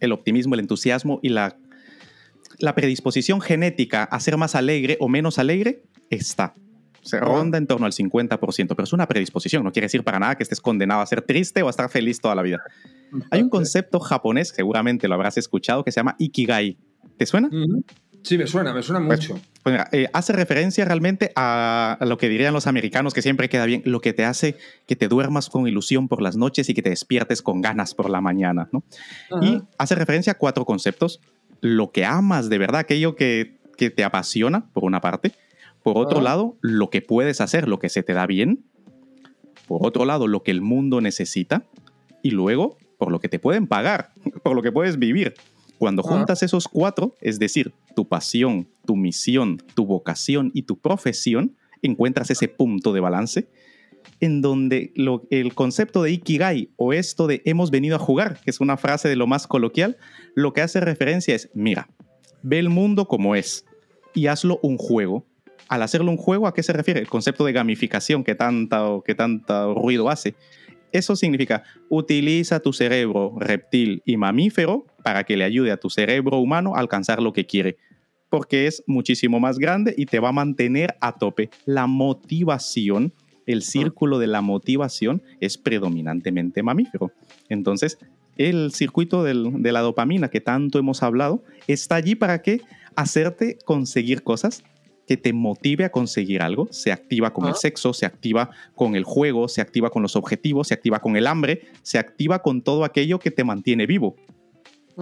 el 0.00 0.12
optimismo, 0.12 0.54
el 0.54 0.60
entusiasmo 0.60 1.18
y 1.22 1.30
la, 1.30 1.56
la 2.58 2.74
predisposición 2.74 3.40
genética 3.40 4.04
a 4.04 4.20
ser 4.20 4.36
más 4.36 4.54
alegre 4.54 4.98
o 5.00 5.08
menos 5.08 5.38
alegre 5.38 5.82
está 6.10 6.54
se 7.02 7.18
ronda 7.18 7.58
en 7.58 7.66
torno 7.66 7.86
al 7.86 7.92
50%, 7.92 8.68
pero 8.68 8.84
es 8.84 8.92
una 8.92 9.06
predisposición, 9.06 9.64
no 9.64 9.72
quiere 9.72 9.86
decir 9.86 10.04
para 10.04 10.18
nada 10.18 10.36
que 10.36 10.42
estés 10.42 10.60
condenado 10.60 11.00
a 11.00 11.06
ser 11.06 11.22
triste 11.22 11.62
o 11.62 11.66
a 11.66 11.70
estar 11.70 11.88
feliz 11.90 12.20
toda 12.20 12.34
la 12.34 12.42
vida. 12.42 12.62
Hay 13.30 13.42
un 13.42 13.48
concepto 13.48 14.00
japonés, 14.00 14.48
seguramente 14.48 15.08
lo 15.08 15.14
habrás 15.14 15.36
escuchado, 15.38 15.84
que 15.84 15.92
se 15.92 16.00
llama 16.00 16.16
Ikigai. 16.18 16.76
¿Te 17.16 17.26
suena? 17.26 17.50
Sí, 18.22 18.36
me 18.36 18.46
suena, 18.46 18.72
me 18.74 18.82
suena 18.82 19.04
pues, 19.06 19.20
mucho. 19.20 19.40
Pues 19.62 19.72
mira, 19.72 19.88
eh, 19.92 20.08
hace 20.12 20.32
referencia 20.32 20.84
realmente 20.84 21.32
a, 21.36 21.96
a, 21.98 22.04
lo 22.04 22.18
que 22.18 22.28
dirían 22.28 22.52
los 22.52 22.66
americanos, 22.66 23.14
que 23.14 23.22
siempre 23.22 23.48
queda 23.48 23.64
bien, 23.64 23.82
lo 23.86 24.00
que 24.00 24.12
te 24.12 24.24
hace 24.24 24.56
que 24.86 24.94
te 24.94 25.08
duermas 25.08 25.48
con 25.48 25.66
ilusión 25.66 26.06
por 26.06 26.20
las 26.20 26.36
noches 26.36 26.68
y 26.68 26.74
que 26.74 26.82
te 26.82 26.90
despiertes 26.90 27.40
con 27.40 27.62
ganas 27.62 27.94
por 27.94 28.10
la 28.10 28.20
mañana. 28.20 28.68
¿no? 28.72 28.82
Uh 29.30 29.36
-huh. 29.36 29.44
Y 29.44 29.62
hace 29.78 29.94
referencia 29.94 30.32
a 30.32 30.38
cuatro 30.38 30.64
conceptos. 30.64 31.20
Lo 31.62 31.92
que 31.92 32.04
amas 32.04 32.48
de 32.48 32.58
verdad, 32.58 32.80
aquello 32.80 33.16
que, 33.16 33.58
que 33.76 33.90
te 33.90 34.04
apasiona, 34.04 34.70
por 34.72 34.84
una 34.84 35.00
parte 35.00 35.32
por 35.82 35.98
otro 35.98 36.18
oh. 36.18 36.22
lado, 36.22 36.56
lo 36.60 36.90
que 36.90 37.02
puedes 37.02 37.40
hacer, 37.40 37.68
lo 37.68 37.78
que 37.78 37.88
se 37.88 38.02
te 38.02 38.12
da 38.12 38.26
bien. 38.26 38.64
Por 39.66 39.86
otro 39.86 40.04
lado, 40.04 40.26
lo 40.26 40.42
que 40.42 40.50
el 40.50 40.60
mundo 40.60 41.00
necesita. 41.00 41.64
Y 42.22 42.30
luego, 42.30 42.76
por 42.98 43.10
lo 43.10 43.20
que 43.20 43.28
te 43.28 43.38
pueden 43.38 43.66
pagar, 43.66 44.12
por 44.42 44.54
lo 44.54 44.62
que 44.62 44.72
puedes 44.72 44.98
vivir. 44.98 45.34
Cuando 45.78 46.02
juntas 46.02 46.42
esos 46.42 46.68
cuatro, 46.68 47.14
es 47.22 47.38
decir, 47.38 47.72
tu 47.96 48.06
pasión, 48.06 48.68
tu 48.84 48.96
misión, 48.96 49.62
tu 49.74 49.86
vocación 49.86 50.50
y 50.52 50.62
tu 50.62 50.78
profesión, 50.78 51.56
encuentras 51.80 52.30
ese 52.30 52.48
punto 52.48 52.92
de 52.92 53.00
balance 53.00 53.48
en 54.20 54.42
donde 54.42 54.92
lo, 54.94 55.26
el 55.30 55.54
concepto 55.54 56.02
de 56.02 56.12
Ikigai 56.12 56.70
o 56.76 56.92
esto 56.92 57.26
de 57.26 57.42
hemos 57.44 57.70
venido 57.70 57.96
a 57.96 57.98
jugar, 57.98 58.40
que 58.40 58.50
es 58.50 58.60
una 58.60 58.76
frase 58.76 59.08
de 59.08 59.16
lo 59.16 59.26
más 59.26 59.46
coloquial, 59.46 59.96
lo 60.34 60.52
que 60.52 60.60
hace 60.60 60.80
referencia 60.80 61.34
es, 61.34 61.50
mira, 61.54 61.88
ve 62.42 62.58
el 62.58 62.68
mundo 62.68 63.06
como 63.08 63.34
es 63.34 63.64
y 64.14 64.26
hazlo 64.26 64.58
un 64.62 64.76
juego 64.76 65.26
al 65.70 65.82
hacerlo 65.84 66.10
un 66.10 66.16
juego, 66.16 66.48
¿a 66.48 66.52
qué 66.52 66.64
se 66.64 66.72
refiere? 66.72 66.98
El 66.98 67.08
concepto 67.08 67.44
de 67.44 67.52
gamificación 67.52 68.24
que 68.24 68.34
tanto, 68.34 69.04
que 69.06 69.14
tanto 69.14 69.72
ruido 69.72 70.10
hace. 70.10 70.34
Eso 70.90 71.14
significa, 71.14 71.62
utiliza 71.88 72.58
tu 72.58 72.72
cerebro 72.72 73.36
reptil 73.38 74.02
y 74.04 74.16
mamífero 74.16 74.84
para 75.04 75.22
que 75.22 75.36
le 75.36 75.44
ayude 75.44 75.70
a 75.70 75.76
tu 75.76 75.88
cerebro 75.88 76.38
humano 76.38 76.74
a 76.74 76.80
alcanzar 76.80 77.22
lo 77.22 77.32
que 77.32 77.46
quiere, 77.46 77.76
porque 78.28 78.66
es 78.66 78.82
muchísimo 78.88 79.38
más 79.38 79.58
grande 79.60 79.94
y 79.96 80.06
te 80.06 80.18
va 80.18 80.30
a 80.30 80.32
mantener 80.32 80.96
a 81.00 81.16
tope. 81.16 81.50
La 81.66 81.86
motivación, 81.86 83.12
el 83.46 83.62
círculo 83.62 84.18
de 84.18 84.26
la 84.26 84.40
motivación 84.40 85.22
es 85.38 85.56
predominantemente 85.56 86.64
mamífero. 86.64 87.12
Entonces, 87.48 87.96
el 88.36 88.72
circuito 88.72 89.22
de 89.22 89.72
la 89.72 89.80
dopamina 89.82 90.30
que 90.30 90.40
tanto 90.40 90.80
hemos 90.80 91.04
hablado 91.04 91.44
está 91.68 91.94
allí 91.94 92.16
para 92.16 92.42
que 92.42 92.60
hacerte 92.96 93.56
conseguir 93.64 94.24
cosas 94.24 94.64
que 95.10 95.16
te 95.16 95.32
motive 95.32 95.84
a 95.84 95.90
conseguir 95.90 96.40
algo. 96.40 96.68
Se 96.70 96.92
activa 96.92 97.32
con 97.32 97.48
el 97.48 97.56
sexo, 97.56 97.92
se 97.92 98.06
activa 98.06 98.50
con 98.76 98.94
el 98.94 99.02
juego, 99.02 99.48
se 99.48 99.60
activa 99.60 99.90
con 99.90 100.02
los 100.02 100.14
objetivos, 100.14 100.68
se 100.68 100.74
activa 100.74 101.00
con 101.00 101.16
el 101.16 101.26
hambre, 101.26 101.62
se 101.82 101.98
activa 101.98 102.42
con 102.42 102.62
todo 102.62 102.84
aquello 102.84 103.18
que 103.18 103.32
te 103.32 103.42
mantiene 103.42 103.86
vivo. 103.86 104.14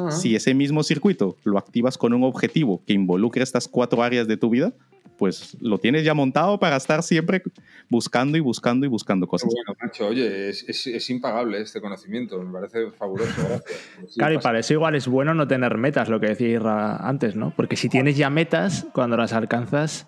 Si 0.09 0.35
ese 0.35 0.55
mismo 0.55 0.83
circuito 0.83 1.37
lo 1.44 1.59
activas 1.59 1.99
con 1.99 2.14
un 2.14 2.25
objetivo 2.25 2.83
que 2.87 2.94
involucre 2.94 3.42
estas 3.42 3.68
cuatro 3.68 4.03
áreas 4.03 4.27
de 4.27 4.38
tu 4.38 4.49
vida, 4.49 4.73
pues 5.19 5.57
lo 5.61 5.79
tienes 5.79 6.05
ya 6.05 6.15
montado 6.15 6.59
para 6.59 6.77
estar 6.77 7.03
siempre 7.03 7.43
buscando 7.91 8.39
y 8.39 8.41
buscando 8.41 8.87
y 8.87 8.89
buscando 8.89 9.27
cosas. 9.27 9.51
Bueno, 9.53 9.77
Nacho, 9.83 10.07
oye, 10.07 10.49
es, 10.49 10.63
es, 10.69 10.87
es 10.87 11.11
impagable 11.11 11.61
este 11.61 11.81
conocimiento, 11.81 12.41
me 12.43 12.53
parece 12.53 12.91
fabuloso. 12.93 13.33
Gracias. 13.37 13.81
Sí, 14.09 14.15
Claro, 14.19 14.35
y 14.35 14.39
para 14.39 14.59
eso 14.61 14.73
igual 14.75 14.95
es 14.95 15.09
bueno 15.09 15.35
no 15.35 15.47
tener 15.49 15.77
metas, 15.77 16.09
lo 16.09 16.21
que 16.21 16.29
decía 16.29 16.97
antes, 16.97 17.35
¿no? 17.37 17.53
Porque 17.57 17.77
si 17.77 17.89
tienes 17.89 18.17
ya 18.17 18.31
metas, 18.31 18.87
cuando 18.95 19.17
las 19.17 19.33
alcanzas, 19.33 20.07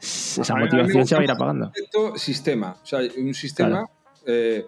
esa 0.00 0.54
me 0.54 0.64
motivación 0.64 1.06
se 1.06 1.14
va 1.14 1.20
a 1.22 1.24
ir 1.24 1.30
apagando. 1.30 1.72
sistema. 2.16 2.76
O 2.82 2.86
sea, 2.86 3.00
un 3.16 3.32
sistema, 3.34 3.86
eh, 4.26 4.66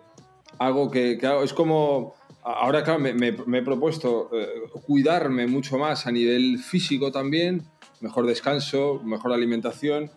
algo 0.59 0.91
que, 0.91 1.19
que 1.19 1.27
hago- 1.27 1.43
es 1.45 1.53
como. 1.53 2.15
Ahora, 2.43 2.85
claro, 2.85 3.01
me, 3.01 3.13
me- 3.13 3.33
me 3.33 3.59
he 3.59 3.63
propuesto 3.63 4.31
eh, 4.33 4.47
cuidarme 4.87 5.47
mucho 5.49 5.79
más 5.79 6.07
a 6.07 6.13
nivel 6.13 6.59
físico 6.61 7.11
también, 7.11 7.63
mejor 8.01 8.27
descanso, 8.27 9.01
mejor 9.05 9.33
alimentación, 9.33 10.11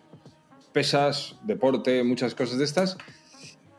pesas, 0.72 1.36
deporte, 1.44 2.02
muchas 2.04 2.34
cosas 2.34 2.58
de 2.58 2.64
estas. 2.64 2.96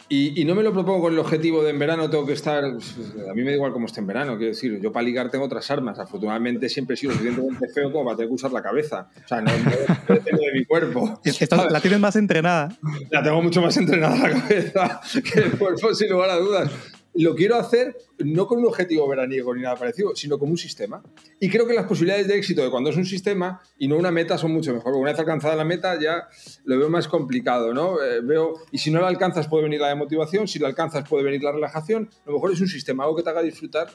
Y, 0.09 0.41
y 0.41 0.43
no 0.43 0.55
me 0.55 0.63
lo 0.63 0.73
propongo 0.73 1.03
con 1.03 1.13
el 1.13 1.19
objetivo 1.19 1.63
de 1.63 1.69
en 1.69 1.79
verano 1.79 2.09
tengo 2.09 2.25
que 2.25 2.33
estar. 2.33 2.65
A 2.65 3.33
mí 3.33 3.43
me 3.43 3.51
da 3.51 3.55
igual 3.55 3.71
cómo 3.71 3.85
esté 3.85 4.01
en 4.01 4.07
verano, 4.07 4.35
quiero 4.35 4.49
decir. 4.51 4.77
Yo 4.81 4.91
para 4.91 5.05
ligar 5.05 5.31
tengo 5.31 5.45
otras 5.45 5.71
armas. 5.71 5.99
Afortunadamente 5.99 6.67
siempre 6.67 6.95
he 6.95 6.97
sido 6.97 7.13
suficientemente 7.13 7.69
feo 7.69 7.93
como 7.93 8.03
para 8.03 8.17
tener 8.17 8.27
que 8.27 8.35
usar 8.35 8.51
la 8.51 8.61
cabeza. 8.61 9.07
O 9.23 9.27
sea, 9.29 9.39
no, 9.39 9.51
no 9.57 10.15
depende 10.15 10.45
de 10.47 10.59
mi 10.59 10.65
cuerpo. 10.65 11.21
Estás- 11.23 11.71
la 11.71 11.79
tienes 11.79 12.01
más 12.01 12.17
entrenada. 12.17 12.77
La 13.09 13.23
tengo 13.23 13.41
mucho 13.41 13.61
más 13.61 13.77
entrenada 13.77 14.17
la 14.17 14.31
cabeza 14.41 14.99
que 15.33 15.39
el 15.39 15.51
cuerpo, 15.57 15.93
sin 15.95 16.09
lugar 16.09 16.29
a 16.31 16.35
dudas. 16.35 16.69
Lo 17.13 17.35
quiero 17.35 17.55
hacer 17.55 17.97
no 18.19 18.47
con 18.47 18.59
un 18.59 18.65
objetivo 18.65 19.07
veraniego 19.07 19.53
ni 19.53 19.61
nada 19.61 19.75
parecido, 19.75 20.15
sino 20.15 20.39
como 20.39 20.51
un 20.51 20.57
sistema. 20.57 21.03
Y 21.39 21.49
creo 21.49 21.67
que 21.67 21.73
las 21.73 21.85
posibilidades 21.85 22.27
de 22.27 22.37
éxito 22.37 22.63
de 22.63 22.69
cuando 22.69 22.89
es 22.89 22.95
un 22.95 23.05
sistema 23.05 23.61
y 23.77 23.87
no 23.87 23.97
una 23.97 24.11
meta 24.11 24.37
son 24.37 24.53
mucho 24.53 24.73
mejor. 24.73 24.93
Una 24.95 25.11
vez 25.11 25.19
alcanzada 25.19 25.55
la 25.55 25.65
meta 25.65 25.99
ya 25.99 26.29
lo 26.63 26.77
veo 26.77 26.89
más 26.89 27.07
complicado, 27.07 27.73
¿no? 27.73 28.01
Eh, 28.01 28.21
veo, 28.21 28.53
y 28.71 28.77
si 28.77 28.91
no 28.91 29.01
la 29.01 29.07
alcanzas 29.07 29.47
puede 29.47 29.63
venir 29.63 29.81
la 29.81 29.89
demotivación, 29.89 30.47
si 30.47 30.59
la 30.59 30.67
alcanzas 30.67 31.07
puede 31.07 31.23
venir 31.23 31.43
la 31.43 31.51
relajación. 31.51 32.09
A 32.25 32.29
lo 32.29 32.35
mejor 32.35 32.53
es 32.53 32.61
un 32.61 32.67
sistema, 32.67 33.03
algo 33.03 33.15
que 33.17 33.23
te 33.23 33.29
haga 33.29 33.41
disfrutar. 33.41 33.89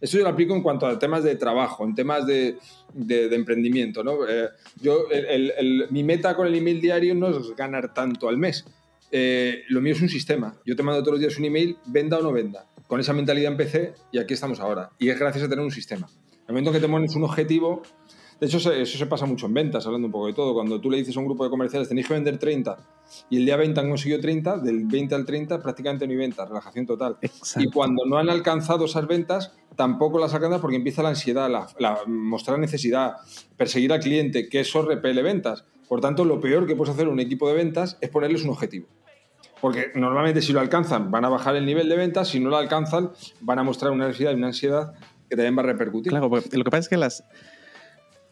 Esto 0.00 0.16
yo 0.16 0.24
lo 0.24 0.30
aplico 0.30 0.54
en 0.54 0.62
cuanto 0.62 0.86
a 0.86 0.98
temas 0.98 1.22
de 1.22 1.36
trabajo, 1.36 1.84
en 1.84 1.94
temas 1.94 2.26
de, 2.26 2.58
emprendimiento, 2.98 4.02
¿no? 4.02 4.26
Eh, 4.28 4.48
yo, 4.80 5.04
mi 5.90 6.02
meta 6.02 6.34
con 6.34 6.48
el 6.48 6.54
email 6.56 6.80
diario 6.80 7.14
no 7.14 7.28
es 7.28 7.54
ganar 7.54 7.94
tanto 7.94 8.28
al 8.28 8.36
mes. 8.36 8.64
Eh, 9.14 9.64
lo 9.68 9.82
mío 9.82 9.92
es 9.92 10.00
un 10.00 10.08
sistema. 10.08 10.56
Yo 10.64 10.74
te 10.74 10.82
mando 10.82 11.02
todos 11.02 11.12
los 11.12 11.20
días 11.20 11.38
un 11.38 11.44
email, 11.44 11.76
venda 11.86 12.18
o 12.18 12.22
no 12.22 12.32
venda. 12.32 12.66
Con 12.86 12.98
esa 12.98 13.12
mentalidad 13.12 13.52
empecé 13.52 13.92
y 14.10 14.18
aquí 14.18 14.32
estamos 14.32 14.58
ahora. 14.58 14.90
Y 14.98 15.10
es 15.10 15.18
gracias 15.18 15.44
a 15.44 15.48
tener 15.48 15.62
un 15.62 15.70
sistema. 15.70 16.08
El 16.48 16.54
momento 16.54 16.72
que 16.72 16.80
te 16.80 16.88
pones 16.88 17.14
un 17.14 17.24
objetivo, 17.24 17.82
de 18.40 18.46
hecho 18.46 18.72
eso 18.72 18.98
se 18.98 19.06
pasa 19.06 19.26
mucho 19.26 19.46
en 19.46 19.54
ventas, 19.54 19.86
hablando 19.86 20.06
un 20.06 20.12
poco 20.12 20.26
de 20.26 20.32
todo. 20.32 20.54
Cuando 20.54 20.80
tú 20.80 20.90
le 20.90 20.96
dices 20.96 21.14
a 21.16 21.20
un 21.20 21.26
grupo 21.26 21.44
de 21.44 21.50
comerciales, 21.50 21.88
tenéis 21.88 22.08
que 22.08 22.14
vender 22.14 22.38
30 22.38 22.76
y 23.28 23.36
el 23.36 23.44
día 23.44 23.56
20 23.56 23.78
han 23.78 23.88
conseguido 23.88 24.18
30, 24.18 24.58
del 24.58 24.86
20 24.86 25.14
al 25.14 25.26
30 25.26 25.62
prácticamente 25.62 26.06
no 26.06 26.12
hay 26.12 26.18
ventas, 26.18 26.48
relajación 26.48 26.86
total. 26.86 27.18
Y 27.56 27.70
cuando 27.70 28.04
no 28.06 28.16
han 28.16 28.30
alcanzado 28.30 28.86
esas 28.86 29.06
ventas, 29.06 29.52
tampoco 29.76 30.18
las 30.18 30.34
alcanzan 30.34 30.60
porque 30.60 30.76
empieza 30.76 31.02
la 31.02 31.10
ansiedad, 31.10 31.50
la, 31.50 31.66
la- 31.78 32.00
mostrar 32.06 32.58
necesidad, 32.58 33.16
perseguir 33.56 33.92
al 33.92 34.00
cliente, 34.00 34.48
que 34.48 34.60
eso 34.60 34.82
repele 34.82 35.22
ventas. 35.22 35.64
Por 35.88 36.00
tanto, 36.00 36.24
lo 36.24 36.40
peor 36.40 36.66
que 36.66 36.74
puedes 36.76 36.94
hacer 36.94 37.08
un 37.08 37.20
equipo 37.20 37.48
de 37.48 37.54
ventas 37.54 37.98
es 38.00 38.08
ponerles 38.08 38.44
un 38.44 38.50
objetivo. 38.50 38.86
Porque 39.60 39.92
normalmente 39.94 40.42
si 40.42 40.52
lo 40.52 40.60
alcanzan 40.60 41.10
van 41.10 41.24
a 41.24 41.28
bajar 41.28 41.54
el 41.56 41.64
nivel 41.66 41.88
de 41.88 41.96
ventas, 41.96 42.28
si 42.28 42.40
no 42.40 42.50
lo 42.50 42.56
alcanzan 42.56 43.12
van 43.40 43.58
a 43.58 43.62
mostrar 43.62 43.92
una 43.92 44.06
necesidad 44.06 44.32
y 44.32 44.34
una 44.34 44.48
ansiedad 44.48 44.92
que 45.30 45.36
también 45.36 45.56
va 45.56 45.62
a 45.62 45.66
repercutir. 45.66 46.10
Claro, 46.10 46.28
lo 46.28 46.40
que 46.64 46.70
pasa 46.70 46.78
es 46.78 46.88
que 46.88 46.96
las, 46.96 47.24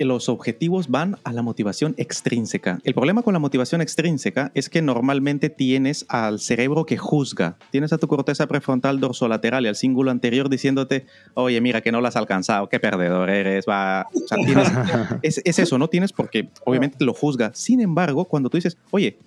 los 0.05 0.29
objetivos 0.29 0.89
van 0.89 1.17
a 1.25 1.33
la 1.33 1.43
motivación 1.43 1.95
extrínseca. 1.97 2.79
El 2.85 2.95
problema 2.95 3.23
con 3.23 3.33
la 3.33 3.39
motivación 3.39 3.81
extrínseca 3.81 4.51
es 4.55 4.69
que 4.69 4.83
normalmente 4.83 5.51
tienes 5.51 6.07
al 6.09 6.41
cerebro 6.41 6.87
que 6.87 6.97
juzga. 6.97 7.57
Tienes 7.71 7.93
a 7.93 7.99
tu 7.99 8.09
corteza 8.09 8.47
prefrontal 8.47 9.01
dorsolateral 9.01 9.65
y 9.65 9.69
al 9.69 9.77
cíngulo 9.77 10.11
anterior 10.11 10.49
diciéndote, 10.49 11.07
oye, 11.35 11.61
mira 11.61 11.81
que 11.81 11.93
no 11.93 12.01
lo 12.01 12.09
has 12.09 12.17
alcanzado, 12.17 12.69
qué 12.69 12.81
perdedor 12.81 13.31
eres. 13.31 13.65
Va. 13.69 14.07
O 14.13 14.27
sea, 14.27 14.39
tienes, 14.45 14.69
es, 15.23 15.43
es 15.45 15.59
eso, 15.59 15.79
no 15.79 15.89
tienes 15.89 16.13
porque 16.13 16.49
obviamente 16.65 17.05
lo 17.05 17.15
juzga. 17.15 17.53
Sin 17.55 17.81
embargo, 17.81 18.25
cuando 18.25 18.51
tú 18.51 18.57
dices, 18.57 18.79
oye, 18.91 19.19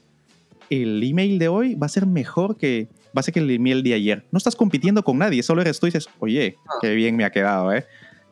el 0.69 1.03
email 1.03 1.39
de 1.39 1.47
hoy 1.47 1.75
va 1.75 1.85
a 1.85 1.89
ser 1.89 2.05
mejor 2.05 2.57
que, 2.57 2.87
va 3.15 3.19
a 3.19 3.23
ser 3.23 3.33
que 3.33 3.39
el 3.39 3.51
email 3.51 3.83
de 3.83 3.93
ayer. 3.93 4.25
No 4.31 4.37
estás 4.37 4.55
compitiendo 4.55 5.03
con 5.03 5.17
nadie, 5.17 5.43
solo 5.43 5.61
eres 5.61 5.79
tú 5.79 5.87
y 5.87 5.89
dices, 5.89 6.09
oye, 6.19 6.57
qué 6.81 6.93
bien 6.95 7.15
me 7.15 7.25
ha 7.25 7.31
quedado, 7.31 7.71
¿eh? 7.73 7.85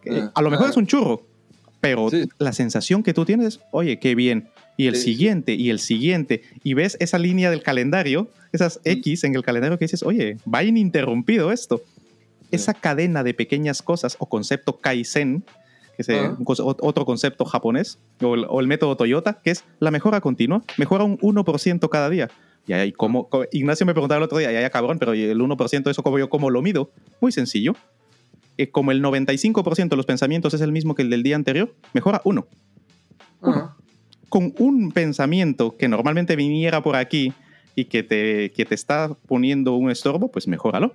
Ah, 0.10 0.32
a 0.34 0.42
lo 0.42 0.50
mejor 0.50 0.68
ah. 0.68 0.70
es 0.72 0.78
un 0.78 0.88
churro, 0.88 1.24
pero 1.82 2.10
Sí. 2.10 2.30
la 2.38 2.54
sensación 2.54 3.04
que 3.04 3.14
tú 3.14 3.26
tienes 3.26 3.48
es, 3.56 3.60
oye, 3.72 4.00
qué 4.00 4.16
bien. 4.16 4.50
Y 4.78 4.88
el 4.88 4.96
Sí, 4.96 5.04
siguiente, 5.14 5.54
y 5.54 5.70
el 5.70 5.80
siguiente, 5.80 6.44
y 6.64 6.74
ves 6.76 6.96
esa 7.00 7.18
línea 7.20 7.50
del 7.52 7.62
calendario, 7.62 8.30
esas 8.54 8.78
Mm. 8.86 8.90
X 8.90 9.24
en 9.26 9.36
el 9.36 9.44
calendario 9.44 9.78
que 9.78 9.86
dices, 9.86 10.02
oye, 10.04 10.38
va 10.52 10.64
ininterrumpido 10.64 11.52
esto. 11.52 11.82
Esa 12.52 12.74
cadena 12.74 13.24
de 13.24 13.34
pequeñas 13.34 13.82
cosas 13.82 14.16
o 14.20 14.26
concepto 14.28 14.78
Kaizen, 14.78 15.44
que 15.96 16.02
es 16.04 16.10
eh, 16.10 16.20
Ah. 16.20 16.38
otro 16.46 17.06
concepto 17.06 17.46
japonés, 17.46 17.98
o 18.22 18.36
el, 18.36 18.46
o 18.48 18.60
el 18.62 18.68
método 18.68 18.96
Toyota, 18.98 19.40
que 19.44 19.52
es 19.52 19.64
la 19.80 19.92
mejora 19.92 20.22
continua, 20.22 20.64
mejora 20.78 21.04
un 21.04 21.18
1% 21.22 21.90
cada 21.90 22.10
día. 22.10 22.30
Y 22.68 22.74
ahí, 22.74 22.92
como, 22.92 23.28
co- 23.28 23.46
Ignacio 23.52 23.86
me 23.86 23.94
preguntaba 23.94 24.18
el 24.20 24.24
otro 24.24 24.38
día, 24.38 24.52
ya, 24.52 24.62
ya 24.62 24.70
cabrón, 24.70 25.00
pero 25.00 25.16
¿y 25.16 25.24
el 25.24 25.40
1% 25.42 25.90
de 25.90 25.92
eso 25.92 26.04
como 26.04 26.20
yo 26.20 26.30
cómo 26.30 26.50
lo 26.50 26.62
mido? 26.62 26.92
Muy 27.20 27.32
sencillo. 27.32 27.76
Eh, 28.62 28.70
como 28.70 28.92
el 28.92 29.02
95% 29.02 29.90
de 29.90 29.96
los 29.96 30.06
pensamientos 30.06 30.54
es 30.54 30.62
el 30.62 30.72
mismo 30.72 30.94
que 30.94 31.02
el 31.02 31.10
del 31.10 31.24
día 31.24 31.36
anterior, 31.36 31.74
mejora 31.94 32.22
uno. 32.26 32.46
Con 34.30 34.54
un 34.60 34.92
pensamiento 34.92 35.76
que 35.78 35.88
normalmente 35.88 36.36
viniera 36.36 36.84
por 36.84 36.96
aquí 36.96 37.34
y 37.76 37.86
que 37.86 38.04
te, 38.04 38.52
que 38.52 38.66
te 38.66 38.76
está 38.76 39.18
poniendo 39.26 39.74
un 39.74 39.90
estorbo, 39.90 40.32
pues 40.32 40.48
mejóralo. 40.48 40.94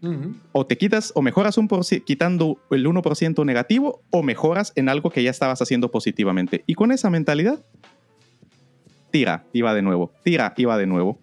ujú. 0.00 0.34
O 0.52 0.64
te 0.64 0.78
quitas 0.78 1.12
o 1.14 1.20
mejoras 1.20 1.58
un 1.58 1.68
quitando 2.06 2.58
el 2.70 2.86
1% 2.86 3.44
negativo 3.44 4.00
o 4.08 4.22
mejoras 4.22 4.72
en 4.74 4.88
algo 4.88 5.10
que 5.10 5.22
ya 5.22 5.30
estabas 5.30 5.60
haciendo 5.60 5.90
positivamente. 5.90 6.64
Y 6.66 6.72
con 6.72 6.90
esa 6.90 7.10
mentalidad, 7.10 7.62
tira 9.10 9.44
y 9.52 9.60
va 9.60 9.74
de 9.74 9.82
nuevo, 9.82 10.10
tira 10.24 10.54
y 10.56 10.64
va 10.64 10.78
de 10.78 10.86
nuevo. 10.86 11.18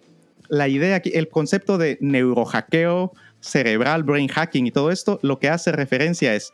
La 0.48 0.68
idea 0.68 0.94
aquí, 0.94 1.10
el 1.12 1.28
concepto 1.28 1.76
de 1.76 1.98
neurohackeo 2.00 3.12
cerebral, 3.46 4.02
brain 4.02 4.28
hacking 4.28 4.66
y 4.66 4.70
todo 4.70 4.90
esto, 4.90 5.18
lo 5.22 5.38
que 5.38 5.48
hace 5.48 5.72
referencia 5.72 6.34
es 6.34 6.52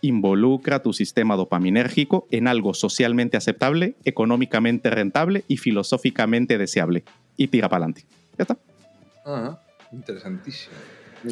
involucra 0.00 0.82
tu 0.82 0.92
sistema 0.92 1.36
dopaminérgico 1.36 2.26
en 2.30 2.48
algo 2.48 2.74
socialmente 2.74 3.36
aceptable, 3.36 3.96
económicamente 4.04 4.90
rentable 4.90 5.44
y 5.48 5.56
filosóficamente 5.56 6.58
deseable. 6.58 7.04
Y 7.36 7.48
tira 7.48 7.68
para 7.68 7.84
adelante. 7.84 8.06
Ya 8.38 8.42
está. 8.42 8.58
Ah, 9.24 9.60
interesantísimo. 9.92 10.74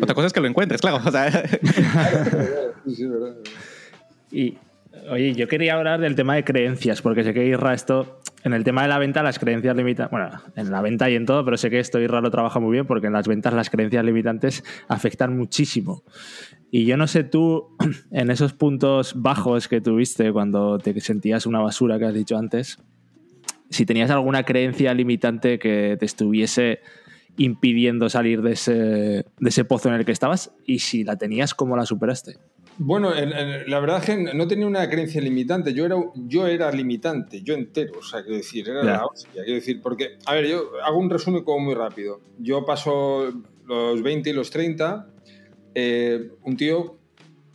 Otra 0.01 0.15
cosa 0.15 0.27
es 0.27 0.33
que 0.33 0.41
lo 0.41 0.49
encuentres, 0.49 0.81
claro. 0.81 1.01
O 1.05 1.11
sea, 1.11 1.31
Sí, 2.85 2.95
sí, 2.95 3.07
verdad. 3.07 3.37
Y, 4.31 4.59
oye, 5.11 5.35
yo 5.35 5.49
quería 5.49 5.75
hablar 5.75 6.01
del 6.01 6.15
tema 6.15 6.35
de 6.35 6.45
creencias, 6.45 7.03
porque 7.03 7.25
sé 7.25 7.35
que 7.35 7.45
Irra 7.47 7.75
esto, 7.75 8.21
en 8.43 8.53
el 8.53 8.65
tema 8.65 8.83
de 8.83 8.89
la 8.89 8.99
venta, 8.99 9.23
las 9.23 9.39
creencias 9.39 9.77
limitantes, 9.77 10.11
bueno, 10.11 10.31
en 10.57 10.71
la 10.71 10.81
venta 10.83 11.09
y 11.11 11.15
en 11.15 11.27
todo, 11.27 11.45
pero 11.45 11.57
sé 11.57 11.71
que 11.71 11.79
esto 11.79 12.01
Irra 12.01 12.21
lo 12.21 12.31
trabaja 12.31 12.61
muy 12.61 12.73
bien, 12.73 12.87
porque 12.87 13.07
en 13.07 13.13
las 13.13 13.27
ventas 13.27 13.55
las 13.55 13.71
creencias 13.71 14.05
limitantes 14.05 14.65
afectan 14.89 15.37
muchísimo. 15.37 16.03
Y 16.71 16.87
yo 16.87 16.97
no 16.97 17.07
sé 17.07 17.25
tú, 17.25 17.77
en 18.11 18.31
esos 18.31 18.53
puntos 18.53 19.15
bajos 19.17 19.69
que 19.69 19.81
tuviste 19.81 20.33
cuando 20.33 20.79
te 20.79 20.99
sentías 21.01 21.47
una 21.47 21.61
basura 21.61 21.99
que 21.99 22.07
has 22.07 22.15
dicho 22.15 22.37
antes, 22.37 22.79
si 23.71 23.87
tenías 23.87 24.11
alguna 24.11 24.45
creencia 24.45 24.95
limitante 24.95 25.59
que 25.59 25.97
te 25.99 26.07
estuviese 26.07 26.81
impidiendo 27.37 28.09
salir 28.09 28.43
de 28.43 28.53
ese, 28.53 28.73
de 28.73 29.49
ese 29.49 29.65
pozo 29.65 29.89
en 29.89 29.97
el 29.97 30.05
que 30.05 30.13
estabas 30.13 30.53
y 30.67 30.79
si 30.79 31.05
la 31.05 31.17
tenías, 31.17 31.55
¿cómo 31.55 31.77
la 31.77 31.87
superaste? 31.87 32.37
Bueno, 32.79 33.15
en- 33.17 33.33
en- 33.33 33.71
la 33.71 33.79
verdad 33.81 33.99
es 33.99 34.07
que 34.07 34.35
no 34.35 34.49
tenía 34.49 34.67
una 34.67 34.89
creencia 34.91 35.21
limitante. 35.21 35.73
Yo 35.75 35.87
era, 35.87 35.97
yo 36.15 36.47
era 36.47 36.71
limitante, 36.73 37.41
yo 37.43 37.55
entero. 37.55 37.93
O 37.99 38.03
sea, 38.03 38.23
quiero 38.23 38.37
decir, 38.37 38.69
era 38.69 38.83
la 38.83 39.07
hostia. 39.07 39.31
Quiero 39.45 39.55
decir, 39.55 39.81
porque, 39.81 40.19
a 40.27 40.35
ver, 40.35 40.47
yo 40.49 40.71
hago 40.85 40.99
un 40.99 41.09
resumen 41.09 41.45
como 41.45 41.61
muy 41.61 41.75
rápido. 41.75 42.21
Yo 42.39 42.65
paso 42.65 43.33
los 43.67 44.03
20 44.03 44.31
y 44.31 44.33
los 44.33 44.51
30. 44.51 45.09
eh, 45.77 46.31
un 46.43 46.57
tío, 46.57 46.99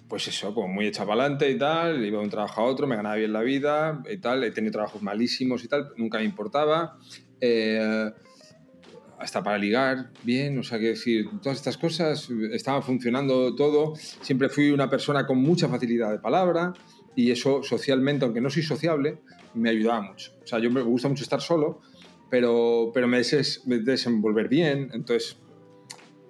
pues 0.09 0.27
eso, 0.27 0.53
como 0.53 0.67
muy 0.67 0.87
echado 0.87 1.07
para 1.07 1.21
adelante 1.23 1.49
y 1.51 1.57
tal. 1.57 2.03
Iba 2.05 2.17
de 2.19 2.23
un 2.25 2.29
trabajo 2.29 2.59
a 2.61 2.65
otro, 2.65 2.85
me 2.87 2.95
ganaba 2.97 3.15
bien 3.15 3.31
la 3.31 3.41
vida 3.41 4.03
y 4.11 4.17
tal. 4.17 4.43
He 4.43 4.51
tenido 4.51 4.73
trabajos 4.73 5.01
malísimos 5.01 5.63
y 5.63 5.67
tal, 5.69 5.89
nunca 5.95 6.17
me 6.17 6.25
importaba. 6.25 6.97
Eh, 7.39 8.11
hasta 9.19 9.43
para 9.43 9.57
ligar, 9.57 10.11
bien, 10.23 10.57
o 10.57 10.63
sea, 10.63 10.77
quiero 10.77 10.93
decir, 10.93 11.25
todas 11.41 11.57
estas 11.57 11.77
cosas, 11.77 12.29
estaba 12.51 12.81
funcionando 12.81 13.53
todo, 13.55 13.93
siempre 13.95 14.49
fui 14.49 14.71
una 14.71 14.89
persona 14.89 15.27
con 15.27 15.39
mucha 15.39 15.67
facilidad 15.67 16.11
de 16.11 16.19
palabra 16.19 16.73
y 17.15 17.31
eso 17.31 17.61
socialmente, 17.61 18.23
aunque 18.23 18.39
no 18.39 18.49
soy 18.49 18.63
sociable, 18.63 19.19
me 19.53 19.69
ayudaba 19.69 20.01
mucho. 20.01 20.31
O 20.41 20.47
sea, 20.47 20.59
yo 20.59 20.71
me 20.71 20.81
gusta 20.81 21.09
mucho 21.09 21.23
estar 21.23 21.41
solo, 21.41 21.81
pero, 22.29 22.91
pero 22.93 23.07
me, 23.07 23.21
me 23.65 23.79
desenvolver 23.79 24.47
bien, 24.47 24.89
entonces 24.93 25.37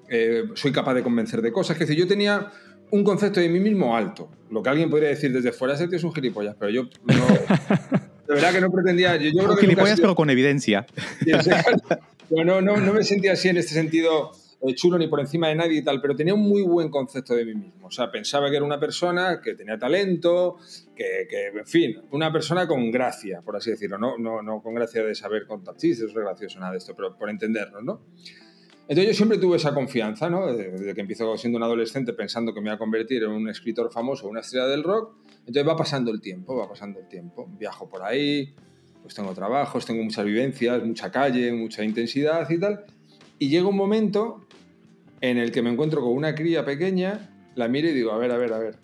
eh, 0.10 0.46
soy 0.56 0.72
capaz 0.72 0.96
de 0.96 1.04
convencer 1.04 1.44
de 1.44 1.52
cosas. 1.52 1.76
Es 1.76 1.88
decir, 1.88 1.96
yo 1.96 2.08
tenía 2.08 2.52
un 2.90 3.04
concepto 3.04 3.40
de 3.40 3.50
mí 3.50 3.60
mismo 3.60 3.96
alto, 3.96 4.32
lo 4.50 4.64
que 4.64 4.70
alguien 4.70 4.90
podría 4.90 5.10
decir 5.10 5.32
desde 5.32 5.52
fuera, 5.52 5.76
ese 5.76 5.88
tío 5.88 5.98
es 5.98 6.04
un 6.04 6.14
gilipollas, 6.14 6.56
pero 6.60 6.72
yo 6.72 6.90
no... 7.06 7.26
De 8.30 8.36
verdad 8.36 8.54
que 8.54 8.62
no 8.62 8.70
pretendía. 8.70 9.16
Yo, 9.16 9.32
yo 9.32 9.44
creo 9.44 9.56
que 9.56 9.62
gilipollas, 9.62 9.96
sido... 9.96 10.04
pero 10.04 10.16
con 10.16 10.30
evidencia. 10.30 10.86
No, 12.30 12.62
no, 12.62 12.78
no 12.78 12.94
me 12.94 13.04
sentía 13.04 13.34
así 13.34 13.50
en 13.50 13.58
este 13.58 13.74
sentido 13.74 14.32
eh, 14.62 14.76
chulo 14.76 14.98
ni 14.98 15.08
por 15.08 15.22
encima 15.22 15.48
de 15.48 15.56
nadie 15.56 15.78
y 15.78 15.82
tal, 15.84 16.02
pero 16.02 16.16
tenía 16.16 16.34
un 16.34 16.42
muy 16.42 16.62
buen 16.64 16.90
concepto 16.90 17.34
de 17.34 17.46
mí 17.46 17.56
mismo. 17.56 17.88
O 17.88 17.92
sea, 17.92 18.12
pensaba 18.12 18.50
que 18.50 18.58
era 18.58 18.66
una 18.66 18.80
persona 18.80 19.40
que 19.42 19.54
tenía 19.54 19.78
talento, 19.80 20.58
que, 20.96 21.28
que 21.30 21.48
en 21.60 21.66
fin, 21.66 22.02
una 22.12 22.32
persona 22.32 22.68
con 22.68 22.92
gracia, 22.92 23.42
por 23.42 23.56
así 23.56 23.72
decirlo. 23.72 23.98
No, 23.98 24.18
no, 24.18 24.42
no 24.42 24.62
con 24.62 24.74
gracia 24.74 25.04
de 25.04 25.16
saber 25.16 25.48
contar 25.48 25.78
chistes, 25.78 26.14
no 26.14 26.20
es 26.20 26.26
gracioso 26.26 26.60
nada 26.60 26.74
de 26.74 26.80
esto, 26.80 26.94
pero 26.94 27.16
por 27.18 27.30
entendernos, 27.30 27.84
¿no? 27.84 28.02
Entonces 28.90 29.14
yo 29.14 29.14
siempre 29.14 29.38
tuve 29.38 29.58
esa 29.58 29.74
confianza, 29.74 30.30
¿no? 30.30 30.52
Desde 30.52 30.96
que 30.96 31.02
empiezo 31.02 31.38
siendo 31.38 31.58
un 31.58 31.64
adolescente 31.64 32.12
pensando 32.12 32.54
que 32.54 32.60
me 32.60 32.68
iba 32.68 32.76
a 32.76 32.80
convertir 32.80 33.24
en 33.24 33.30
un 33.30 33.48
escritor 33.48 33.94
famoso, 33.94 34.28
una 34.28 34.40
estrella 34.40 34.66
del 34.66 34.84
rock. 34.84 35.16
Entonces 35.42 35.68
va 35.68 35.78
pasando 35.78 36.12
el 36.12 36.20
tiempo, 36.20 36.58
va 36.58 36.68
pasando 36.68 37.00
el 37.00 37.08
tiempo. 37.08 37.48
Viajo 37.58 37.88
por 37.88 38.02
ahí, 38.02 38.56
pues 39.02 39.16
tengo 39.16 39.34
trabajos, 39.34 39.86
tengo 39.86 40.04
muchas 40.04 40.26
vivencias, 40.26 40.84
mucha 40.84 41.12
calle, 41.12 41.52
mucha 41.54 41.84
intensidad 41.84 42.50
y 42.50 42.60
tal. 42.60 42.86
Y 43.38 43.50
llega 43.50 43.68
un 43.68 43.76
momento 43.76 44.46
en 45.22 45.38
el 45.38 45.52
que 45.52 45.62
me 45.62 45.72
encuentro 45.72 46.02
con 46.02 46.12
una 46.12 46.36
cría 46.36 46.66
pequeña, 46.66 47.30
la 47.56 47.68
miro 47.68 47.90
y 47.90 47.94
digo, 47.94 48.12
a 48.12 48.18
ver, 48.18 48.32
a 48.32 48.38
ver, 48.38 48.54
a 48.54 48.60
ver. 48.60 48.78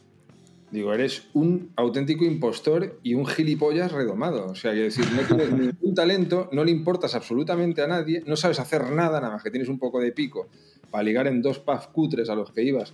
Digo, 0.72 0.94
eres 0.94 1.28
un 1.34 1.72
auténtico 1.76 2.26
impostor 2.26 3.00
y 3.04 3.14
un 3.14 3.26
gilipollas 3.26 3.92
redomado. 3.92 4.48
O 4.48 4.56
sea, 4.56 4.72
quiero 4.72 4.86
decir, 4.86 5.06
no 5.14 5.22
tienes 5.22 5.52
ningún 5.58 5.94
talento, 5.94 6.50
no 6.52 6.64
le 6.64 6.72
importas 6.72 7.16
absolutamente 7.16 7.82
a 7.82 7.88
nadie, 7.88 8.24
no 8.26 8.36
sabes 8.36 8.60
hacer 8.60 8.90
nada, 8.92 9.22
nada 9.22 9.34
más 9.34 9.44
que 9.44 9.52
tienes 9.52 9.70
un 9.70 9.80
poco 9.80 10.00
de 10.00 10.12
pico 10.12 10.50
para 10.90 11.04
ligar 11.04 11.28
en 11.28 11.42
dos 11.42 11.60
pubs 11.60 11.88
cutres 11.88 12.30
a 12.30 12.36
los 12.36 12.52
que 12.52 12.64
ibas 12.64 12.94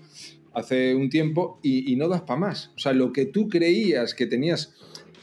hace 0.53 0.95
un 0.95 1.09
tiempo 1.09 1.59
y, 1.61 1.95
no 1.95 2.07
das 2.07 2.21
para 2.21 2.39
más. 2.39 2.71
O 2.75 2.79
sea, 2.79 2.93
lo 2.93 3.13
que 3.13 3.25
tú 3.25 3.47
creías 3.47 4.13
que 4.13 4.27
tenías 4.27 4.73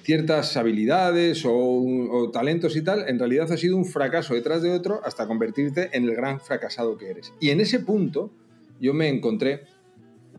ciertas 0.08 0.56
habilidades 0.56 1.42
o, 1.46 2.30
talentos 2.32 2.74
y 2.76 2.82
tal, 2.82 3.04
en 3.08 3.18
realidad 3.18 3.52
ha 3.52 3.58
sido 3.58 3.76
un 3.76 3.84
fracaso 3.84 4.32
detrás 4.32 4.62
de 4.62 4.70
otro 4.70 5.02
hasta 5.04 5.26
convertirte 5.26 5.90
en 5.92 6.04
el 6.04 6.14
gran 6.14 6.40
fracasado 6.40 6.96
que 6.96 7.10
eres. 7.10 7.34
Y 7.40 7.50
en 7.50 7.60
ese 7.60 7.80
punto 7.80 8.32
yo 8.80 8.94
me 8.94 9.08
encontré... 9.08 9.64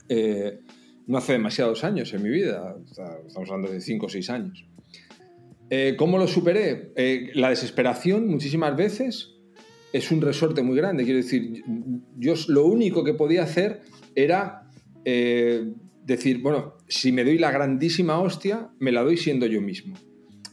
Eh, 0.07 0.57
no 1.05 1.19
hace 1.19 1.33
demasiados 1.33 1.83
años 1.83 2.11
en 2.15 2.23
mi 2.23 2.29
vida, 2.29 2.77
estamos 3.27 3.47
hablando 3.51 3.71
de 3.71 3.79
5 3.79 4.07
o 4.07 4.09
6 4.09 4.29
años. 4.31 4.65
Eh, 5.69 5.93
¿Cómo 5.95 6.17
lo 6.17 6.27
superé? 6.27 6.91
Eh, 6.95 7.29
la 7.35 7.49
desesperación 7.49 8.27
muchísimas 8.27 8.75
veces 8.75 9.35
es 9.93 10.11
un 10.11 10.21
resorte 10.21 10.63
muy 10.63 10.77
grande. 10.77 11.03
Quiero 11.03 11.17
decir, 11.17 11.63
yo 12.17 12.33
lo 12.47 12.65
único 12.65 13.03
que 13.03 13.13
podía 13.13 13.43
hacer 13.43 13.81
era 14.15 14.67
decir, 16.09 16.41
bueno, 16.41 16.75
si 16.87 17.11
me 17.11 17.23
doy 17.23 17.37
la 17.37 17.51
grandísima 17.51 18.19
hostia, 18.19 18.69
me 18.79 18.91
la 18.91 19.03
doy 19.03 19.17
siendo 19.17 19.45
yo 19.45 19.61
mismo 19.61 19.95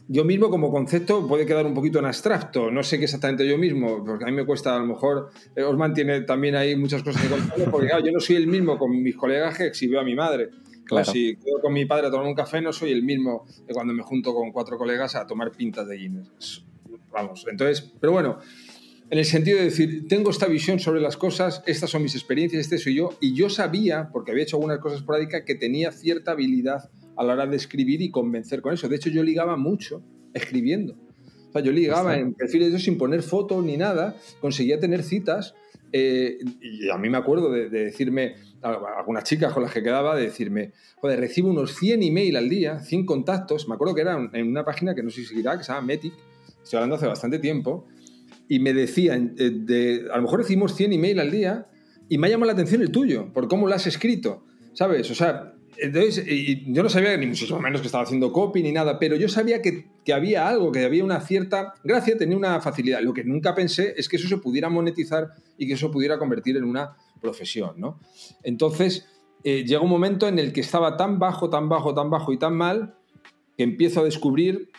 yo 0.07 0.23
mismo 0.23 0.49
como 0.49 0.71
concepto 0.71 1.27
puede 1.27 1.45
quedar 1.45 1.65
un 1.65 1.73
poquito 1.73 1.99
en 1.99 2.05
abstracto, 2.05 2.71
no 2.71 2.81
sé 2.83 2.97
qué 2.97 3.05
exactamente 3.05 3.47
yo 3.47 3.57
mismo, 3.57 4.03
porque 4.05 4.23
a 4.23 4.27
mí 4.27 4.33
me 4.33 4.45
cuesta, 4.45 4.75
a 4.75 4.79
lo 4.79 4.85
mejor, 4.85 5.31
eh, 5.55 5.63
Osman 5.63 5.93
tiene 5.93 6.21
también 6.21 6.55
ahí 6.55 6.75
muchas 6.75 7.03
cosas 7.03 7.21
que 7.21 7.27
contar, 7.27 7.69
porque 7.69 7.87
claro, 7.87 8.05
yo 8.05 8.11
no 8.11 8.19
soy 8.19 8.37
el 8.37 8.47
mismo 8.47 8.77
con 8.77 8.91
mis 8.91 9.15
colegas 9.15 9.57
que 9.57 9.65
exhibió 9.65 9.99
a 9.99 10.03
mi 10.03 10.15
madre. 10.15 10.49
Claro. 10.85 11.11
Si 11.11 11.35
quedo 11.35 11.59
con 11.61 11.73
mi 11.73 11.85
padre 11.85 12.07
a 12.07 12.11
tomar 12.11 12.25
un 12.25 12.33
café, 12.33 12.61
no 12.61 12.71
soy 12.71 12.91
el 12.91 13.03
mismo 13.03 13.45
que 13.67 13.73
cuando 13.73 13.93
me 13.93 14.03
junto 14.03 14.33
con 14.33 14.53
cuatro 14.53 14.77
colegas 14.77 15.15
a 15.15 15.27
tomar 15.27 15.51
pintas 15.51 15.85
de 15.87 15.97
Guinness. 15.97 16.63
Vamos, 17.11 17.45
entonces, 17.49 17.91
pero 17.99 18.13
bueno, 18.13 18.37
en 19.09 19.19
el 19.19 19.25
sentido 19.25 19.57
de 19.57 19.65
decir, 19.65 20.07
tengo 20.07 20.29
esta 20.31 20.47
visión 20.47 20.79
sobre 20.79 20.99
las 20.99 21.15
cosas, 21.15 21.63
estas 21.65 21.89
son 21.89 22.03
mis 22.03 22.13
experiencias, 22.15 22.61
este 22.61 22.77
soy 22.77 22.95
yo, 22.95 23.17
y 23.21 23.33
yo 23.33 23.49
sabía, 23.49 24.09
porque 24.11 24.31
había 24.31 24.43
hecho 24.43 24.57
algunas 24.57 24.79
cosas 24.79 24.99
esporádicas, 24.99 25.43
que 25.45 25.55
tenía 25.55 25.91
cierta 25.93 26.31
habilidad 26.31 26.89
a 27.15 27.23
la 27.23 27.33
hora 27.33 27.45
de 27.45 27.55
escribir 27.55 28.01
y 28.01 28.11
convencer 28.11 28.61
con 28.61 28.73
eso. 28.73 28.89
De 28.89 28.97
hecho, 28.97 29.09
yo 29.09 29.23
ligaba 29.23 29.55
mucho 29.55 30.03
escribiendo. 30.33 30.95
O 31.49 31.51
sea, 31.53 31.61
yo 31.61 31.71
ligaba 31.71 32.17
en 32.17 32.33
perfiles 32.33 32.73
de 32.73 32.79
sin 32.79 32.97
poner 32.97 33.23
fotos 33.23 33.63
ni 33.63 33.77
nada, 33.77 34.17
conseguía 34.41 34.79
tener 34.79 35.03
citas. 35.03 35.55
Eh, 35.93 36.39
y 36.61 36.89
a 36.89 36.97
mí 36.97 37.09
me 37.09 37.17
acuerdo 37.17 37.49
de, 37.49 37.69
decirme, 37.69 38.35
algunas 38.61 39.23
chicas 39.23 39.53
con 39.53 39.63
las 39.63 39.71
que 39.71 39.81
quedaba, 39.81 40.17
de 40.17 40.23
decirme, 40.23 40.73
joder, 40.99 41.21
recibo 41.21 41.49
unos 41.49 41.75
100 41.75 42.03
email 42.03 42.35
al 42.35 42.49
día, 42.49 42.79
100 42.79 43.05
contactos. 43.05 43.69
Me 43.69 43.75
acuerdo 43.75 43.95
que 43.95 44.01
era 44.01 44.29
en 44.33 44.47
una 44.47 44.65
página 44.65 44.93
que 44.93 45.01
no 45.01 45.09
sé 45.09 45.21
si 45.21 45.27
seguirá, 45.27 45.57
que 45.57 45.63
se 45.63 45.71
llama 45.71 45.87
Metic, 45.87 46.13
estoy 46.61 46.77
hablando 46.77 46.97
hace 46.97 47.07
bastante 47.07 47.39
tiempo, 47.39 47.87
y 48.49 48.59
me 48.59 48.73
decían, 48.73 49.35
eh, 49.37 49.51
de, 49.51 50.07
a 50.11 50.17
lo 50.17 50.23
mejor 50.23 50.39
recibimos 50.39 50.75
100 50.75 50.93
email 50.93 51.19
al 51.19 51.31
día, 51.31 51.67
y 52.09 52.17
me 52.17 52.27
ha 52.27 52.29
llamado 52.29 52.47
la 52.47 52.53
atención 52.53 52.81
el 52.81 52.91
tuyo, 52.91 53.31
por 53.33 53.47
cómo 53.47 53.67
lo 53.67 53.75
has 53.75 53.87
escrito, 53.87 54.45
¿sabes? 54.73 55.09
O 55.11 55.15
sea, 55.15 55.53
entonces, 55.77 56.25
yo 56.65 56.81
no 56.81 56.89
sabía 56.89 57.15
ni 57.17 57.27
muchísimo 57.27 57.59
menos 57.59 57.81
que 57.81 57.87
estaba 57.87 58.03
haciendo 58.03 58.31
copy 58.31 58.63
ni 58.63 58.71
nada, 58.71 58.97
pero 58.97 59.15
yo 59.15 59.29
sabía 59.29 59.61
que, 59.61 59.85
que, 60.03 60.13
había 60.13 60.47
algo, 60.47 60.71
que 60.71 60.83
había 60.83 61.03
una 61.03 61.21
cierta 61.21 61.75
gracia, 61.83 62.17
tenía 62.17 62.35
una 62.35 62.59
facilidad. 62.61 63.01
Lo 63.01 63.13
que 63.13 63.23
nunca 63.23 63.53
pensé 63.53 63.93
es 63.95 64.09
que 64.09 64.15
eso 64.15 64.27
se 64.27 64.37
pudiera 64.37 64.69
monetizar 64.69 65.29
y 65.57 65.67
que 65.67 65.73
eso 65.73 65.91
pudiera 65.91 66.17
convertir 66.17 66.57
en 66.57 66.63
una 66.63 66.95
profesión, 67.21 67.75
¿no? 67.77 67.99
Entonces, 68.43 69.07
eh, 69.43 69.65
llega 69.65 69.81
un 69.81 69.89
momento 69.89 70.27
en 70.27 70.39
el 70.39 70.51
que 70.51 70.61
estaba 70.61 70.97
tan 70.97 71.19
bajo, 71.19 71.49
tan 71.49 71.69
bajo, 71.69 71.93
tan 71.93 72.09
bajo 72.09 72.33
y 72.33 72.37
tan 72.37 72.55
mal, 72.55 72.95
que 73.55 73.63
empiezo 73.63 74.01
a 74.01 74.03
descubrir, 74.03 74.69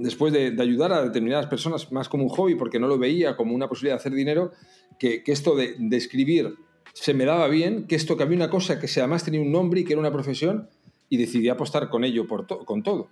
después 0.00 0.32
de, 0.32 0.54
ayudar 0.58 0.92
a 0.92 1.02
determinadas 1.02 1.46
personas 1.46 1.90
más 1.92 2.08
como 2.08 2.24
un 2.24 2.30
hobby, 2.30 2.54
porque 2.54 2.78
no 2.78 2.88
lo 2.88 2.98
veía 2.98 3.36
como 3.36 3.54
una 3.54 3.68
posibilidad 3.68 3.96
de 3.96 4.00
hacer 4.00 4.12
dinero, 4.12 4.52
que, 4.98 5.22
esto 5.26 5.54
de, 5.54 5.74
de 5.78 5.96
escribir 5.96 6.56
se 6.92 7.14
me 7.14 7.24
daba 7.24 7.48
bien, 7.48 7.86
que 7.86 7.94
esto 7.94 8.16
que 8.16 8.24
había 8.24 8.36
una 8.36 8.50
cosa 8.50 8.80
que 8.80 8.88
además 8.98 9.24
tenía 9.24 9.40
un 9.40 9.52
nombre 9.52 9.80
y 9.80 9.84
que 9.84 9.92
era 9.92 10.00
una 10.00 10.12
profesión, 10.12 10.68
y 11.08 11.16
decidí 11.16 11.48
apostar 11.48 11.88
con 11.88 12.04
ello, 12.04 12.26
por 12.26 12.46
con 12.64 12.82
todo. 12.82 13.08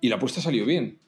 Y 0.00 0.08
la 0.08 0.16
apuesta 0.16 0.40
salió 0.40 0.66
bien. 0.66 0.98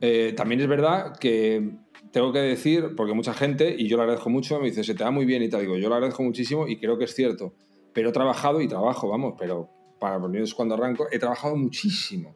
Eh, 0.00 0.32
también 0.36 0.60
es 0.60 0.68
verdad 0.68 1.16
que 1.18 1.70
tengo 2.12 2.32
que 2.32 2.38
decir, 2.38 2.94
porque 2.96 3.12
mucha 3.12 3.34
gente, 3.34 3.74
y 3.76 3.88
yo 3.88 3.96
le 3.96 4.04
agradezco 4.04 4.30
mucho, 4.30 4.58
me 4.60 4.68
dice, 4.68 4.84
se 4.84 4.94
te 4.94 5.04
da 5.04 5.10
muy 5.10 5.26
bien 5.26 5.42
y 5.42 5.48
te 5.48 5.60
digo, 5.60 5.76
yo 5.76 5.88
lo 5.88 5.94
agradezco 5.94 6.22
muchísimo 6.22 6.68
y 6.68 6.78
creo 6.78 6.98
que 6.98 7.04
es 7.04 7.14
cierto, 7.14 7.52
pero 7.92 8.10
he 8.10 8.12
trabajado 8.12 8.60
y 8.60 8.68
trabajo, 8.68 9.08
vamos, 9.08 9.34
pero 9.38 9.68
para 9.98 10.20
por 10.20 10.34
es 10.36 10.54
cuando 10.54 10.74
arranco, 10.74 11.08
he 11.10 11.18
trabajado 11.18 11.56
muchísimo. 11.56 12.34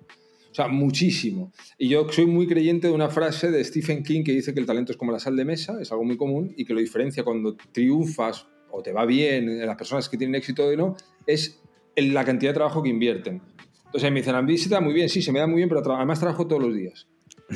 O 0.52 0.54
sea, 0.54 0.68
muchísimo. 0.68 1.50
Y 1.78 1.88
yo 1.88 2.06
soy 2.10 2.26
muy 2.26 2.46
creyente 2.46 2.88
de 2.88 2.92
una 2.92 3.08
frase 3.08 3.50
de 3.50 3.64
Stephen 3.64 4.02
King 4.02 4.22
que 4.22 4.32
dice 4.32 4.52
que 4.52 4.60
el 4.60 4.66
talento 4.66 4.92
es 4.92 4.98
como 4.98 5.10
la 5.10 5.18
sal 5.18 5.34
de 5.34 5.46
mesa, 5.46 5.80
es 5.80 5.90
algo 5.92 6.04
muy 6.04 6.18
común, 6.18 6.52
y 6.54 6.66
que 6.66 6.74
lo 6.74 6.80
diferencia 6.80 7.24
cuando 7.24 7.56
triunfas 7.72 8.46
o 8.70 8.82
te 8.82 8.92
va 8.92 9.06
bien, 9.06 9.48
en 9.48 9.66
las 9.66 9.76
personas 9.76 10.10
que 10.10 10.18
tienen 10.18 10.34
éxito 10.34 10.66
o 10.66 10.76
no, 10.76 10.96
es 11.26 11.62
la 11.96 12.24
cantidad 12.24 12.50
de 12.50 12.54
trabajo 12.54 12.82
que 12.82 12.90
invierten. 12.90 13.40
Entonces 13.86 14.10
me 14.12 14.20
dicen, 14.20 14.74
a 14.74 14.80
muy 14.80 14.94
bien, 14.94 15.08
sí, 15.08 15.22
se 15.22 15.32
me 15.32 15.38
da 15.38 15.46
muy 15.46 15.56
bien, 15.56 15.68
pero 15.68 15.82
además 15.94 16.20
trabajo 16.20 16.46
todos 16.46 16.62
los 16.62 16.74
días. 16.74 17.06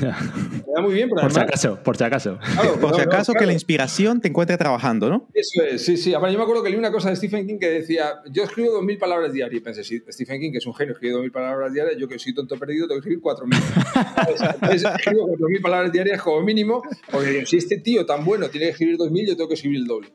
Me 0.00 0.72
da 0.74 0.80
muy 0.82 0.94
bien, 0.94 1.08
pero 1.08 1.22
además... 1.22 1.22
Por 1.22 1.32
si 1.32 1.40
acaso, 1.40 1.82
por 1.82 1.96
si 1.96 2.04
acaso. 2.04 2.38
por 2.80 2.94
si 2.94 3.00
acaso 3.00 3.32
que 3.34 3.46
la 3.46 3.52
inspiración 3.52 4.20
te 4.20 4.28
encuentre 4.28 4.56
trabajando, 4.56 5.08
¿no? 5.08 5.28
Eso 5.34 5.62
es, 5.62 5.84
sí, 5.84 5.96
sí. 5.96 6.14
Aparte, 6.14 6.32
yo 6.32 6.38
me 6.38 6.44
acuerdo 6.44 6.62
que 6.62 6.70
leí 6.70 6.78
una 6.78 6.92
cosa 6.92 7.10
de 7.10 7.16
Stephen 7.16 7.46
King 7.46 7.58
que 7.58 7.70
decía, 7.70 8.20
yo 8.30 8.44
escribo 8.44 8.80
2.000 8.80 8.98
palabras 8.98 9.32
diarias. 9.32 9.60
Y 9.60 9.64
pensé, 9.64 9.84
sí, 9.84 10.02
Stephen 10.08 10.40
King, 10.40 10.52
que 10.52 10.58
es 10.58 10.66
un 10.66 10.74
genio, 10.74 10.92
escribe 10.94 11.14
2.000 11.14 11.32
palabras 11.32 11.72
diarias, 11.72 11.96
yo 11.98 12.08
que 12.08 12.18
soy 12.18 12.34
tonto 12.34 12.58
perdido, 12.58 12.86
tengo 12.86 13.00
que 13.00 13.08
escribir 13.08 13.22
4.000. 13.22 14.54
Entonces, 14.54 14.90
escribo 14.98 15.28
4.000 15.28 15.62
palabras 15.62 15.92
diarias 15.92 16.22
como 16.22 16.42
mínimo, 16.42 16.82
porque 17.10 17.46
si 17.46 17.56
este 17.56 17.78
tío 17.78 18.04
tan 18.04 18.24
bueno 18.24 18.48
tiene 18.48 18.66
que 18.66 18.72
escribir 18.72 18.96
2.000, 18.98 19.28
yo 19.28 19.36
tengo 19.36 19.48
que 19.48 19.54
escribir 19.54 19.80
el 19.80 19.86
doble. 19.86 20.08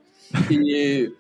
Y... 0.50 1.14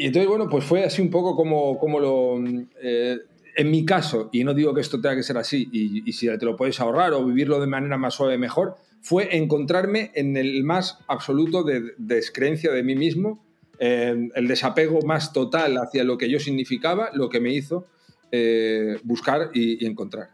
Y 0.00 0.06
entonces, 0.06 0.28
bueno, 0.28 0.48
pues 0.48 0.64
fue 0.64 0.84
así 0.84 1.02
un 1.02 1.10
poco 1.10 1.34
como, 1.34 1.76
como 1.76 1.98
lo... 1.98 2.38
Eh, 2.80 3.18
en 3.58 3.72
mi 3.72 3.84
caso, 3.84 4.30
y 4.32 4.44
no 4.44 4.54
digo 4.54 4.72
que 4.72 4.80
esto 4.80 5.00
tenga 5.00 5.16
que 5.16 5.24
ser 5.24 5.36
así, 5.36 5.68
y, 5.72 6.12
si 6.12 6.28
te 6.38 6.46
lo 6.46 6.54
puedes 6.54 6.78
ahorrar 6.78 7.12
o 7.12 7.24
vivirlo 7.24 7.58
de 7.60 7.66
manera 7.66 7.98
más 7.98 8.14
suave 8.14 8.38
mejor, 8.38 8.76
fue 9.00 9.36
encontrarme 9.36 10.12
en 10.14 10.36
el 10.36 10.62
más 10.62 11.00
absoluto 11.08 11.64
de, 11.64 11.92
descreencia 11.98 12.70
de 12.70 12.84
mí 12.84 12.94
mismo, 12.94 13.44
el 13.80 14.46
desapego 14.46 15.02
más 15.02 15.32
total 15.32 15.76
hacia 15.78 16.04
lo 16.04 16.18
que 16.18 16.30
yo 16.30 16.38
significaba, 16.38 17.10
lo 17.14 17.28
que 17.28 17.40
me 17.40 17.52
hizo 17.52 17.86
eh, 18.30 18.96
buscar 19.02 19.50
y 19.52 19.84
encontrar. 19.84 20.28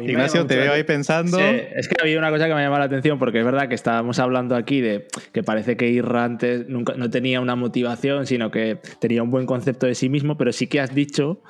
Ignacio, 0.00 0.46
te 0.46 0.56
veo 0.56 0.72
ahí 0.72 0.84
pensando. 0.84 1.36
Sí, 1.36 1.44
es 1.74 1.88
que 1.88 1.96
había 2.00 2.18
una 2.18 2.30
cosa 2.30 2.46
que 2.46 2.54
me 2.54 2.62
llama 2.62 2.78
la 2.78 2.84
atención, 2.84 3.18
porque 3.18 3.40
es 3.40 3.44
verdad 3.44 3.68
que 3.68 3.74
estábamos 3.74 4.18
hablando 4.20 4.54
aquí 4.54 4.80
de 4.80 5.08
que 5.32 5.42
parece 5.42 5.76
que 5.76 5.88
Irra 5.88 6.24
antes 6.24 6.68
nunca, 6.68 6.94
no 6.96 7.10
tenía 7.10 7.40
una 7.40 7.56
motivación, 7.56 8.26
sino 8.26 8.50
que 8.50 8.78
tenía 9.00 9.22
un 9.22 9.30
buen 9.30 9.44
concepto 9.44 9.86
de 9.86 9.94
sí 9.96 10.08
mismo, 10.08 10.38
pero 10.38 10.52
sí 10.52 10.68
que 10.68 10.80
has 10.80 10.94
dicho 10.94 11.42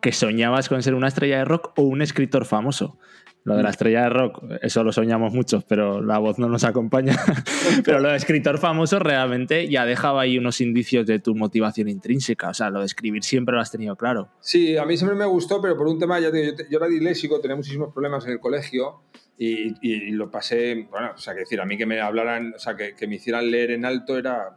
que 0.00 0.12
soñabas 0.12 0.68
con 0.68 0.82
ser 0.82 0.94
una 0.94 1.08
estrella 1.08 1.38
de 1.38 1.44
rock 1.44 1.72
o 1.76 1.82
un 1.82 2.02
escritor 2.02 2.44
famoso. 2.44 2.98
Lo 3.44 3.56
de 3.56 3.62
la 3.62 3.70
estrella 3.70 4.02
de 4.02 4.10
rock, 4.10 4.42
eso 4.60 4.84
lo 4.84 4.92
soñamos 4.92 5.32
muchos, 5.32 5.64
pero 5.64 6.02
la 6.02 6.18
voz 6.18 6.38
no 6.38 6.48
nos 6.48 6.64
acompaña. 6.64 7.16
pero 7.84 7.98
lo 7.98 8.10
de 8.10 8.16
escritor 8.16 8.58
famoso 8.58 8.98
realmente 8.98 9.68
ya 9.70 9.86
dejaba 9.86 10.22
ahí 10.22 10.36
unos 10.36 10.60
indicios 10.60 11.06
de 11.06 11.18
tu 11.18 11.34
motivación 11.34 11.88
intrínseca. 11.88 12.50
O 12.50 12.54
sea, 12.54 12.68
lo 12.68 12.80
de 12.80 12.86
escribir 12.86 13.24
siempre 13.24 13.54
lo 13.54 13.62
has 13.62 13.70
tenido 13.70 13.96
claro. 13.96 14.28
Sí, 14.40 14.76
a 14.76 14.84
mí 14.84 14.98
siempre 14.98 15.16
me 15.16 15.24
gustó, 15.24 15.62
pero 15.62 15.78
por 15.78 15.86
un 15.86 15.98
tema, 15.98 16.20
ya 16.20 16.28
yo, 16.28 16.34
yo 16.68 16.78
era 16.78 16.88
disléxico, 16.88 17.40
tenía 17.40 17.56
muchísimos 17.56 17.90
problemas 17.90 18.26
en 18.26 18.32
el 18.32 18.40
colegio 18.40 19.02
y, 19.38 20.10
lo 20.10 20.30
pasé, 20.30 20.86
bueno, 20.90 21.12
o 21.14 21.18
sea, 21.18 21.32
que 21.32 21.40
decir, 21.40 21.60
a 21.60 21.64
mí 21.64 21.78
que 21.78 21.86
me 21.86 22.00
hablaran, 22.00 22.52
o 22.54 22.58
sea, 22.58 22.76
que, 22.76 22.94
que 22.94 23.06
me 23.06 23.14
hicieran 23.14 23.50
leer 23.50 23.70
en 23.70 23.84
alto 23.84 24.18
era 24.18 24.56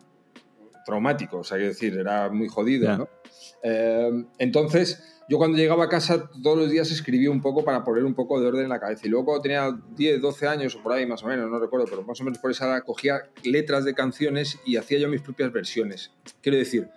traumático, 0.86 1.38
o 1.38 1.44
sea, 1.44 1.58
quiero 1.58 1.70
decir, 1.70 1.98
era 1.98 2.30
muy 2.30 2.48
jodido, 2.48 2.98
¿no? 2.98 3.08
Eh, 3.64 4.26
entonces, 4.38 5.04
yo 5.30 5.38
cuando 5.38 5.58
llegaba 5.58 5.86
a 5.86 5.88
casa 5.88 6.30
todos 6.44 6.58
los 6.58 6.70
días 6.70 6.92
escribía 6.92 7.32
un 7.32 7.42
poco 7.42 7.64
para 7.64 7.84
poner 7.84 8.04
un 8.04 8.14
poco 8.14 8.42
de 8.42 8.48
orden 8.48 8.64
en 8.64 8.70
la 8.70 8.80
cabeza. 8.80 9.08
Y 9.08 9.10
luego 9.10 9.26
cuando 9.26 9.42
tenía 9.44 9.72
10, 9.96 10.22
12 10.22 10.48
años 10.48 10.76
o 10.76 10.84
por 10.84 10.92
ahí 10.92 11.06
más 11.06 11.24
o 11.24 11.28
menos, 11.28 11.50
no 11.50 11.58
recuerdo, 11.58 11.86
pero 11.90 12.04
más 12.04 12.20
o 12.20 12.24
menos 12.26 12.40
por 12.40 12.52
esa 12.52 12.66
edad, 12.66 12.84
cogía 12.84 13.30
letras 13.44 13.86
de 13.86 13.94
canciones 13.94 14.60
y 14.66 14.76
hacía 14.76 15.00
yo 15.00 15.08
mis 15.08 15.22
propias 15.22 15.54
versiones. 15.54 16.12
Quiero 16.42 16.58
decir, 16.58 16.90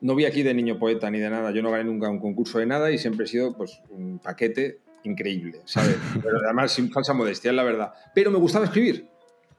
no 0.00 0.14
vi 0.14 0.24
aquí 0.24 0.42
de 0.42 0.54
niño 0.54 0.78
poeta 0.78 1.10
ni 1.10 1.18
de 1.18 1.28
nada, 1.28 1.50
yo 1.50 1.62
no 1.62 1.70
gané 1.70 1.84
nunca 1.84 2.08
un 2.08 2.20
concurso 2.20 2.58
de 2.58 2.66
nada 2.66 2.90
y 2.90 2.98
siempre 2.98 3.24
he 3.24 3.28
sido 3.28 3.54
pues, 3.54 3.80
un 3.90 4.18
paquete 4.18 4.80
increíble, 5.02 5.60
¿sabes? 5.66 5.96
Pero 6.22 6.38
además 6.42 6.72
sin 6.72 6.90
falsa 6.90 7.12
modestia, 7.12 7.50
es 7.50 7.56
la 7.56 7.64
verdad. 7.64 7.92
Pero 8.14 8.30
me 8.30 8.38
gustaba 8.38 8.64
escribir, 8.64 9.08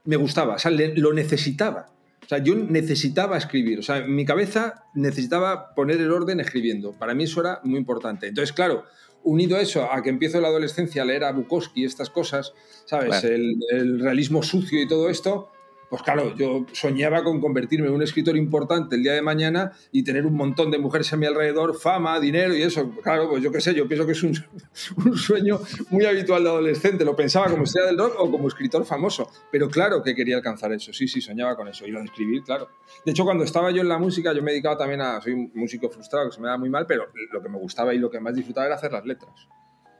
me 0.04 0.16
gustaba, 0.16 0.54
o 0.54 0.58
sea, 0.58 0.70
lo 0.70 1.12
necesitaba. 1.12 1.95
O 2.26 2.28
sea, 2.28 2.38
yo 2.38 2.56
necesitaba 2.56 3.38
escribir, 3.38 3.78
o 3.78 3.82
sea, 3.82 4.00
mi 4.00 4.24
cabeza 4.24 4.84
necesitaba 4.94 5.74
poner 5.76 6.00
el 6.00 6.10
orden 6.10 6.40
escribiendo. 6.40 6.92
Para 6.92 7.14
mí 7.14 7.22
eso 7.24 7.40
era 7.40 7.60
muy 7.62 7.78
importante. 7.78 8.26
Entonces, 8.26 8.52
claro, 8.52 8.84
unido 9.22 9.56
a 9.56 9.60
eso, 9.60 9.92
a 9.92 10.02
que 10.02 10.10
empiezo 10.10 10.40
la 10.40 10.48
adolescencia 10.48 11.02
a 11.02 11.04
leer 11.04 11.22
a 11.22 11.30
Bukowski 11.30 11.82
y 11.82 11.84
estas 11.84 12.10
cosas, 12.10 12.52
¿sabes? 12.84 13.22
El, 13.22 13.56
el, 13.70 14.00
realismo 14.00 14.42
sucio 14.42 14.82
y 14.82 14.88
todo 14.88 15.08
esto, 15.08 15.50
pues 15.88 16.02
claro, 16.02 16.34
yo 16.34 16.66
soñaba 16.72 17.22
con 17.22 17.40
convertirme 17.40 17.86
en 17.86 17.94
un 17.94 18.02
escritor 18.02 18.36
importante 18.36 18.96
el 18.96 19.02
día 19.02 19.12
de 19.12 19.22
mañana 19.22 19.72
y 19.92 20.02
tener 20.02 20.26
un 20.26 20.34
montón 20.34 20.70
de 20.70 20.78
mujeres 20.78 21.12
a 21.12 21.16
mi 21.16 21.26
alrededor, 21.26 21.78
fama, 21.78 22.18
dinero 22.18 22.54
y 22.54 22.62
eso. 22.62 22.90
Claro, 23.02 23.28
pues 23.28 23.42
yo 23.42 23.52
qué 23.52 23.60
sé, 23.60 23.72
yo 23.72 23.86
pienso 23.86 24.04
que 24.04 24.12
es 24.12 24.22
un, 24.96 25.16
sueño 25.16 25.60
muy 25.90 26.04
habitual 26.04 26.42
de 26.42 26.50
adolescente. 26.50 27.04
Lo 27.04 27.14
pensaba 27.14 27.46
como 27.46 27.62
estrella 27.62 27.86
del 27.86 27.98
rock 27.98 28.14
o 28.18 28.30
como 28.30 28.48
escritor 28.48 28.84
famoso. 28.84 29.30
Pero 29.52 29.68
claro 29.68 30.02
que 30.02 30.14
quería 30.14 30.36
alcanzar 30.36 30.72
eso. 30.72 30.92
Sí, 30.92 31.06
sí, 31.06 31.20
soñaba 31.20 31.56
con 31.56 31.68
eso. 31.68 31.86
Y 31.86 31.92
lo 31.92 32.00
de 32.00 32.06
escribir, 32.06 32.42
claro. 32.42 32.68
De 33.04 33.12
hecho, 33.12 33.24
cuando 33.24 33.44
estaba 33.44 33.70
yo 33.70 33.82
en 33.82 33.88
la 33.88 33.98
música, 33.98 34.32
yo 34.32 34.42
me 34.42 34.50
dedicaba 34.50 34.76
también 34.76 35.00
a. 35.00 35.20
Soy 35.20 35.34
un 35.34 35.52
músico 35.54 35.88
frustrado, 35.88 36.28
que 36.28 36.34
se 36.34 36.40
me 36.40 36.48
da 36.48 36.58
muy 36.58 36.68
mal, 36.68 36.86
pero 36.86 37.06
lo 37.32 37.40
que 37.40 37.48
me 37.48 37.58
gustaba 37.58 37.94
y 37.94 37.98
lo 37.98 38.10
que 38.10 38.18
más 38.18 38.34
disfrutaba 38.34 38.66
era 38.66 38.74
hacer 38.74 38.92
las 38.92 39.06
letras. 39.06 39.48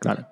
Claro. 0.01 0.27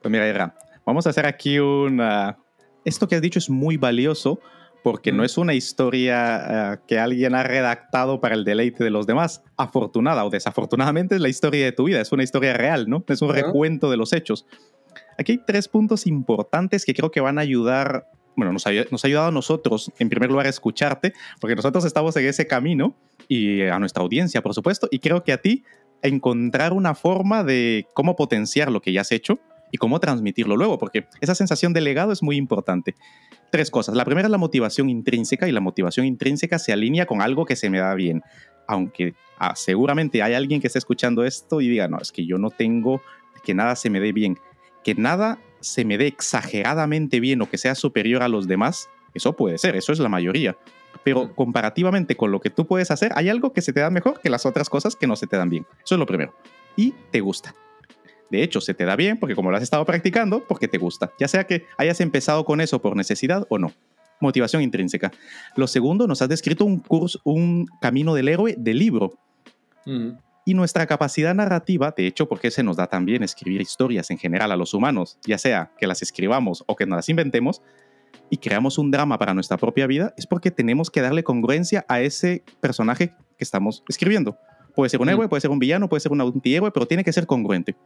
Pues 0.00 0.10
mira, 0.10 0.28
Ira, 0.28 0.54
vamos 0.84 1.06
a 1.06 1.10
hacer 1.10 1.26
aquí 1.26 1.58
una, 1.58 2.38
esto 2.84 3.08
que 3.08 3.16
has 3.16 3.22
dicho 3.22 3.38
es 3.38 3.50
muy 3.50 3.76
valioso 3.76 4.40
porque 4.84 5.12
no 5.12 5.24
es 5.24 5.38
una 5.38 5.54
historia 5.54 6.74
eh, 6.74 6.78
que 6.86 6.98
alguien 6.98 7.34
ha 7.34 7.42
redactado 7.42 8.20
para 8.20 8.34
el 8.34 8.44
deleite 8.44 8.84
de 8.84 8.90
los 8.90 9.06
demás. 9.06 9.42
Afortunada 9.56 10.26
o 10.26 10.30
desafortunadamente 10.30 11.14
es 11.14 11.22
la 11.22 11.30
historia 11.30 11.64
de 11.64 11.72
tu 11.72 11.84
vida, 11.84 12.02
es 12.02 12.12
una 12.12 12.22
historia 12.22 12.52
real, 12.52 12.88
¿no? 12.88 13.02
Es 13.08 13.22
un 13.22 13.30
recuento 13.30 13.90
de 13.90 13.96
los 13.96 14.12
hechos. 14.12 14.46
Aquí 15.18 15.32
hay 15.32 15.40
tres 15.46 15.68
puntos 15.68 16.06
importantes 16.06 16.84
que 16.84 16.92
creo 16.92 17.10
que 17.10 17.22
van 17.22 17.38
a 17.38 17.40
ayudar, 17.40 18.10
bueno, 18.36 18.52
nos 18.52 18.66
ha, 18.66 18.72
nos 18.90 19.02
ha 19.02 19.08
ayudado 19.08 19.28
a 19.28 19.32
nosotros, 19.32 19.90
en 19.98 20.10
primer 20.10 20.28
lugar, 20.28 20.44
a 20.44 20.50
escucharte, 20.50 21.14
porque 21.40 21.56
nosotros 21.56 21.86
estamos 21.86 22.14
en 22.18 22.26
ese 22.26 22.46
camino 22.46 22.94
y 23.26 23.62
a 23.62 23.78
nuestra 23.78 24.02
audiencia, 24.02 24.42
por 24.42 24.52
supuesto, 24.52 24.86
y 24.90 24.98
creo 24.98 25.24
que 25.24 25.32
a 25.32 25.38
ti 25.38 25.64
encontrar 26.02 26.74
una 26.74 26.94
forma 26.94 27.42
de 27.42 27.86
cómo 27.94 28.16
potenciar 28.16 28.70
lo 28.70 28.82
que 28.82 28.92
ya 28.92 29.00
has 29.00 29.12
hecho 29.12 29.40
y 29.74 29.76
cómo 29.76 29.98
transmitirlo 29.98 30.56
luego, 30.56 30.78
porque 30.78 31.08
esa 31.20 31.34
sensación 31.34 31.72
de 31.72 31.80
legado 31.80 32.12
es 32.12 32.22
muy 32.22 32.36
importante. 32.36 32.94
Tres 33.50 33.72
cosas. 33.72 33.96
La 33.96 34.04
primera 34.04 34.28
es 34.28 34.30
la 34.30 34.38
motivación 34.38 34.88
intrínseca 34.88 35.48
y 35.48 35.52
la 35.52 35.58
motivación 35.58 36.06
intrínseca 36.06 36.60
se 36.60 36.72
alinea 36.72 37.06
con 37.06 37.20
algo 37.20 37.44
que 37.44 37.56
se 37.56 37.70
me 37.70 37.80
da 37.80 37.92
bien. 37.96 38.22
Aunque 38.68 39.14
ah, 39.36 39.56
seguramente 39.56 40.22
hay 40.22 40.34
alguien 40.34 40.60
que 40.60 40.68
esté 40.68 40.78
escuchando 40.78 41.24
esto 41.24 41.60
y 41.60 41.68
diga, 41.68 41.88
no, 41.88 41.98
es 41.98 42.12
que 42.12 42.24
yo 42.24 42.38
no 42.38 42.50
tengo 42.50 43.02
que 43.42 43.52
nada 43.52 43.74
se 43.74 43.90
me 43.90 43.98
dé 43.98 44.12
bien. 44.12 44.38
Que 44.84 44.94
nada 44.94 45.40
se 45.58 45.84
me 45.84 45.98
dé 45.98 46.06
exageradamente 46.06 47.18
bien 47.18 47.42
o 47.42 47.50
que 47.50 47.58
sea 47.58 47.74
superior 47.74 48.22
a 48.22 48.28
los 48.28 48.46
demás, 48.46 48.88
eso 49.12 49.34
puede 49.34 49.58
ser, 49.58 49.74
eso 49.74 49.92
es 49.92 49.98
la 49.98 50.08
mayoría. 50.08 50.56
Pero 51.02 51.34
comparativamente 51.34 52.16
con 52.16 52.30
lo 52.30 52.40
que 52.40 52.50
tú 52.50 52.68
puedes 52.68 52.92
hacer, 52.92 53.10
hay 53.16 53.28
algo 53.28 53.52
que 53.52 53.60
se 53.60 53.72
te 53.72 53.80
da 53.80 53.90
mejor 53.90 54.20
que 54.20 54.30
las 54.30 54.46
otras 54.46 54.70
cosas 54.70 54.94
que 54.94 55.08
no 55.08 55.16
se 55.16 55.26
te 55.26 55.36
dan 55.36 55.50
bien. 55.50 55.66
Eso 55.84 55.96
es 55.96 55.98
lo 55.98 56.06
primero. 56.06 56.32
Y 56.76 56.94
te 57.10 57.20
gusta. 57.20 57.56
De 58.34 58.42
hecho, 58.42 58.60
se 58.60 58.74
te 58.74 58.84
da 58.84 58.96
bien 58.96 59.16
porque 59.16 59.36
como 59.36 59.52
lo 59.52 59.56
has 59.56 59.62
estado 59.62 59.84
practicando, 59.84 60.44
porque 60.48 60.66
te 60.66 60.76
gusta. 60.76 61.12
Ya 61.20 61.28
sea 61.28 61.44
que 61.44 61.66
hayas 61.78 62.00
empezado 62.00 62.44
con 62.44 62.60
eso 62.60 62.82
por 62.82 62.96
necesidad 62.96 63.46
o 63.48 63.58
no. 63.58 63.70
Motivación 64.20 64.60
intrínseca. 64.60 65.12
Lo 65.54 65.68
segundo, 65.68 66.08
nos 66.08 66.20
has 66.20 66.28
descrito 66.28 66.64
un 66.64 66.80
curso, 66.80 67.20
un 67.22 67.66
camino 67.80 68.12
del 68.12 68.26
héroe 68.26 68.56
del 68.58 68.80
libro. 68.80 69.12
Mm. 69.86 70.14
Y 70.46 70.54
nuestra 70.54 70.84
capacidad 70.88 71.32
narrativa, 71.32 71.94
de 71.96 72.08
hecho, 72.08 72.28
porque 72.28 72.50
se 72.50 72.64
nos 72.64 72.76
da 72.76 72.88
también 72.88 73.22
escribir 73.22 73.60
historias 73.60 74.10
en 74.10 74.18
general 74.18 74.50
a 74.50 74.56
los 74.56 74.74
humanos, 74.74 75.16
ya 75.24 75.38
sea 75.38 75.70
que 75.78 75.86
las 75.86 76.02
escribamos 76.02 76.64
o 76.66 76.74
que 76.74 76.86
nos 76.86 76.96
las 76.96 77.08
inventemos, 77.08 77.62
y 78.30 78.38
creamos 78.38 78.78
un 78.78 78.90
drama 78.90 79.16
para 79.16 79.32
nuestra 79.32 79.58
propia 79.58 79.86
vida, 79.86 80.12
es 80.16 80.26
porque 80.26 80.50
tenemos 80.50 80.90
que 80.90 81.02
darle 81.02 81.22
congruencia 81.22 81.86
a 81.88 82.00
ese 82.00 82.42
personaje 82.60 83.14
que 83.38 83.44
estamos 83.44 83.84
escribiendo. 83.88 84.36
Puede 84.74 84.90
ser 84.90 85.00
un 85.00 85.06
mm. 85.06 85.10
héroe, 85.10 85.28
puede 85.28 85.40
ser 85.40 85.52
un 85.52 85.60
villano, 85.60 85.88
puede 85.88 86.00
ser 86.00 86.10
un 86.10 86.20
antihéroe, 86.20 86.72
pero 86.72 86.86
tiene 86.86 87.04
que 87.04 87.12
ser 87.12 87.26
congruente. 87.26 87.76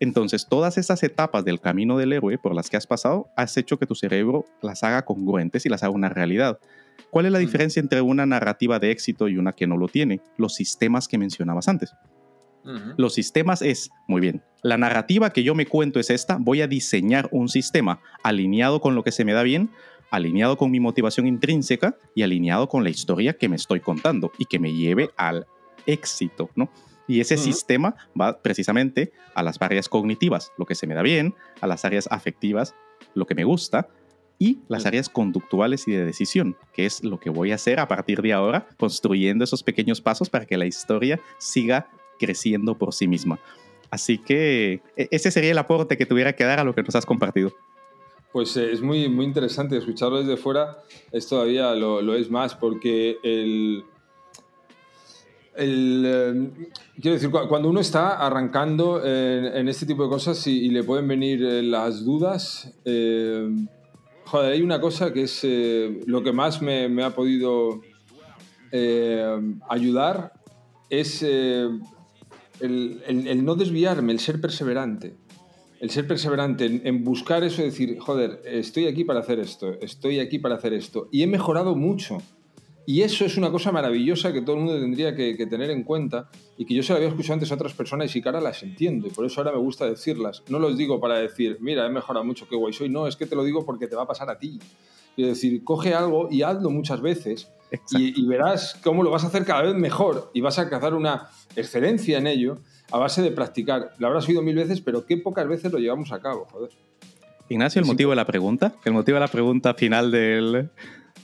Entonces, 0.00 0.46
todas 0.48 0.78
esas 0.78 1.02
etapas 1.02 1.44
del 1.44 1.60
camino 1.60 1.96
del 1.96 2.12
héroe 2.12 2.38
por 2.38 2.54
las 2.54 2.68
que 2.68 2.76
has 2.76 2.86
pasado, 2.86 3.28
has 3.36 3.56
hecho 3.56 3.78
que 3.78 3.86
tu 3.86 3.94
cerebro 3.94 4.44
las 4.60 4.82
haga 4.82 5.04
congruentes 5.04 5.64
y 5.66 5.68
las 5.68 5.82
haga 5.82 5.92
una 5.92 6.08
realidad. 6.08 6.58
¿Cuál 7.10 7.26
es 7.26 7.32
la 7.32 7.38
diferencia 7.38 7.80
entre 7.80 8.00
una 8.00 8.26
narrativa 8.26 8.78
de 8.78 8.90
éxito 8.90 9.28
y 9.28 9.38
una 9.38 9.52
que 9.52 9.66
no 9.66 9.76
lo 9.76 9.88
tiene? 9.88 10.20
Los 10.36 10.54
sistemas 10.54 11.08
que 11.08 11.18
mencionabas 11.18 11.68
antes. 11.68 11.94
Los 12.96 13.12
sistemas 13.12 13.60
es, 13.60 13.90
muy 14.08 14.22
bien, 14.22 14.42
la 14.62 14.78
narrativa 14.78 15.30
que 15.30 15.42
yo 15.42 15.54
me 15.54 15.66
cuento 15.66 16.00
es 16.00 16.08
esta, 16.08 16.38
voy 16.40 16.62
a 16.62 16.66
diseñar 16.66 17.28
un 17.30 17.50
sistema 17.50 18.00
alineado 18.22 18.80
con 18.80 18.94
lo 18.94 19.04
que 19.04 19.12
se 19.12 19.26
me 19.26 19.34
da 19.34 19.42
bien, 19.42 19.68
alineado 20.10 20.56
con 20.56 20.70
mi 20.70 20.80
motivación 20.80 21.26
intrínseca 21.26 21.96
y 22.14 22.22
alineado 22.22 22.68
con 22.68 22.82
la 22.82 22.88
historia 22.88 23.34
que 23.34 23.50
me 23.50 23.56
estoy 23.56 23.80
contando 23.80 24.32
y 24.38 24.46
que 24.46 24.58
me 24.58 24.72
lleve 24.72 25.10
al 25.18 25.46
éxito, 25.84 26.48
¿no? 26.54 26.70
Y 27.06 27.20
ese 27.20 27.36
sistema 27.36 27.96
va 28.18 28.40
precisamente 28.40 29.12
a 29.34 29.42
las 29.42 29.60
áreas 29.60 29.88
cognitivas, 29.88 30.52
lo 30.56 30.64
que 30.64 30.74
se 30.74 30.86
me 30.86 30.94
da 30.94 31.02
bien, 31.02 31.34
a 31.60 31.66
las 31.66 31.84
áreas 31.84 32.08
afectivas, 32.10 32.74
lo 33.14 33.26
que 33.26 33.34
me 33.34 33.44
gusta, 33.44 33.88
y 34.38 34.58
las 34.68 34.86
áreas 34.86 35.08
conductuales 35.08 35.86
y 35.86 35.92
de 35.92 36.04
decisión, 36.04 36.56
que 36.72 36.86
es 36.86 37.04
lo 37.04 37.20
que 37.20 37.30
voy 37.30 37.52
a 37.52 37.56
hacer 37.56 37.78
a 37.78 37.88
partir 37.88 38.22
de 38.22 38.32
ahora, 38.32 38.66
construyendo 38.78 39.44
esos 39.44 39.62
pequeños 39.62 40.00
pasos 40.00 40.30
para 40.30 40.46
que 40.46 40.56
la 40.56 40.66
historia 40.66 41.20
siga 41.38 41.88
creciendo 42.18 42.76
por 42.76 42.94
sí 42.94 43.06
misma. 43.06 43.38
Así 43.90 44.18
que 44.18 44.82
e, 44.96 45.08
ese 45.10 45.30
sería 45.30 45.52
el 45.52 45.58
aporte 45.58 45.96
que 45.96 46.06
tuviera 46.06 46.34
que 46.34 46.44
dar 46.44 46.58
a 46.58 46.64
lo 46.64 46.74
que 46.74 46.82
nos 46.82 46.94
has 46.96 47.06
compartido. 47.06 47.52
Pues 48.32 48.56
eh, 48.56 48.72
es 48.72 48.80
muy, 48.80 49.08
muy 49.08 49.24
interesante 49.24 49.76
escucharlo 49.76 50.18
desde 50.18 50.36
fuera, 50.36 50.82
es 51.12 51.28
todavía 51.28 51.72
lo, 51.74 52.02
lo 52.02 52.16
es 52.16 52.30
más, 52.30 52.56
porque 52.56 53.18
el, 53.22 53.84
el, 55.56 56.04
eh, 56.06 56.68
quiero 57.00 57.14
decir, 57.14 57.30
cuando 57.30 57.68
uno 57.68 57.80
está 57.80 58.18
arrancando 58.24 59.04
en, 59.04 59.68
este 59.68 59.86
tipo 59.86 60.04
de 60.04 60.08
cosas 60.08 60.46
y, 60.46 60.68
le 60.68 60.82
pueden 60.82 61.08
venir 61.08 61.42
eh, 61.44 61.62
las 61.62 62.04
dudas, 62.04 62.72
eh, 62.84 63.48
joder, 64.24 64.52
hay 64.52 64.62
una 64.62 64.80
cosa 64.80 65.12
que 65.12 65.22
es 65.22 65.46
lo 66.06 66.22
que 66.22 66.32
más 66.32 66.60
me, 66.62 67.02
ha 67.02 67.14
podido 67.14 67.80
ayudar, 69.68 70.32
es 70.90 71.22
el, 71.22 71.84
no 73.44 73.54
desviarme, 73.54 74.12
el 74.12 74.20
ser 74.20 74.40
perseverante. 74.40 75.16
El 75.80 75.90
ser 75.90 76.06
perseverante 76.06 76.64
en, 76.64 76.80
en 76.84 77.04
buscar 77.04 77.44
eso, 77.44 77.60
decir, 77.60 77.98
joder, 77.98 78.40
estoy 78.46 78.86
aquí 78.86 79.04
para 79.04 79.20
hacer 79.20 79.38
esto, 79.38 79.74
estoy 79.80 80.18
aquí 80.18 80.38
para 80.38 80.54
hacer 80.54 80.72
esto. 80.72 81.08
Y 81.12 81.22
he 81.22 81.26
mejorado 81.26 81.76
mucho 81.76 82.22
y 82.86 83.02
eso 83.02 83.24
es 83.24 83.36
una 83.36 83.50
cosa 83.50 83.72
maravillosa 83.72 84.32
que 84.32 84.42
todo 84.42 84.56
el 84.56 84.62
mundo 84.62 84.80
tendría 84.80 85.14
que, 85.14 85.34
tener 85.46 85.70
en 85.70 85.84
cuenta 85.84 86.28
y 86.58 86.66
que 86.66 86.74
yo 86.74 86.82
se 86.82 86.92
lo 86.92 86.96
había 86.96 87.08
escuchado 87.08 87.34
antes 87.34 87.50
a 87.50 87.54
otras 87.54 87.72
personas 87.72 88.14
y 88.14 88.20
que 88.20 88.28
ahora 88.28 88.40
las 88.40 88.62
entiendo 88.62 89.06
y 89.06 89.10
por 89.10 89.24
eso 89.24 89.40
ahora 89.40 89.52
me 89.52 89.58
gusta 89.58 89.86
decirlas. 89.86 90.42
No 90.48 90.58
los 90.58 90.76
digo 90.76 91.00
para 91.00 91.18
decir, 91.18 91.56
mira, 91.60 91.86
he 91.86 91.90
mejorado 91.90 92.24
mucho, 92.24 92.46
qué 92.48 92.56
guay 92.56 92.72
soy. 92.72 92.90
No, 92.90 93.06
es 93.06 93.16
que 93.16 93.26
te 93.26 93.36
lo 93.36 93.44
digo 93.44 93.64
porque 93.64 93.86
te 93.86 93.96
va 93.96 94.02
a 94.02 94.06
pasar 94.06 94.28
a 94.28 94.38
ti. 94.38 94.58
Es 95.16 95.26
decir, 95.26 95.62
coge 95.64 95.94
algo 95.94 96.28
y 96.30 96.42
hazlo 96.42 96.70
muchas 96.70 97.00
veces 97.00 97.48
y, 97.90 98.26
verás 98.26 98.78
cómo 98.82 99.02
lo 99.02 99.10
vas 99.10 99.24
a 99.24 99.28
hacer 99.28 99.44
cada 99.44 99.62
vez 99.62 99.74
mejor 99.74 100.30
y 100.34 100.40
vas 100.40 100.58
a 100.58 100.62
alcanzar 100.62 100.94
una 100.94 101.28
excelencia 101.56 102.18
en 102.18 102.26
ello 102.26 102.58
a 102.90 102.98
base 102.98 103.22
de 103.22 103.30
practicar. 103.30 103.92
Lo 103.98 104.08
habrás 104.08 104.28
oído 104.28 104.42
mil 104.42 104.56
veces, 104.56 104.80
pero 104.80 105.06
qué 105.06 105.16
pocas 105.16 105.48
veces 105.48 105.72
lo 105.72 105.78
llevamos 105.78 106.12
a 106.12 106.20
cabo, 106.20 106.46
joder. 106.50 106.70
Ignacio, 107.48 107.80
el 107.80 107.86
motivo 107.86 108.10
de 108.10 108.16
la 108.16 108.26
pregunta, 108.26 108.74
el 108.84 108.92
motivo 108.92 109.16
de 109.16 109.20
la 109.20 109.28
pregunta 109.28 109.74
final 109.74 110.10
del, 110.10 110.70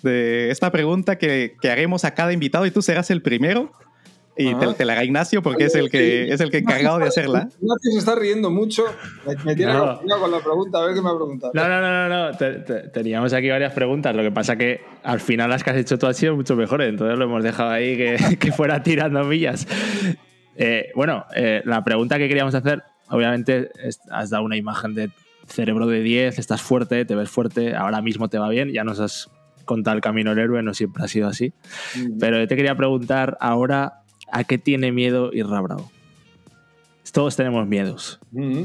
de 0.03 0.51
esta 0.51 0.71
pregunta 0.71 1.17
que, 1.17 1.57
que, 1.61 1.71
haremos 1.71 2.05
a 2.05 2.15
cada 2.15 2.33
invitado 2.33 2.67
y 2.67 2.71
tú 2.71 2.83
serás 2.83 3.11
el 3.11 3.23
primero. 3.23 3.73
Y 4.37 4.55
te, 4.55 4.85
la 4.87 4.95
haga 4.95 5.05
Ignacio 5.05 5.43
porque 5.43 5.65
es 5.65 5.75
el 5.75 5.91
que 5.91 6.33
es 6.33 6.41
el 6.41 6.51
que 6.51 6.59
encargado 6.59 6.99
de 6.99 7.07
hacerla. 7.07 7.49
Ignacio 7.61 7.93
se 7.93 7.99
está 7.99 8.15
riendo 8.15 8.51
mucho. 8.51 8.85
Me, 9.45 9.55
tiene 9.55 9.75
con 9.75 10.31
la 10.31 10.41
pregunta, 10.41 10.79
a 10.79 10.87
ver 10.87 10.95
qué 10.95 11.03
me 11.03 11.11
ha 11.11 11.15
preguntado. 11.15 11.53
No, 11.55 11.69
no, 11.69 12.09
no, 12.09 12.31
no. 12.31 12.91
teníamos 12.93 13.35
aquí 13.35 13.51
varias 13.51 13.75
preguntas. 13.75 14.17
Lo 14.17 14.23
que 14.23 14.31
pasa 14.31 14.57
que 14.57 14.81
al 15.03 15.21
final 15.21 15.51
las 15.51 15.63
que 15.63 15.71
has 15.71 15.77
hecho 15.77 15.99
tú 15.99 16.07
han 16.07 16.15
sido 16.15 16.37
mucho 16.37 16.57
mejores. 16.57 16.89
Entonces 16.89 17.19
lo 17.19 17.25
hemos 17.25 17.43
dejado 17.43 17.71
ahí 17.71 17.97
que, 17.97 18.37
que 18.41 18.53
fuera 18.53 18.83
tirando 18.83 19.25
millas. 19.25 19.67
Eh, 20.57 20.91
bueno, 20.95 21.27
eh, 21.35 21.61
la 21.65 21.85
pregunta 21.85 22.17
que 22.17 22.29
queríamos 22.29 22.55
hacer, 22.55 22.83
obviamente, 23.11 23.71
has 24.11 24.31
dado 24.31 24.45
una 24.45 24.57
imagen 24.57 24.95
de 24.95 25.11
cerebro 25.47 25.87
de 25.87 26.01
10, 26.01 26.39
estás 26.39 26.63
fuerte, 26.63 27.05
te 27.05 27.15
ves 27.15 27.29
fuerte, 27.29 27.75
ahora 27.75 28.01
mismo 28.01 28.29
te 28.29 28.39
va 28.39 28.49
bien, 28.49 28.73
ya 28.73 28.85
nos 28.85 29.01
has 29.01 29.29
contado 29.71 29.97
el 29.97 30.03
camino 30.03 30.31
del 30.31 30.41
héroe, 30.45 30.63
no 30.63 30.75
siempre 30.75 31.03
ha 31.05 31.09
sido 31.09 31.29
así. 31.29 31.53
Mm. 31.97 32.19
Pero 32.19 32.39
yo 32.39 32.47
te 32.49 32.57
quería 32.57 32.75
preguntar 32.75 33.37
ahora, 33.41 34.03
¿a 34.33 34.45
qué 34.45 34.59
tiene 34.59 34.93
miedo 34.93 35.31
Irra 35.33 35.61
Bravo? 35.61 35.91
Todos 37.13 37.37
tenemos 37.37 37.67
miedos. 37.67 38.21
Mm. 38.33 38.63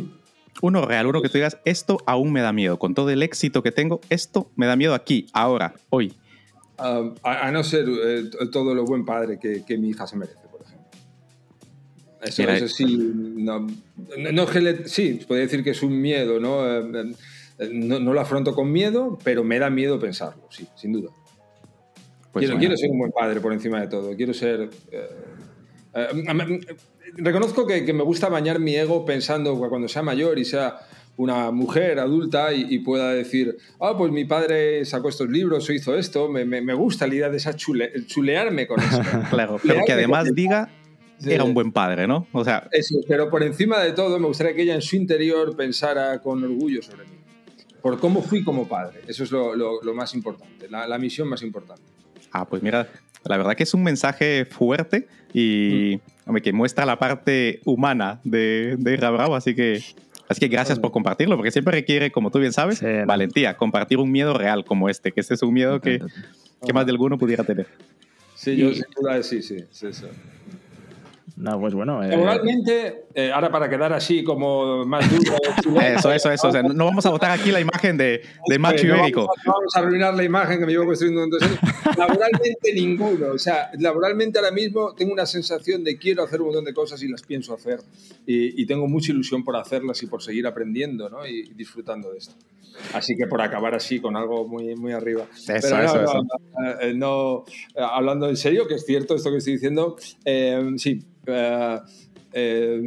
Uno 0.61 0.85
real, 0.85 1.07
uno 1.07 1.21
que 1.21 1.29
tú 1.29 1.37
digas, 1.37 1.57
esto 1.65 1.97
aún 2.05 2.31
me 2.31 2.41
da 2.41 2.51
miedo. 2.53 2.77
Con 2.79 2.93
todo 2.93 3.09
el 3.09 3.23
éxito 3.23 3.61
que 3.63 3.71
tengo, 3.71 4.01
esto 4.09 4.49
me 4.55 4.65
da 4.67 4.75
miedo 4.75 4.93
aquí, 4.93 5.27
ahora, 5.33 5.73
hoy. 5.89 6.13
A, 6.77 7.01
a 7.23 7.51
no 7.51 7.63
ser 7.63 7.85
eh, 7.89 8.29
todo 8.51 8.73
lo 8.75 8.83
buen 8.85 9.05
padre 9.05 9.39
que, 9.39 9.63
que 9.65 9.77
mi 9.77 9.89
hija 9.89 10.05
se 10.07 10.15
merece, 10.17 10.39
por 10.51 10.61
ejemplo. 10.61 10.89
Eso, 12.21 12.41
Mira, 12.41 12.57
eso 12.57 12.67
sí, 12.67 12.85
no, 12.87 13.61
no, 14.17 14.31
no 14.33 14.43
es 14.43 14.49
que 14.49 14.61
le- 14.61 14.87
sí, 14.87 15.19
podría 15.27 15.45
decir 15.45 15.63
que 15.63 15.71
es 15.71 15.81
un 15.83 15.99
miedo, 16.01 16.39
¿no? 16.39 16.65
Eh, 16.65 16.79
eh, 16.93 17.15
no, 17.71 17.99
no 17.99 18.13
lo 18.13 18.19
afronto 18.21 18.53
con 18.53 18.71
miedo, 18.71 19.17
pero 19.23 19.43
me 19.43 19.59
da 19.59 19.69
miedo 19.69 19.99
pensarlo, 19.99 20.43
sí, 20.49 20.67
sin 20.75 20.93
duda. 20.93 21.09
Pues 22.31 22.41
quiero, 22.41 22.55
bueno. 22.55 22.59
quiero 22.59 22.77
ser 22.77 22.89
un 22.91 22.99
buen 22.99 23.11
padre 23.11 23.39
por 23.39 23.53
encima 23.53 23.79
de 23.81 23.87
todo. 23.87 24.15
Quiero 24.15 24.33
ser. 24.33 24.69
eh, 24.91 25.07
eh, 25.93 26.59
reconozco 27.17 27.65
que, 27.65 27.85
que 27.85 27.93
me 27.93 28.03
gusta 28.03 28.29
bañar 28.29 28.59
mi 28.59 28.75
ego 28.75 29.05
pensando 29.05 29.57
cuando 29.69 29.87
sea 29.87 30.01
mayor 30.01 30.37
y 30.39 30.45
sea 30.45 30.77
una 31.17 31.49
mujer 31.51 31.97
adulta 31.99 32.53
y, 32.53 32.65
y 32.69 32.79
pueda 32.79 33.13
decir, 33.13 33.55
ah, 33.79 33.95
pues 33.97 34.11
mi 34.11 34.25
padre 34.25 34.83
sacó 34.83 35.07
estos 35.07 35.29
libros 35.29 35.69
o 35.69 35.71
hizo 35.71 35.95
esto, 35.95 36.27
me, 36.27 36.43
me- 36.43 36.61
me 36.61 36.73
gusta 36.73 37.07
la 37.07 37.15
idea 37.15 37.29
de 37.29 37.37
esa 37.37 37.53
chule- 37.55 38.05
chulearme 38.05 38.67
con 38.67 38.81
eso. 38.81 39.01
Claro, 39.29 39.57
pero 39.65 39.79
que 39.85 39.93
además 39.93 40.27
diga, 40.35 40.69
era 41.25 41.45
un 41.45 41.53
buen 41.53 41.71
padre, 41.71 42.05
¿no? 42.05 42.27
O 42.33 42.43
sea, 42.43 42.67
Eso, 42.73 42.95
pero 43.07 43.29
por 43.29 43.43
encima 43.43 43.79
de 43.81 43.93
todo 43.93 44.19
me 44.19 44.27
gustaría 44.27 44.53
que 44.53 44.63
ella 44.63 44.75
en 44.75 44.81
su 44.81 44.97
interior 44.97 45.55
pensara 45.55 46.19
con 46.21 46.43
orgullo 46.43 46.81
sobre 46.81 47.05
mí. 47.05 47.14
Por 47.85 47.99
cómo 47.99 48.23
fui 48.23 48.43
como 48.43 48.67
padre. 48.67 49.01
Eso 49.07 49.23
es 49.23 49.31
lo, 49.31 49.53
lo- 49.55 49.79
lo 49.83 49.93
más 49.93 50.15
importante, 50.15 50.67
la, 50.71 50.87
la 50.87 50.97
misión 50.97 51.27
más 51.27 51.43
importante. 51.43 51.83
Ah, 52.31 52.43
pues 52.49 52.63
mira, 52.63 52.87
la 53.25 53.37
verdad 53.37 53.55
que 53.55 53.61
es 53.61 53.75
un 53.75 53.83
mensaje 53.83 54.45
fuerte 54.45 55.07
y 55.35 55.99
hombre, 56.25 56.41
que 56.41 56.51
muestra 56.51 56.83
la 56.87 56.97
parte 56.97 57.59
humana 57.63 58.19
de, 58.23 58.75
de 58.79 58.93
Irra 58.93 59.11
Bravo, 59.11 59.35
así 59.35 59.53
que, 59.53 59.83
así 60.27 60.39
que 60.39 60.47
gracias 60.47 60.79
por 60.79 60.91
compartirlo, 60.91 61.35
porque 61.35 61.51
siempre 61.51 61.73
requiere, 61.75 62.11
como 62.11 62.31
tú 62.31 62.39
bien 62.39 62.53
sabes, 62.53 62.79
Sí, 62.79 62.87
no. 62.87 63.05
valentía, 63.05 63.55
compartir 63.55 63.99
un 63.99 64.11
miedo 64.11 64.33
real 64.33 64.65
como 64.65 64.89
este, 64.89 65.11
que 65.11 65.19
este 65.21 65.35
es 65.35 65.43
un 65.43 65.53
miedo 65.53 65.79
que, 65.79 65.99
que 66.65 66.73
más 66.73 66.87
de 66.87 66.91
alguno 66.91 67.19
pudiera 67.19 67.43
tener. 67.43 67.67
Sí, 68.33 68.55
yo 68.57 68.69
Y- 68.71 68.75
sin 68.77 68.85
duda 68.99 69.21
sí, 69.21 69.43
sí, 69.43 69.59
sí, 69.69 69.93
sí. 69.93 70.05
No, 71.37 71.59
pues 71.59 71.73
bueno. 71.73 72.01
eh, 72.01 72.07
Laboralmente, 72.09 73.03
eh, 73.13 73.29
ahora 73.31 73.51
para 73.51 73.69
quedar 73.69 73.91
así 73.91 74.23
como 74.23 74.85
más 74.85 75.09
duro. 75.11 75.35
Eso, 75.81 76.11
eso, 76.13 76.31
eso. 76.31 76.47
O 76.47 76.51
sea, 76.51 76.63
no 76.63 76.85
vamos 76.85 77.05
a 77.05 77.09
botar 77.09 77.31
aquí 77.31 77.51
la 77.51 77.59
imagen 77.59 77.97
de, 77.97 78.21
de 78.47 78.59
macho 78.59 78.87
no 78.87 78.95
ibérico. 78.97 79.21
vamos, 79.27 79.35
a- 79.37 79.41
no 79.45 79.53
vamos 79.53 79.75
a 79.75 79.79
arruinar 79.79 80.13
la 80.13 80.23
imagen 80.23 80.59
que 80.59 80.65
me 80.65 80.71
llevo 80.71 80.85
construyendo 80.85 81.27
dos 81.27 81.41
años. 81.43 81.59
Laboralmente 81.97 82.73
ninguno. 82.73 83.27
O 83.33 83.37
sea, 83.37 83.69
laboralmente 83.79 84.39
ahora 84.39 84.51
mismo 84.51 84.93
tengo 84.95 85.11
una 85.11 85.25
sensación 85.25 85.83
de 85.83 85.97
quiero 85.97 86.23
hacer 86.23 86.39
un 86.39 86.47
montón 86.47 86.65
de 86.65 86.73
cosas 86.73 87.03
y 87.03 87.09
las 87.09 87.21
pienso 87.21 87.53
hacer. 87.53 87.79
Y, 88.25 88.61
y 88.61 88.65
tengo 88.65 88.87
mucha 88.87 89.11
ilusión 89.11 89.43
por 89.43 89.57
hacerlas 89.57 90.01
y 90.03 90.07
por 90.07 90.23
seguir 90.23 90.47
aprendiendo 90.47 91.09
¿no? 91.09 91.27
y, 91.27 91.39
y 91.49 91.53
disfrutando 91.53 92.11
de 92.11 92.19
esto. 92.19 92.35
Así 92.93 93.15
que 93.15 93.25
por 93.27 93.41
acabar 93.41 93.73
así 93.75 93.99
con 93.99 94.15
algo 94.15 94.47
muy, 94.47 94.75
muy 94.75 94.91
arriba. 94.93 95.25
Eso, 95.33 95.53
Pero 95.61 95.77
no, 95.77 95.83
eso, 95.83 95.95
no, 95.97 96.03
eso. 96.03 96.81
eh, 96.81 96.93
no, 96.93 97.43
eh, 97.75 97.81
hablando 97.89 98.29
en 98.29 98.37
serio, 98.37 98.67
que 98.67 98.75
es 98.75 98.85
cierto 98.85 99.15
esto 99.15 99.31
que 99.31 99.37
estoy 99.37 99.53
diciendo, 99.53 99.95
eh, 100.23 100.71
sí, 100.77 101.03
eh, 101.25 101.79
eh, 102.33 102.81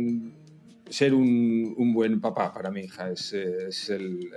ser 0.89 1.15
un, 1.15 1.75
un 1.77 1.93
buen 1.93 2.21
papá 2.21 2.53
para 2.53 2.71
mi 2.71 2.81
hija 2.83 3.11
es, 3.11 3.33
eh, 3.33 3.69
es, 3.69 3.91
el, 3.91 4.31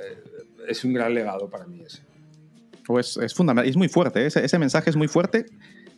es 0.68 0.84
un 0.84 0.94
gran 0.94 1.14
legado 1.14 1.50
para 1.50 1.66
mí 1.66 1.82
ese. 1.86 2.02
Pues 2.86 3.18
es 3.18 3.34
fundamental, 3.34 3.70
es 3.70 3.78
muy 3.78 3.88
fuerte, 3.88 4.26
ese, 4.26 4.44
ese 4.44 4.58
mensaje 4.60 4.90
es 4.90 4.96
muy 4.96 5.08
fuerte, 5.08 5.46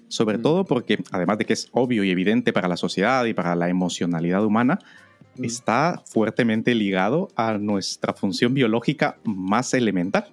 sobre 0.09 0.37
Mm. 0.37 0.41
todo 0.41 0.65
porque, 0.65 0.99
además 1.11 1.37
de 1.39 1.45
que 1.45 1.53
es 1.53 1.69
obvio 1.71 2.03
y 2.03 2.11
evidente 2.11 2.53
para 2.53 2.67
la 2.67 2.77
sociedad 2.77 3.25
y 3.25 3.33
para 3.33 3.55
la 3.55 3.69
emocionalidad 3.69 4.43
humana, 4.45 4.77
Mm. 5.35 5.45
está 5.45 6.01
fuertemente 6.05 6.75
ligado 6.75 7.29
a 7.35 7.57
nuestra 7.57 8.13
función 8.13 8.53
biológica 8.53 9.17
más 9.23 9.73
elemental, 9.73 10.27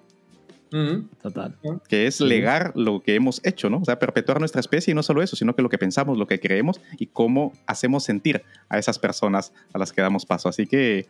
Mm. 0.73 1.09
Total. 1.21 1.53
que 1.89 2.07
es 2.07 2.21
legar 2.21 2.71
lo 2.75 3.01
que 3.03 3.15
hemos 3.15 3.41
hecho, 3.43 3.69
¿no? 3.69 3.79
O 3.79 3.83
sea, 3.85 3.99
perpetuar 3.99 4.39
nuestra 4.39 4.61
especie 4.61 4.91
y 4.91 4.95
no 4.95 5.03
solo 5.03 5.21
eso, 5.21 5.35
sino 5.35 5.53
que 5.53 5.61
lo 5.61 5.67
que 5.67 5.77
pensamos, 5.77 6.17
lo 6.17 6.27
que 6.27 6.39
creemos 6.39 6.79
y 6.97 7.07
cómo 7.07 7.51
hacemos 7.67 8.05
sentir 8.05 8.41
a 8.69 8.77
esas 8.79 8.97
personas 8.97 9.51
a 9.73 9.77
las 9.79 9.91
que 9.91 10.01
damos 10.01 10.25
paso. 10.25 10.47
Así 10.47 10.67
que 10.67 11.07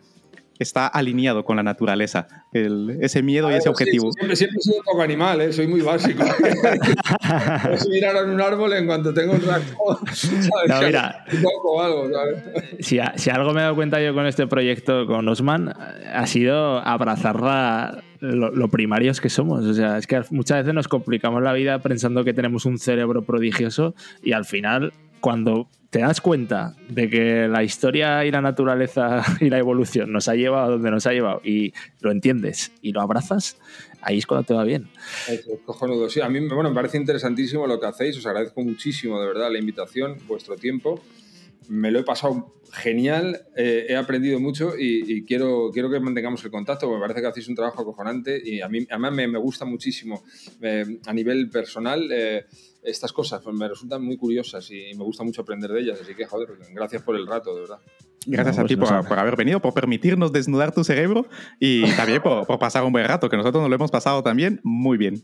está 0.62 0.88
alineado 0.88 1.44
con 1.44 1.58
la 1.58 1.64
naturaleza, 1.64 2.28
el- 2.54 2.98
ese 3.02 3.22
miedo 3.24 3.50
y 3.52 3.56
ese 3.56 3.70
objetivo. 3.70 4.12
sí, 4.12 4.18
siempre, 4.20 4.36
siempre 4.36 4.58
he 4.60 4.62
sido 4.64 4.78
un 4.78 4.84
poco 4.84 5.02
animal, 5.02 5.42
¿eh? 5.42 5.54
soy 5.54 5.68
muy 5.68 5.82
básico. 5.82 6.24
Ahora 7.24 8.22
en 8.24 8.30
un 8.32 8.42
árbol 8.42 8.74
en 8.74 8.86
cuanto 8.88 9.14
tengo 9.14 9.34
un. 9.34 9.42
¿sabes? 10.14 10.50
No, 10.68 10.82
mira. 10.82 11.26
Un 11.32 11.42
poco 11.42 11.82
algo, 11.82 12.10
¿sabes? 12.12 12.86
Si, 12.86 13.00
a- 13.00 13.14
si 13.18 13.30
algo 13.30 13.54
me 13.54 13.60
he 13.62 13.64
dado 13.64 13.76
cuenta 13.76 14.02
yo 14.02 14.14
con 14.14 14.26
este 14.26 14.48
proyecto 14.48 15.06
con 15.06 15.28
Osman, 15.28 15.70
ha 15.70 16.28
sido 16.28 16.80
abrazar 16.80 17.40
la- 17.42 18.04
lo, 18.20 18.52
lo 18.52 18.68
primarios 18.70 19.20
que 19.22 19.30
somos. 19.30 19.66
O 19.66 19.74
sea, 19.74 19.98
es 19.98 20.08
que 20.08 20.22
muchas 20.32 20.60
veces 20.60 20.74
nos 20.74 20.88
complicamos 20.88 21.42
la 21.42 21.54
vida 21.54 21.80
pensando 21.80 22.24
que 22.24 22.34
tenemos 22.34 22.66
un 22.66 22.78
cerebro 22.78 23.24
prodigioso 23.24 23.96
y 24.24 24.34
al 24.34 24.46
final, 24.46 24.94
cuando 25.20 25.68
te 25.92 26.00
das 26.00 26.22
cuenta 26.22 26.76
de 26.88 27.10
que 27.10 27.48
la 27.50 27.64
historia 27.64 28.26
y 28.26 28.32
la 28.32 28.42
naturaleza 28.42 29.24
y 29.42 29.50
la 29.50 29.60
evolución 29.60 30.12
nos 30.12 30.30
ha 30.30 30.36
llevado 30.36 30.66
a 30.66 30.70
donde 30.70 30.90
nos 30.90 31.06
ha 31.06 31.12
llevado 31.12 31.42
y 31.44 31.74
lo 32.00 32.12
entiendes 32.12 32.72
y 32.82 32.94
lo 32.94 33.02
abrazas, 33.02 33.58
ahí 34.02 34.18
es 34.18 34.26
cuando 34.26 34.48
te 34.48 34.54
va 34.54 34.64
bien. 34.64 34.90
Eso, 35.28 35.52
cojonudo. 35.66 36.10
Sí, 36.10 36.22
a 36.22 36.30
mí 36.30 36.40
bueno, 36.48 36.70
me 36.70 36.76
parece 36.76 36.98
interesantísimo 36.98 37.68
lo 37.68 37.78
que 37.80 37.88
hacéis, 37.88 38.18
os 38.18 38.26
agradezco 38.26 38.62
muchísimo, 38.62 39.20
de 39.20 39.28
verdad, 39.28 39.52
la 39.52 39.60
invitación, 39.60 40.18
vuestro 40.28 40.56
tiempo. 40.56 41.04
Me 41.68 41.92
lo 41.92 42.00
he 42.00 42.04
pasado 42.04 42.56
genial, 42.72 43.42
eh, 43.58 43.88
he 43.90 43.96
aprendido 43.98 44.40
mucho 44.40 44.78
y, 44.78 45.04
y 45.14 45.26
quiero, 45.26 45.72
quiero 45.74 45.90
que 45.90 46.00
mantengamos 46.00 46.44
el 46.46 46.52
contacto, 46.52 46.88
porque 46.88 47.00
me 47.00 47.02
parece 47.02 47.22
que 47.22 47.28
hacéis 47.28 47.50
un 47.50 47.56
trabajo 47.56 47.82
acojonante 47.82 48.42
y 48.44 48.62
a 48.62 48.70
mí 48.70 48.88
además 48.90 49.12
me, 49.12 49.28
me 49.28 49.40
gusta 49.40 49.66
muchísimo 49.66 50.24
eh, 50.62 51.00
a 51.06 51.14
nivel 51.14 51.50
personal. 51.50 52.10
eh, 52.12 52.46
estas 52.84 53.14
cosas 53.14 53.42
me 53.46 53.68
resultan 53.68 54.04
muy 54.04 54.18
curiosas 54.18 54.70
y 54.72 54.94
me 54.96 55.04
gusta 55.04 55.24
mucho 55.24 55.42
aprender 55.42 55.72
de 55.72 55.82
ellas, 55.82 56.00
así 56.02 56.16
que 56.16 56.26
joder, 56.26 56.50
gracias 56.74 57.04
por 57.04 57.16
el 57.16 57.28
rato, 57.28 57.54
de 57.54 57.62
verdad. 57.62 57.80
Gracias 58.26 58.56
No, 58.56 58.62
a 58.62 58.64
pues 58.64 58.70
ti 58.70 58.76
nos 58.76 58.90
por, 58.90 59.08
por 59.08 59.20
haber 59.20 59.36
venido, 59.36 59.60
por 59.60 59.74
permitirnos 59.74 60.32
desnudar 60.32 60.74
tu 60.74 60.84
cerebro 60.84 61.28
y 61.60 61.90
también 61.96 62.22
por, 62.22 62.46
por 62.46 62.60
pasar 62.60 62.84
un 62.84 62.92
buen 62.92 63.06
rato, 63.06 63.30
que 63.30 63.38
nosotros 63.38 63.62
nos 63.62 63.70
lo 63.70 63.76
hemos 63.76 63.92
pasado 63.92 64.22
también 64.24 64.60
muy 64.64 64.98
bien. 64.98 65.24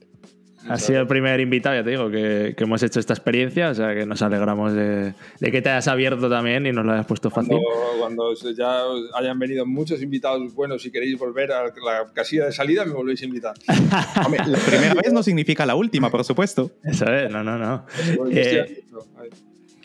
Has 0.69 0.83
sido 0.83 1.01
el 1.01 1.07
primer 1.07 1.39
invitado, 1.39 1.75
ya 1.75 1.83
te 1.83 1.89
digo, 1.89 2.09
que, 2.09 2.53
que 2.57 2.63
hemos 2.63 2.81
hecho 2.83 2.99
esta 2.99 3.13
experiencia, 3.13 3.69
o 3.69 3.73
sea 3.73 3.93
que 3.93 4.05
nos 4.05 4.21
alegramos 4.21 4.73
de, 4.73 5.13
de 5.39 5.51
que 5.51 5.61
te 5.61 5.69
hayas 5.69 5.87
abierto 5.87 6.29
también 6.29 6.65
y 6.65 6.71
nos 6.71 6.85
lo 6.85 6.93
hayas 6.93 7.05
puesto 7.05 7.29
fácil. 7.29 7.57
Cuando, 7.99 8.33
cuando 8.33 8.53
ya 8.53 8.83
hayan 9.15 9.39
venido 9.39 9.65
muchos 9.65 10.01
invitados 10.01 10.53
buenos 10.53 10.85
y 10.85 10.91
queréis 10.91 11.17
volver 11.17 11.51
a 11.51 11.63
la 11.65 12.11
casilla 12.13 12.45
de 12.45 12.51
salida, 12.51 12.85
me 12.85 12.93
volvéis 12.93 13.21
a 13.21 13.25
invitar. 13.25 13.53
Hombre, 14.25 14.41
la 14.45 14.59
primera 14.59 14.93
vez 14.93 15.13
no 15.13 15.23
significa 15.23 15.65
la 15.65 15.75
última, 15.75 16.09
por 16.09 16.23
supuesto. 16.23 16.71
Eso 16.83 17.05
es, 17.05 17.31
no, 17.31 17.43
no, 17.43 17.57
no. 17.57 17.85
Eh. 18.31 18.83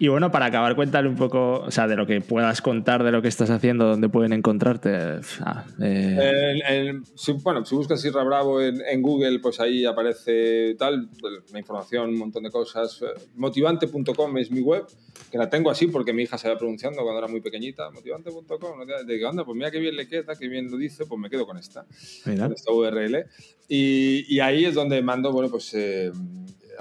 Y 0.05 0.09
bueno, 0.09 0.32
para 0.32 0.46
acabar, 0.46 0.74
cuéntale 0.74 1.09
un 1.09 1.14
poco, 1.16 1.61
o 1.61 1.70
sea, 1.70 1.86
de 1.86 1.94
lo 1.94 2.07
que 2.07 2.20
puedas 2.20 2.61
contar 2.61 3.05
de 3.05 3.12
lo 3.12 3.22
que 3.22 3.28
estás 3.28 3.50
haciendo, 3.50 3.86
dónde 3.86 4.09
pueden 4.09 4.32
encontrarte. 4.32 4.90
Ah, 5.40 5.64
eh, 5.80 6.59
En- 6.68 6.88
en- 6.88 7.05
si- 7.14 7.32
bueno, 7.32 7.64
si 7.64 7.74
buscas 7.76 8.00
Sierra 8.00 8.24
Bravo 8.24 8.61
en, 8.61 8.80
en 8.80 9.00
Google, 9.00 9.38
pues 9.38 9.61
ahí 9.61 9.84
aparece 9.84 10.74
tal, 10.78 11.09
pues, 11.20 11.34
la 11.53 11.59
información, 11.61 12.09
un 12.11 12.18
montón 12.18 12.42
de 12.42 12.50
cosas. 12.50 13.00
Eh, 13.03 13.07
Motivante.com 13.36 14.36
es 14.38 14.50
mi 14.50 14.61
web, 14.61 14.84
que 15.30 15.38
la 15.38 15.48
tengo 15.48 15.70
así 15.70 15.86
porque 15.86 16.12
mi 16.12 16.24
hija 16.24 16.36
se 16.36 16.48
iba 16.48 16.59
pronunciando 16.59 17.03
cuando 17.03 17.18
era 17.20 17.28
muy 17.28 17.40
pequeñita. 17.40 17.88
Motivante.com, 17.90 18.80
de 19.07 19.18
que 19.18 19.24
anda, 19.26 19.44
pues 19.44 19.57
mira 19.57 19.70
qué 19.70 19.78
bien 19.78 19.94
le 19.94 20.09
queda, 20.09 20.34
qué 20.34 20.48
bien 20.48 20.68
lo 20.70 20.76
dice, 20.78 21.07
pues 21.07 21.20
me 21.20 21.30
quedo 21.30 21.46
con 21.46 21.59
esta. 21.59 21.86
con 22.24 22.53
esta 22.53 22.72
URL. 22.72 23.26
Y, 23.68 24.26
y 24.28 24.40
ahí 24.40 24.64
es 24.64 24.74
donde 24.74 25.00
mando, 25.00 25.30
bueno, 25.32 25.48
pues 25.48 25.72
eh, 25.74 26.11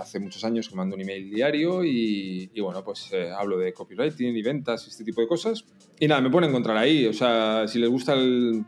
hace 0.01 0.19
muchos 0.19 0.43
años 0.43 0.67
que 0.69 0.75
mando 0.75 0.95
un 0.95 1.01
email 1.01 1.29
diario 1.29 1.83
y, 1.83 2.49
y, 2.53 2.59
bueno, 2.61 2.83
pues 2.83 3.09
eh, 3.13 3.31
hablo 3.31 3.57
de 3.57 3.73
copywriting 3.73 4.35
y 4.35 4.41
ventas 4.41 4.85
y 4.87 4.89
este 4.89 5.03
tipo 5.03 5.21
de 5.21 5.27
cosas. 5.27 5.63
Y 5.99 6.07
nada, 6.07 6.21
me 6.21 6.29
pueden 6.29 6.49
encontrar 6.49 6.75
ahí. 6.77 7.05
O 7.07 7.13
sea, 7.13 7.67
si 7.67 7.79
les 7.79 7.89
gusta 7.89 8.13
el- 8.13 8.63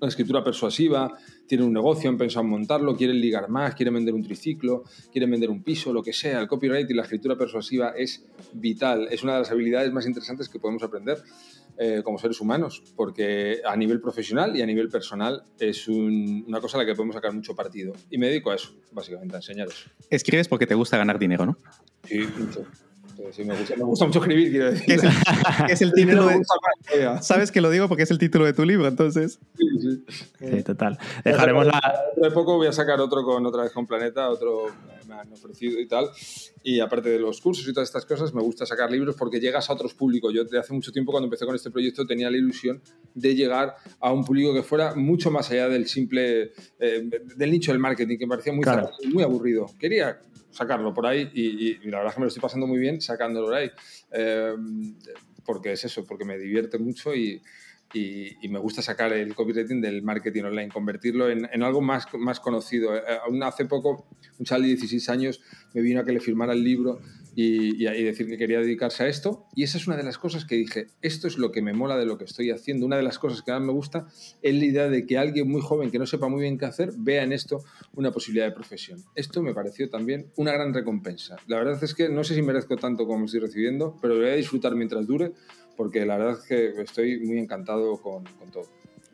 la 0.00 0.08
escritura 0.08 0.42
persuasiva, 0.42 1.12
tienen 1.50 1.66
un 1.66 1.72
negocio, 1.74 2.08
han 2.08 2.16
pensado 2.16 2.44
en 2.44 2.50
montarlo, 2.50 2.96
quieren 2.96 3.20
ligar 3.20 3.48
más, 3.48 3.74
quieren 3.74 3.94
vender 3.94 4.14
un 4.14 4.22
triciclo, 4.22 4.84
quieren 5.10 5.28
vender 5.32 5.50
un 5.50 5.64
piso, 5.64 5.92
lo 5.92 6.00
que 6.00 6.12
sea. 6.12 6.38
El 6.40 6.46
copyright 6.46 6.88
y 6.88 6.94
la 6.94 7.02
escritura 7.02 7.36
persuasiva 7.36 7.88
es 7.96 8.24
vital. 8.52 9.08
Es 9.10 9.24
una 9.24 9.32
de 9.34 9.38
las 9.40 9.50
habilidades 9.50 9.92
más 9.92 10.06
interesantes 10.06 10.48
que 10.48 10.60
podemos 10.60 10.84
aprender 10.84 11.18
eh, 11.76 12.02
como 12.04 12.18
seres 12.18 12.40
humanos, 12.40 12.82
porque 12.94 13.62
a 13.64 13.74
nivel 13.74 14.00
profesional 14.00 14.54
y 14.56 14.60
a 14.62 14.66
nivel 14.66 14.88
personal 14.90 15.42
es 15.58 15.88
un- 15.88 16.44
una 16.46 16.60
cosa 16.60 16.76
a 16.76 16.82
la 16.82 16.86
que 16.86 16.94
podemos 16.94 17.14
sacar 17.16 17.32
mucho 17.32 17.54
partido. 17.56 17.94
Y 18.10 18.18
me 18.18 18.28
dedico 18.28 18.50
a 18.50 18.54
eso, 18.54 18.74
básicamente, 18.92 19.34
a 19.34 19.38
enseñar 19.38 19.66
eso. 19.68 19.88
Escribes 20.10 20.46
porque 20.46 20.66
te 20.68 20.74
gusta 20.74 20.98
ganar 20.98 21.18
dinero, 21.18 21.46
¿no? 21.46 21.56
Sí, 22.04 22.20
mucho. 22.38 22.64
Sí, 23.20 23.42
sí, 23.42 23.44
me, 23.44 23.56
gusta, 23.56 23.76
me 23.76 23.84
gusta 23.84 24.06
mucho 24.06 24.18
escribir, 24.20 24.50
quiero 24.50 24.70
decir. 24.70 24.94
Es 24.94 25.02
el, 25.04 25.10
es 25.70 25.82
el 25.82 25.92
título 25.92 26.26
de... 26.26 26.42
Sabes 27.20 27.50
que 27.52 27.60
lo 27.60 27.70
digo 27.70 27.86
porque 27.88 28.04
es 28.04 28.10
el 28.10 28.18
título 28.18 28.46
de 28.46 28.52
tu 28.54 28.64
libro, 28.64 28.88
entonces... 28.88 29.38
Sí, 29.56 29.66
Sí, 30.38 30.62
total. 30.62 30.98
Dejaremos 31.24 31.66
la. 31.66 31.80
Dentro 32.14 32.28
de 32.28 32.34
poco 32.34 32.56
voy 32.56 32.66
a 32.66 32.72
sacar 32.72 33.00
otro 33.00 33.22
con 33.24 33.44
otra 33.46 33.62
vez 33.62 33.72
con 33.72 33.86
Planeta, 33.86 34.28
otro 34.30 34.66
me 35.06 35.14
han 35.14 35.32
ofrecido 35.32 35.78
y 35.80 35.86
tal. 35.86 36.08
Y 36.62 36.80
aparte 36.80 37.08
de 37.10 37.18
los 37.18 37.40
cursos 37.40 37.66
y 37.68 37.72
todas 37.72 37.88
estas 37.88 38.04
cosas, 38.06 38.32
me 38.34 38.42
gusta 38.42 38.64
sacar 38.66 38.90
libros 38.90 39.16
porque 39.16 39.40
llegas 39.40 39.68
a 39.68 39.72
otros 39.74 39.94
públicos. 39.94 40.32
Yo 40.32 40.44
desde 40.44 40.58
hace 40.58 40.72
mucho 40.72 40.92
tiempo, 40.92 41.12
cuando 41.12 41.26
empecé 41.26 41.46
con 41.46 41.54
este 41.54 41.70
proyecto, 41.70 42.06
tenía 42.06 42.30
la 42.30 42.36
ilusión 42.36 42.80
de 43.14 43.34
llegar 43.34 43.74
a 44.00 44.12
un 44.12 44.24
público 44.24 44.54
que 44.54 44.62
fuera 44.62 44.94
mucho 44.94 45.30
más 45.30 45.50
allá 45.50 45.68
del 45.68 45.86
simple, 45.86 46.52
eh, 46.78 47.10
del 47.36 47.50
nicho 47.50 47.72
del 47.72 47.80
marketing, 47.80 48.18
que 48.18 48.26
me 48.26 48.30
parecía 48.30 48.52
muy, 48.52 48.62
Claro. 48.62 48.90
muy 49.12 49.22
aburrido. 49.22 49.66
Quería 49.78 50.20
sacarlo 50.50 50.92
por 50.92 51.06
ahí 51.06 51.30
y, 51.32 51.86
y 51.86 51.90
la 51.90 51.98
verdad 51.98 52.08
es 52.08 52.14
que 52.14 52.20
me 52.20 52.24
lo 52.24 52.28
estoy 52.28 52.42
pasando 52.42 52.66
muy 52.66 52.78
bien 52.78 53.00
sacándolo 53.00 53.46
por 53.46 53.54
ahí. 53.54 53.70
Eh, 54.12 54.54
porque 55.44 55.72
es 55.72 55.84
eso, 55.84 56.04
porque 56.04 56.24
me 56.24 56.38
divierte 56.38 56.78
mucho 56.78 57.14
y, 57.14 57.42
me 58.48 58.60
gusta 58.60 58.82
sacar 58.82 59.12
el 59.12 59.34
copywriting 59.34 59.80
del 59.80 60.02
marketing 60.02 60.44
online, 60.44 60.68
convertirlo 60.68 61.28
en, 61.28 61.62
algo 61.64 61.80
más, 61.80 62.06
más 62.14 62.38
conocido. 62.38 62.96
Eh, 62.96 63.02
aún 63.24 63.42
hace 63.42 63.64
poco, 63.64 64.06
un 64.38 64.44
chaval 64.44 64.62
de 64.62 64.68
16 64.68 65.08
años 65.08 65.40
me 65.74 65.80
vino 65.80 66.00
a 66.00 66.04
que 66.04 66.12
le 66.12 66.20
firmara 66.20 66.52
el 66.52 66.62
libro 66.62 67.00
y, 67.34 67.84
decir 67.84 68.26
que 68.26 68.36
quería 68.36 68.60
dedicarse 68.60 69.04
a 69.04 69.08
esto. 69.08 69.46
Y 69.54 69.62
esa 69.62 69.78
es 69.78 69.86
una 69.86 69.96
de 69.96 70.02
las 70.02 70.18
cosas 70.18 70.44
que 70.44 70.56
dije, 70.56 70.88
esto 71.02 71.26
es 71.26 71.38
lo 71.38 71.52
que 71.52 71.62
me 71.62 71.72
mola 71.72 71.96
de 71.96 72.06
lo 72.06 72.18
que 72.18 72.24
estoy 72.24 72.50
haciendo. 72.50 72.86
Una 72.86 72.96
de 72.96 73.02
las 73.02 73.18
cosas 73.18 73.42
que 73.42 73.52
más 73.52 73.60
me 73.60 73.72
gusta 73.72 74.08
es 74.42 74.54
la 74.54 74.64
idea 74.64 74.88
de 74.88 75.06
que 75.06 75.18
alguien 75.18 75.48
muy 75.48 75.60
joven 75.60 75.90
que 75.90 75.98
no 75.98 76.06
sepa 76.06 76.28
muy 76.28 76.42
bien 76.42 76.58
qué 76.58 76.66
hacer 76.66 76.92
vea 76.96 77.22
en 77.22 77.32
esto 77.32 77.62
una 77.94 78.10
posibilidad 78.10 78.46
de 78.46 78.52
profesión. 78.52 79.02
Esto 79.14 79.42
me 79.42 79.54
pareció 79.54 79.88
también 79.88 80.26
una 80.36 80.52
gran 80.52 80.74
recompensa. 80.74 81.36
La 81.46 81.58
verdad 81.58 81.82
es 81.82 81.94
que 81.94 82.08
no 82.08 82.24
sé 82.24 82.34
si 82.34 82.42
merezco 82.42 82.76
tanto 82.76 83.06
como 83.06 83.26
estoy 83.26 83.40
recibiendo, 83.40 83.96
pero 84.00 84.14
lo 84.14 84.20
voy 84.20 84.30
a 84.30 84.34
disfrutar 84.34 84.74
mientras 84.74 85.06
dure 85.06 85.32
porque 85.76 86.04
la 86.04 86.18
verdad 86.18 86.38
es 86.38 86.46
que 86.46 86.82
estoy 86.82 87.20
muy 87.20 87.38
encantado 87.38 87.96
con, 88.02 88.24
con 88.24 88.50
todo. 88.50 88.66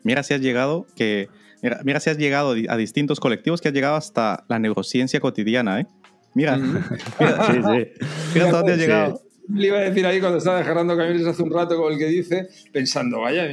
Mira 0.03 0.23
si 0.23 0.33
has 0.33 0.41
llegado 0.41 0.85
que 0.95 1.29
mira, 1.61 1.79
mira, 1.83 1.99
si 1.99 2.09
has 2.09 2.17
llegado 2.17 2.55
a 2.67 2.77
distintos 2.77 3.19
colectivos 3.19 3.61
que 3.61 3.69
has 3.69 3.73
llegado 3.73 3.95
hasta 3.95 4.43
la 4.47 4.59
neurociencia 4.59 5.19
cotidiana, 5.19 5.79
¿eh? 5.79 5.87
Mira, 6.37 6.55
mira, 7.19 7.47
Sí, 7.47 7.53
sí. 7.53 8.05
mira 8.35 8.45
hasta 8.45 8.57
dónde 8.57 8.75
Sí. 8.75 8.79
llegado. 8.81 9.21
Le 9.49 9.67
iba 9.67 9.77
a 9.77 9.81
decir 9.81 10.05
ahí 10.05 10.19
cuando 10.19 10.39
estaba 10.39 10.59
dejando 10.59 10.95
camiones 10.97 11.25
hace 11.25 11.41
un 11.41 11.51
rato 11.51 11.77
con 11.77 11.93
el 11.93 11.97
que 11.97 12.07
dice, 12.07 12.47
pensando, 12.73 13.21
vaya, 13.21 13.47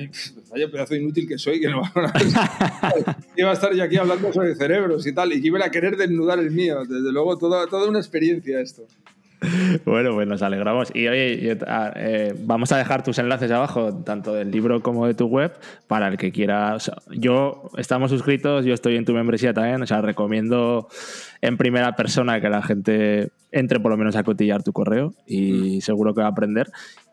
vaya 0.51 0.69
pedazo 0.69 0.97
inútil 0.97 1.29
que 1.29 1.39
soy, 1.39 1.61
que 1.61 1.69
no 1.69 1.83
iba 3.37 3.51
a 3.51 3.53
estar 3.55 3.73
yo 3.73 3.85
aquí 3.85 3.97
hablando 3.97 4.33
sobre 4.33 4.57
cerebros 4.57 5.07
y 5.07 5.15
tal, 5.15 5.33
y 5.33 5.41
que 5.41 5.47
iba 5.47 5.65
a 5.65 5.71
querer 5.71 5.97
desnudar 5.97 6.41
el 6.41 6.51
mío. 6.51 6.81
Desde 6.85 7.13
luego, 7.13 7.39
toda, 7.39 7.69
toda 7.69 7.89
una 7.89 8.01
experiencia 8.01 8.61
esto. 8.61 8.83
Bueno, 9.85 10.15
pues 10.15 10.27
nos 10.27 10.43
alegramos. 10.43 10.91
Y 10.95 11.09
oye, 11.09 11.59
ah, 11.67 11.93
eh, 11.97 12.35
vamos 12.41 12.73
a 12.73 12.79
dejar 12.79 13.03
tus 13.03 13.19
enlaces 13.19 13.51
abajo, 13.51 13.95
tanto 14.05 14.35
del 14.35 14.51
libro 14.51 14.83
como 14.83 15.07
de 15.07 15.15
tu 15.15 15.27
web, 15.27 15.53
para 15.87 16.09
el 16.09 16.17
que 16.17 16.33
quiera. 16.33 16.75
o 16.75 16.81
sea, 16.81 16.97
yo 17.11 17.71
estamos 17.77 18.11
suscritos, 18.11 18.65
yo 18.65 18.75
estoy 18.75 18.97
en 18.97 19.05
tu 19.05 19.13
membresía 19.13 19.53
también, 19.53 19.83
o 19.83 19.87
sea, 19.87 20.01
recomiendo 20.01 20.89
en 21.41 21.57
primera 21.57 21.95
persona 21.97 22.41
que 22.41 22.49
la 22.49 22.63
gente 22.63 23.31
entre 23.53 23.79
por 23.79 23.93
lo 23.93 23.97
menos 23.97 24.17
a 24.17 24.25
cotillar 24.25 24.63
tu 24.63 24.73
correo 24.73 25.15
y 25.27 25.81
seguro 25.81 26.15
que 26.15 26.21
va 26.21 26.27
a 26.29 26.31
aprender. 26.31 26.71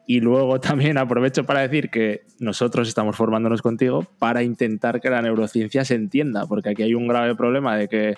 Y 0.07 0.19
luego 0.19 0.59
también 0.59 0.97
aprovecho 0.97 1.45
para 1.45 1.61
decir 1.61 1.89
que 1.89 2.21
nosotros 2.39 2.87
estamos 2.87 3.15
formándonos 3.15 3.61
contigo 3.61 4.05
para 4.19 4.43
intentar 4.43 4.99
que 4.99 5.09
la 5.09 5.21
neurociencia 5.21 5.85
se 5.85 5.95
entienda, 5.95 6.45
porque 6.47 6.69
aquí 6.69 6.83
hay 6.83 6.95
un 6.95 7.07
grave 7.07 7.35
problema 7.35 7.77
de 7.77 7.87
que 7.87 8.15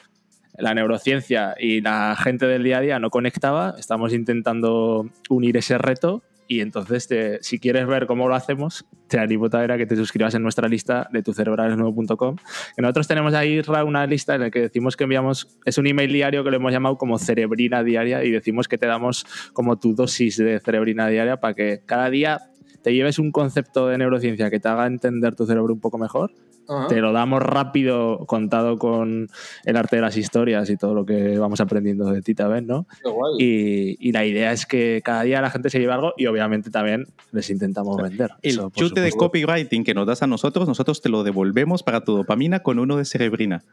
la 0.58 0.74
neurociencia 0.74 1.56
y 1.60 1.82
la 1.82 2.16
gente 2.22 2.46
del 2.48 2.64
día 2.64 2.78
a 2.78 2.82
día 2.82 3.00
no 3.00 3.10
conectaba. 3.10 3.76
Estamos 3.78 4.14
intentando 4.14 5.10
unir 5.30 5.58
ese 5.58 5.78
reto 5.78 6.24
y 6.48 6.60
entonces, 6.60 7.08
te- 7.08 7.42
si 7.42 7.58
quieres 7.58 7.88
ver 7.88 8.06
cómo 8.06 8.28
lo 8.28 8.36
hacemos, 8.36 8.86
te 9.08 9.18
animo 9.18 9.48
a 9.52 9.78
que 9.78 9.86
te 9.86 9.96
suscribas 9.96 10.36
en 10.36 10.44
nuestra 10.44 10.68
lista 10.68 11.08
de 11.12 11.24
tucerebralesnuevo.com. 11.24 12.36
Nosotros 12.78 13.08
tenemos 13.08 13.34
ahí 13.34 13.62
una 13.86 14.06
lista 14.06 14.36
en 14.36 14.42
la 14.42 14.52
que 14.52 14.60
decimos 14.60 14.98
que 14.98 15.06
enviamos, 15.06 15.58
es 15.66 15.78
un 15.78 15.88
email 15.88 16.12
diario 16.12 16.44
que 16.44 16.52
lo 16.52 16.58
hemos 16.58 16.72
llamado 16.72 16.98
como 16.98 17.18
cerebrina 17.18 17.84
diaria 17.84 18.24
y 18.24 18.32
decimos 18.32 18.68
que 18.68 18.78
te 18.78 18.86
damos 18.88 19.26
como 19.54 19.80
tu 19.80 19.96
dosis 19.96 20.38
de 20.38 20.60
cerebrina 20.60 21.08
diaria 21.08 21.38
para 21.38 21.54
que 21.54 21.82
cada 21.86 22.10
día 22.10 22.40
te 22.82 22.94
lleves 22.94 23.18
un 23.20 23.32
concepto 23.32 23.88
de 23.88 23.98
neurociencia 23.98 24.50
que 24.50 24.60
te 24.60 24.68
haga 24.68 24.86
entender 24.86 25.36
tu 25.36 25.46
cerebro 25.46 25.74
un 25.74 25.80
poco 25.80 25.98
mejor 25.98 26.32
Ajá. 26.68 26.88
te 26.88 27.02
lo 27.02 27.12
damos 27.12 27.42
rápido 27.42 28.26
contado 28.26 28.78
con 28.78 29.30
el 29.66 29.78
arte 29.78 29.98
de 29.98 30.02
las 30.02 30.18
historias 30.18 30.70
y 30.70 30.78
todo 30.78 30.94
lo 30.94 31.06
que 31.06 31.38
vamos 31.38 31.60
aprendiendo 31.62 32.06
de 32.12 32.22
ti 32.22 32.36
también, 32.36 32.68
¿no? 32.68 32.88
Qué 33.04 33.10
guay. 33.10 33.36
Y, 33.40 34.10
y 34.10 34.12
la 34.12 34.26
idea 34.26 34.52
es 34.52 34.66
que 34.66 35.02
cada 35.04 35.24
día 35.24 35.42
la 35.42 35.50
gente 35.50 35.70
se 35.70 35.80
lleve 35.80 35.94
algo 35.94 36.14
y 36.18 36.26
obviamente 36.26 36.70
también 36.70 37.08
les 37.32 37.50
intentamos 37.50 37.98
vender. 37.98 38.32
El 38.42 38.52
Eso, 38.52 38.72
chute 38.76 39.02
de 39.02 39.12
copywriting 39.12 39.84
que 39.84 39.94
nos 39.94 40.08
das 40.08 40.24
a 40.24 40.28
nosotros, 40.28 40.68
nosotros 40.68 41.02
te 41.02 41.10
lo 41.10 41.24
devolvemos 41.24 41.84
para 41.84 42.04
tu 42.04 42.16
dopamina 42.16 42.62
con 42.62 42.80
uno 42.80 42.98
de 42.98 43.06
cerebrina. 43.06 43.64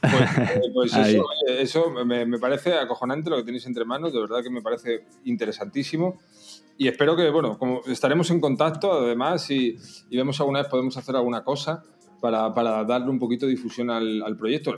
Pues, 0.00 0.38
eh, 0.38 0.60
pues 0.72 0.96
eso, 0.96 1.24
eso 1.48 1.90
me, 2.04 2.26
me 2.26 2.38
parece 2.38 2.74
acojonante 2.74 3.30
lo 3.30 3.36
que 3.36 3.44
tenéis 3.44 3.66
entre 3.66 3.84
manos, 3.84 4.12
de 4.12 4.20
verdad 4.20 4.42
que 4.42 4.50
me 4.50 4.62
parece 4.62 5.04
interesantísimo. 5.24 6.18
Y 6.78 6.88
espero 6.88 7.16
que, 7.16 7.30
bueno, 7.30 7.58
como 7.58 7.80
estaremos 7.86 8.30
en 8.30 8.40
contacto 8.40 8.92
además 8.92 9.50
y, 9.50 9.78
y 10.10 10.16
vemos 10.16 10.38
alguna 10.40 10.60
vez 10.60 10.68
podemos 10.68 10.96
hacer 10.96 11.16
alguna 11.16 11.42
cosa 11.42 11.82
para, 12.20 12.52
para 12.54 12.84
darle 12.84 13.10
un 13.10 13.18
poquito 13.18 13.46
de 13.46 13.52
difusión 13.52 13.90
al, 13.90 14.22
al 14.22 14.36
proyecto. 14.36 14.74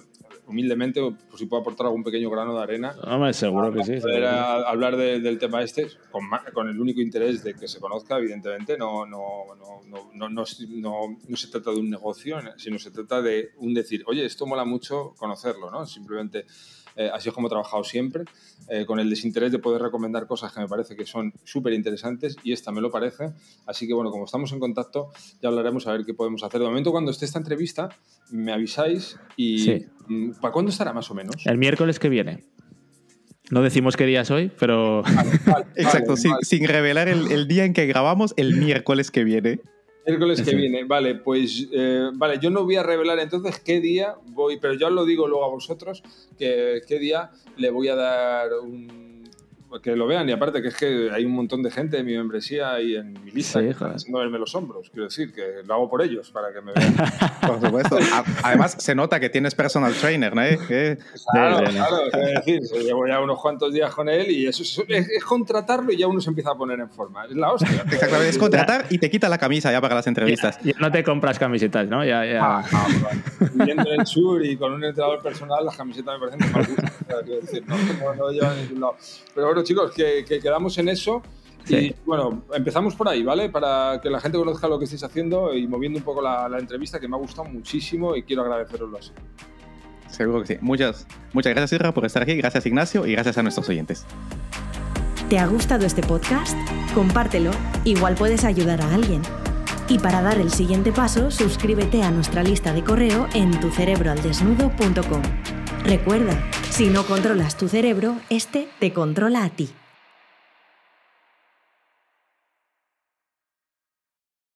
Humildemente, 0.46 1.00
pues 1.02 1.38
si 1.40 1.44
puedo 1.46 1.60
aportar 1.60 1.86
algún 1.86 2.02
pequeño 2.02 2.30
grano 2.30 2.56
de 2.56 2.62
arena. 2.62 2.94
Hombre, 3.04 3.34
seguro 3.34 3.70
que 3.70 3.84
sí. 3.84 3.96
Poder 4.00 4.24
a- 4.24 4.68
hablar 4.68 4.96
de- 4.96 5.20
del 5.20 5.38
tema 5.38 5.62
este 5.62 5.88
con, 6.10 6.22
con 6.54 6.68
el 6.68 6.80
único 6.80 7.02
interés 7.02 7.44
de 7.44 7.54
que 7.54 7.68
se 7.68 7.78
conozca, 7.80 8.16
evidentemente, 8.16 8.78
no, 8.78 9.04
no, 9.04 9.44
no, 9.58 9.82
no, 9.86 10.10
no, 10.14 10.28
no, 10.30 10.46
no- 10.70 11.16
no 11.28 11.36
se 11.36 11.48
trata 11.48 11.70
de 11.70 11.76
un 11.80 11.90
negocio, 11.90 12.38
sino 12.56 12.78
se 12.78 12.90
trata 12.90 13.20
de 13.20 13.50
un 13.58 13.74
decir, 13.74 14.02
oye, 14.06 14.24
esto 14.24 14.46
mola 14.46 14.64
mucho 14.64 15.14
conocerlo, 15.18 15.70
¿no? 15.70 15.84
Simplemente 15.84 16.46
eh, 16.98 17.10
así 17.14 17.28
es 17.30 17.34
como 17.34 17.46
he 17.46 17.50
trabajado 17.50 17.82
siempre, 17.84 18.24
eh, 18.68 18.84
con 18.84 18.98
el 19.00 19.08
desinterés 19.08 19.50
de 19.52 19.58
poder 19.58 19.80
recomendar 19.80 20.26
cosas 20.26 20.52
que 20.52 20.60
me 20.60 20.68
parece 20.68 20.96
que 20.96 21.06
son 21.06 21.32
súper 21.44 21.72
interesantes 21.72 22.36
y 22.42 22.52
esta 22.52 22.72
me 22.72 22.80
lo 22.82 22.90
parece. 22.90 23.30
Así 23.66 23.86
que 23.86 23.94
bueno, 23.94 24.10
como 24.10 24.24
estamos 24.26 24.52
en 24.52 24.58
contacto, 24.60 25.10
ya 25.40 25.48
hablaremos 25.48 25.86
a 25.86 25.92
ver 25.92 26.04
qué 26.04 26.12
podemos 26.12 26.42
hacer. 26.42 26.60
De 26.60 26.66
momento, 26.66 26.90
cuando 26.90 27.10
esté 27.10 27.24
esta 27.24 27.38
entrevista, 27.38 27.88
me 28.30 28.52
avisáis 28.52 29.16
y 29.36 29.58
Sí. 29.60 29.86
mm, 30.08 30.32
¿para 30.40 30.52
cuándo 30.52 30.70
estará 30.70 30.92
más 30.92 31.10
o 31.10 31.14
menos? 31.14 31.36
El 31.46 31.56
miércoles 31.56 31.98
que 31.98 32.08
viene. 32.08 32.44
No 33.50 33.62
decimos 33.62 33.96
qué 33.96 34.04
día 34.04 34.20
es 34.22 34.30
hoy, 34.30 34.52
pero 34.58 35.02
Exacto, 35.76 36.08
Vale, 36.10 36.20
sin, 36.20 36.30
vale. 36.32 36.44
sin 36.44 36.66
revelar 36.68 37.08
el, 37.08 37.32
el 37.32 37.48
día 37.48 37.64
en 37.64 37.72
que 37.72 37.86
grabamos, 37.86 38.34
el 38.36 38.56
miércoles 38.56 39.10
que 39.10 39.24
viene. 39.24 39.60
Miércoles 40.08 40.40
que 40.40 40.54
viene, 40.54 40.84
vale, 40.84 41.16
pues 41.16 41.68
eh, 41.70 42.08
vale, 42.14 42.38
yo 42.40 42.48
no 42.48 42.64
voy 42.64 42.76
a 42.76 42.82
revelar 42.82 43.18
entonces 43.18 43.60
qué 43.60 43.78
día 43.78 44.14
voy, 44.28 44.56
pero 44.56 44.72
yo 44.72 44.86
os 44.86 44.92
lo 44.94 45.04
digo 45.04 45.28
luego 45.28 45.44
a 45.44 45.48
vosotros, 45.48 46.02
que 46.38 46.80
qué 46.88 46.98
día 46.98 47.30
le 47.58 47.68
voy 47.68 47.88
a 47.88 47.94
dar 47.94 48.54
un... 48.54 49.07
que 49.82 49.94
lo 49.94 50.06
vean 50.06 50.28
y 50.28 50.32
aparte 50.32 50.62
que 50.62 50.68
es 50.68 50.76
que 50.76 51.10
hay 51.12 51.24
un 51.24 51.32
montón 51.32 51.62
de 51.62 51.70
gente 51.70 51.98
en 51.98 52.06
mi 52.06 52.16
membresía 52.16 52.80
y 52.80 52.96
en 52.96 53.12
mi 53.24 53.30
lista 53.30 53.60
Sí, 53.60 53.68
haciendo 53.70 54.18
verme 54.18 54.38
los 54.38 54.54
hombros, 54.54 54.88
quiero 54.90 55.04
decir, 55.04 55.32
que 55.32 55.62
lo 55.66 55.74
hago 55.74 55.90
por 55.90 56.02
ellos, 56.02 56.30
para 56.30 56.52
que 56.52 56.60
me 56.60 56.72
vean. 56.72 56.94
Por 57.46 57.60
supuesto. 57.60 57.98
Además, 58.42 58.76
se 58.78 58.94
nota 58.94 59.18
que 59.20 59.28
tienes 59.30 59.54
personal 59.54 59.92
trainer, 59.94 60.34
¿no? 60.34 60.42
¿Eh? 60.42 60.58
Claro, 61.32 61.66
sí, 61.66 61.72
claro, 61.76 61.96
es 62.12 62.34
decir, 62.34 62.66
se 62.66 62.78
llevo 62.82 63.06
ya 63.06 63.20
unos 63.20 63.40
cuantos 63.40 63.72
días 63.72 63.94
con 63.94 64.08
él 64.08 64.30
y 64.30 64.46
eso 64.46 64.62
es, 64.62 64.82
es- 64.88 65.08
es 65.08 65.24
contratarlo 65.24 65.92
y 65.92 65.96
ya 65.98 66.06
uno 66.08 66.20
se 66.20 66.30
empieza 66.30 66.50
a 66.50 66.54
poner 66.56 66.80
en 66.80 66.90
forma, 66.90 67.24
es 67.26 67.32
la 67.32 67.52
hostia. 67.52 67.68
Exactamente, 67.90 68.28
es 68.30 68.38
contratar 68.38 68.86
y 68.90 68.98
te 68.98 69.10
quita 69.10 69.28
la 69.28 69.38
camisa 69.38 69.70
ya 69.72 69.80
para 69.80 69.94
las 69.94 70.06
entrevistas. 70.06 70.58
ya, 70.62 70.72
ya 70.72 70.78
no 70.78 70.90
te 70.90 71.02
compras 71.04 71.38
camisetas, 71.38 71.88
¿no? 71.88 72.04
Ya, 72.04 72.24
ya. 72.24 72.40
Ah, 72.42 72.64
ah, 72.72 72.86
bueno. 73.02 73.52
Viviendo 73.54 73.92
en 73.92 74.00
el 74.00 74.06
sur 74.06 74.44
y 74.44 74.56
con 74.56 74.72
un 74.72 74.84
entrenador 74.84 75.22
personal, 75.22 75.64
las 75.64 75.76
camisetas 75.76 76.18
me 76.20 76.26
parecen 76.28 76.46
de 76.46 76.52
mal 76.54 76.66
gusto. 76.66 76.82
quiero 77.24 77.40
decir, 77.40 77.64
no, 77.66 77.76
no, 77.76 78.14
no 78.14 78.30
llevan 78.30 78.50
a 78.58 78.62
ningún 78.62 78.80
lado. 78.80 78.96
Pero 79.34 79.46
bueno, 79.46 79.57
chicos, 79.62 79.90
que, 79.92 80.24
que 80.26 80.40
quedamos 80.40 80.76
en 80.78 80.88
eso. 80.88 81.22
Y 81.66 81.68
Sí. 81.68 81.94
bueno, 82.06 82.42
empezamos 82.54 82.94
por 82.94 83.08
ahí, 83.08 83.22
¿vale? 83.22 83.50
Para 83.50 84.00
que 84.02 84.08
la 84.08 84.20
gente 84.20 84.38
conozca 84.38 84.68
lo 84.68 84.78
que 84.78 84.84
estáis 84.86 85.04
haciendo 85.04 85.52
y 85.54 85.66
moviendo 85.68 85.98
un 85.98 86.04
poco 86.04 86.22
la, 86.22 86.48
la 86.48 86.58
entrevista, 86.58 86.98
que 86.98 87.08
me 87.08 87.16
ha 87.16 87.18
gustado 87.18 87.48
muchísimo 87.48 88.16
y 88.16 88.22
quiero 88.22 88.42
agradeceroslo 88.42 88.96
así. 88.98 89.10
Seguro 90.08 90.40
que 90.40 90.46
sí. 90.46 90.56
Muchas, 90.62 91.06
muchas 91.34 91.50
gracias, 91.52 91.72
Irra, 91.78 91.92
por 91.92 92.06
estar 92.06 92.22
aquí. 92.22 92.34
Gracias, 92.36 92.64
Ignacio, 92.64 93.06
y 93.06 93.12
gracias 93.12 93.36
a 93.36 93.42
nuestros 93.42 93.68
oyentes. 93.68 94.06
¿Te 95.28 95.38
ha 95.38 95.46
gustado 95.46 95.84
este 95.84 96.00
podcast? 96.02 96.56
Compártelo, 96.94 97.50
igual 97.84 98.14
puedes 98.14 98.44
ayudar 98.44 98.80
a 98.80 98.94
alguien. 98.94 99.20
Y 99.90 99.98
para 99.98 100.22
dar 100.22 100.38
el 100.38 100.50
siguiente 100.50 100.90
paso, 100.92 101.30
suscríbete 101.30 102.02
a 102.02 102.10
nuestra 102.10 102.42
lista 102.42 102.72
de 102.72 102.82
correo 102.82 103.26
en 103.34 103.50
tucerebroaldesnudo.com. 103.60 105.22
Recuerda, 105.88 106.38
si 106.68 106.88
no 106.90 107.06
controlas 107.06 107.56
tu 107.56 107.66
cerebro, 107.66 108.16
este 108.28 108.68
te 108.78 108.92
controla 108.92 109.42
a 109.42 109.48
ti. 109.48 109.70